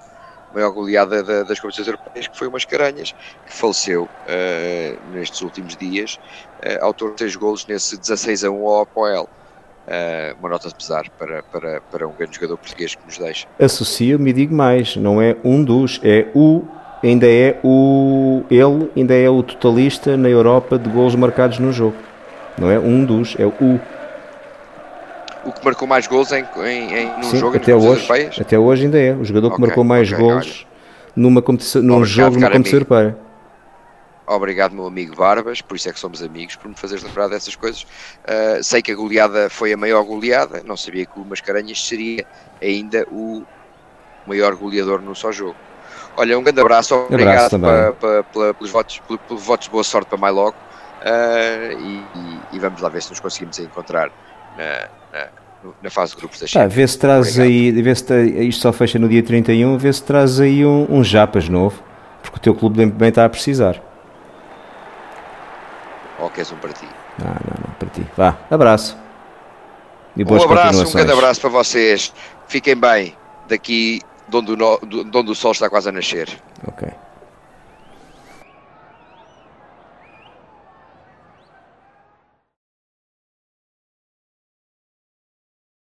maior 0.53 0.71
goleada 0.71 1.21
da- 1.23 1.43
das 1.43 1.59
competições 1.59 1.87
europeias, 1.87 2.27
que 2.27 2.37
foi 2.37 2.47
o 2.47 2.51
Mascarenhas, 2.51 3.13
que 3.45 3.53
faleceu 3.53 4.07
eh, 4.27 4.95
nestes 5.13 5.41
últimos 5.41 5.75
dias, 5.75 6.19
eh, 6.61 6.79
autor 6.81 7.13
de 7.13 7.19
seis 7.19 7.35
golos 7.35 7.65
nesse 7.67 7.97
16 7.97 8.43
a 8.43 8.49
1 8.51 8.65
ao 8.67 8.81
Apoel. 8.81 9.29
Eh, 9.87 10.35
uma 10.39 10.49
nota 10.49 10.67
de 10.67 10.75
pesar 10.75 11.03
para, 11.17 11.41
para, 11.43 11.81
para 11.81 12.07
um 12.07 12.11
grande 12.13 12.35
jogador 12.35 12.57
português 12.57 12.93
que 12.95 13.05
nos 13.05 13.17
deixa. 13.17 13.47
Associo-me 13.59 14.29
e 14.31 14.33
digo 14.33 14.53
mais, 14.53 14.95
não 14.97 15.21
é 15.21 15.35
um 15.43 15.63
dos, 15.63 16.01
é 16.03 16.27
o, 16.35 16.63
ainda 17.03 17.25
é 17.25 17.57
o, 17.63 18.43
ele 18.49 18.91
ainda 18.97 19.13
é 19.15 19.29
o 19.29 19.41
totalista 19.43 20.17
na 20.17 20.27
Europa 20.27 20.77
de 20.77 20.89
golos 20.89 21.15
marcados 21.15 21.59
no 21.59 21.71
jogo. 21.71 21.95
Não 22.57 22.69
é 22.71 22.77
um 22.79 23.05
dos, 23.05 23.35
é 23.39 23.45
o. 23.45 23.79
O 25.47 25.51
que 25.53 25.63
marcou 25.63 25.87
mais 25.87 26.05
golos 26.07 26.31
em, 26.33 26.45
em, 26.57 26.93
em, 26.93 27.17
num 27.17 27.23
Sim, 27.23 27.37
jogo 27.37 27.55
até 27.57 27.73
hoje, 27.73 27.87
europeias? 27.87 28.37
até 28.39 28.59
hoje 28.59 28.83
ainda 28.85 28.99
é. 28.99 29.13
O 29.15 29.23
jogador 29.23 29.49
que 29.49 29.55
Ok, 29.55 29.65
marcou 29.67 29.83
mais 29.83 30.11
ok, 30.11 30.21
golos 30.23 30.67
numa 31.15 31.41
competição, 31.41 31.81
num 31.81 31.95
Obrigado, 31.97 32.09
jogo 32.09 32.35
numa 32.35 32.51
competição 32.51 32.79
amigo. 32.79 32.93
europeia. 32.93 33.17
Obrigado, 34.29 34.73
meu 34.73 34.85
amigo 34.85 35.15
Barbas, 35.15 35.61
por 35.61 35.77
isso 35.77 35.87
é 35.87 35.93
que 35.93 35.99
somos 36.01 36.21
amigos, 36.21 36.57
por 36.57 36.67
me 36.67 36.75
fazeres 36.75 37.01
lembrar 37.01 37.29
dessas 37.29 37.55
coisas. 37.55 37.83
Uh, 37.83 38.61
sei 38.61 38.81
que 38.81 38.91
a 38.91 38.95
goleada 38.95 39.49
foi 39.49 39.71
a 39.71 39.77
maior 39.77 40.03
goleada, 40.03 40.61
não 40.65 40.75
sabia 40.75 41.05
que 41.05 41.17
o 41.17 41.23
Mascarenhas 41.23 41.81
seria 41.87 42.25
ainda 42.61 43.07
o 43.09 43.41
maior 44.27 44.53
goleador 44.57 45.01
num 45.01 45.15
só 45.15 45.31
jogo. 45.31 45.55
Olha, 46.17 46.37
um 46.37 46.43
grande 46.43 46.59
abraço, 46.59 46.93
obrigado 46.93 47.29
Abraço 47.29 47.49
também. 47.51 47.71
pa- 47.71 47.93
pa- 47.93 48.23
pela- 48.33 48.53
pelos, 48.53 48.69
votos, 48.71 48.99
pelo- 48.99 49.19
pelos 49.19 49.43
votos 49.43 49.67
de 49.67 49.71
boa 49.71 49.83
sorte 49.85 50.09
para 50.09 50.17
mais 50.17 50.35
logo 50.35 50.57
uh, 50.57 51.79
e, 51.79 52.03
e- 52.19 52.39
e 52.57 52.59
vamos 52.59 52.81
lá 52.81 52.89
ver 52.89 53.01
se 53.01 53.11
nos 53.11 53.21
conseguimos 53.21 53.57
encontrar 53.59 54.11
na, 54.57 54.87
na- 55.19 55.27
no- 55.63 55.75
na 55.83 55.89
fase 55.89 56.13
de 56.13 56.17
grupos 56.19 56.39
da 56.39 56.45
Tá, 56.45 56.51
Champions. 56.51 56.73
vê 56.73 56.87
se 56.87 56.97
traz 56.99 57.27
Obrigado. 57.39 57.47
aí, 57.47 57.71
vê 57.81 57.95
se 57.95 58.03
tá- 58.05 58.19
isto 58.21 58.61
só 58.61 58.73
fecha 58.73 58.97
no 58.99 59.07
dia 59.07 59.23
31, 59.23 59.77
vê 59.77 59.91
se 59.93 60.03
traz 60.03 60.39
aí 60.39 60.65
um, 60.65 60.87
um 60.89 61.03
Japas 61.03 61.47
novo, 61.49 61.81
porque 62.21 62.37
o 62.37 62.41
teu 62.41 62.55
clube 62.55 62.85
bem 62.85 63.09
está 63.09 63.25
a 63.25 63.29
precisar. 63.29 63.81
Ou 66.19 66.29
queres 66.29 66.51
um 66.51 66.57
para 66.57 66.73
ti? 66.73 66.87
Não, 67.19 67.27
não, 67.27 67.67
não, 67.67 67.73
para 67.77 67.89
ti. 67.89 68.05
Vá, 68.15 68.35
abraço. 68.49 68.97
E 70.15 70.23
Um 70.23 70.25
boas 70.25 70.43
abraço, 70.43 70.87
um 70.87 70.91
grande 70.91 71.11
abraço 71.11 71.39
para 71.41 71.49
vocês. 71.51 72.11
Fiquem 72.47 72.75
bem 72.75 73.15
daqui 73.47 74.01
de 74.27 74.35
onde 74.37 74.51
o, 74.53 74.55
no- 74.55 74.79
de 74.79 75.17
onde 75.17 75.31
o 75.31 75.35
sol 75.35 75.51
está 75.51 75.69
quase 75.69 75.89
a 75.89 75.91
nascer. 75.91 76.27
Ok. 76.67 76.87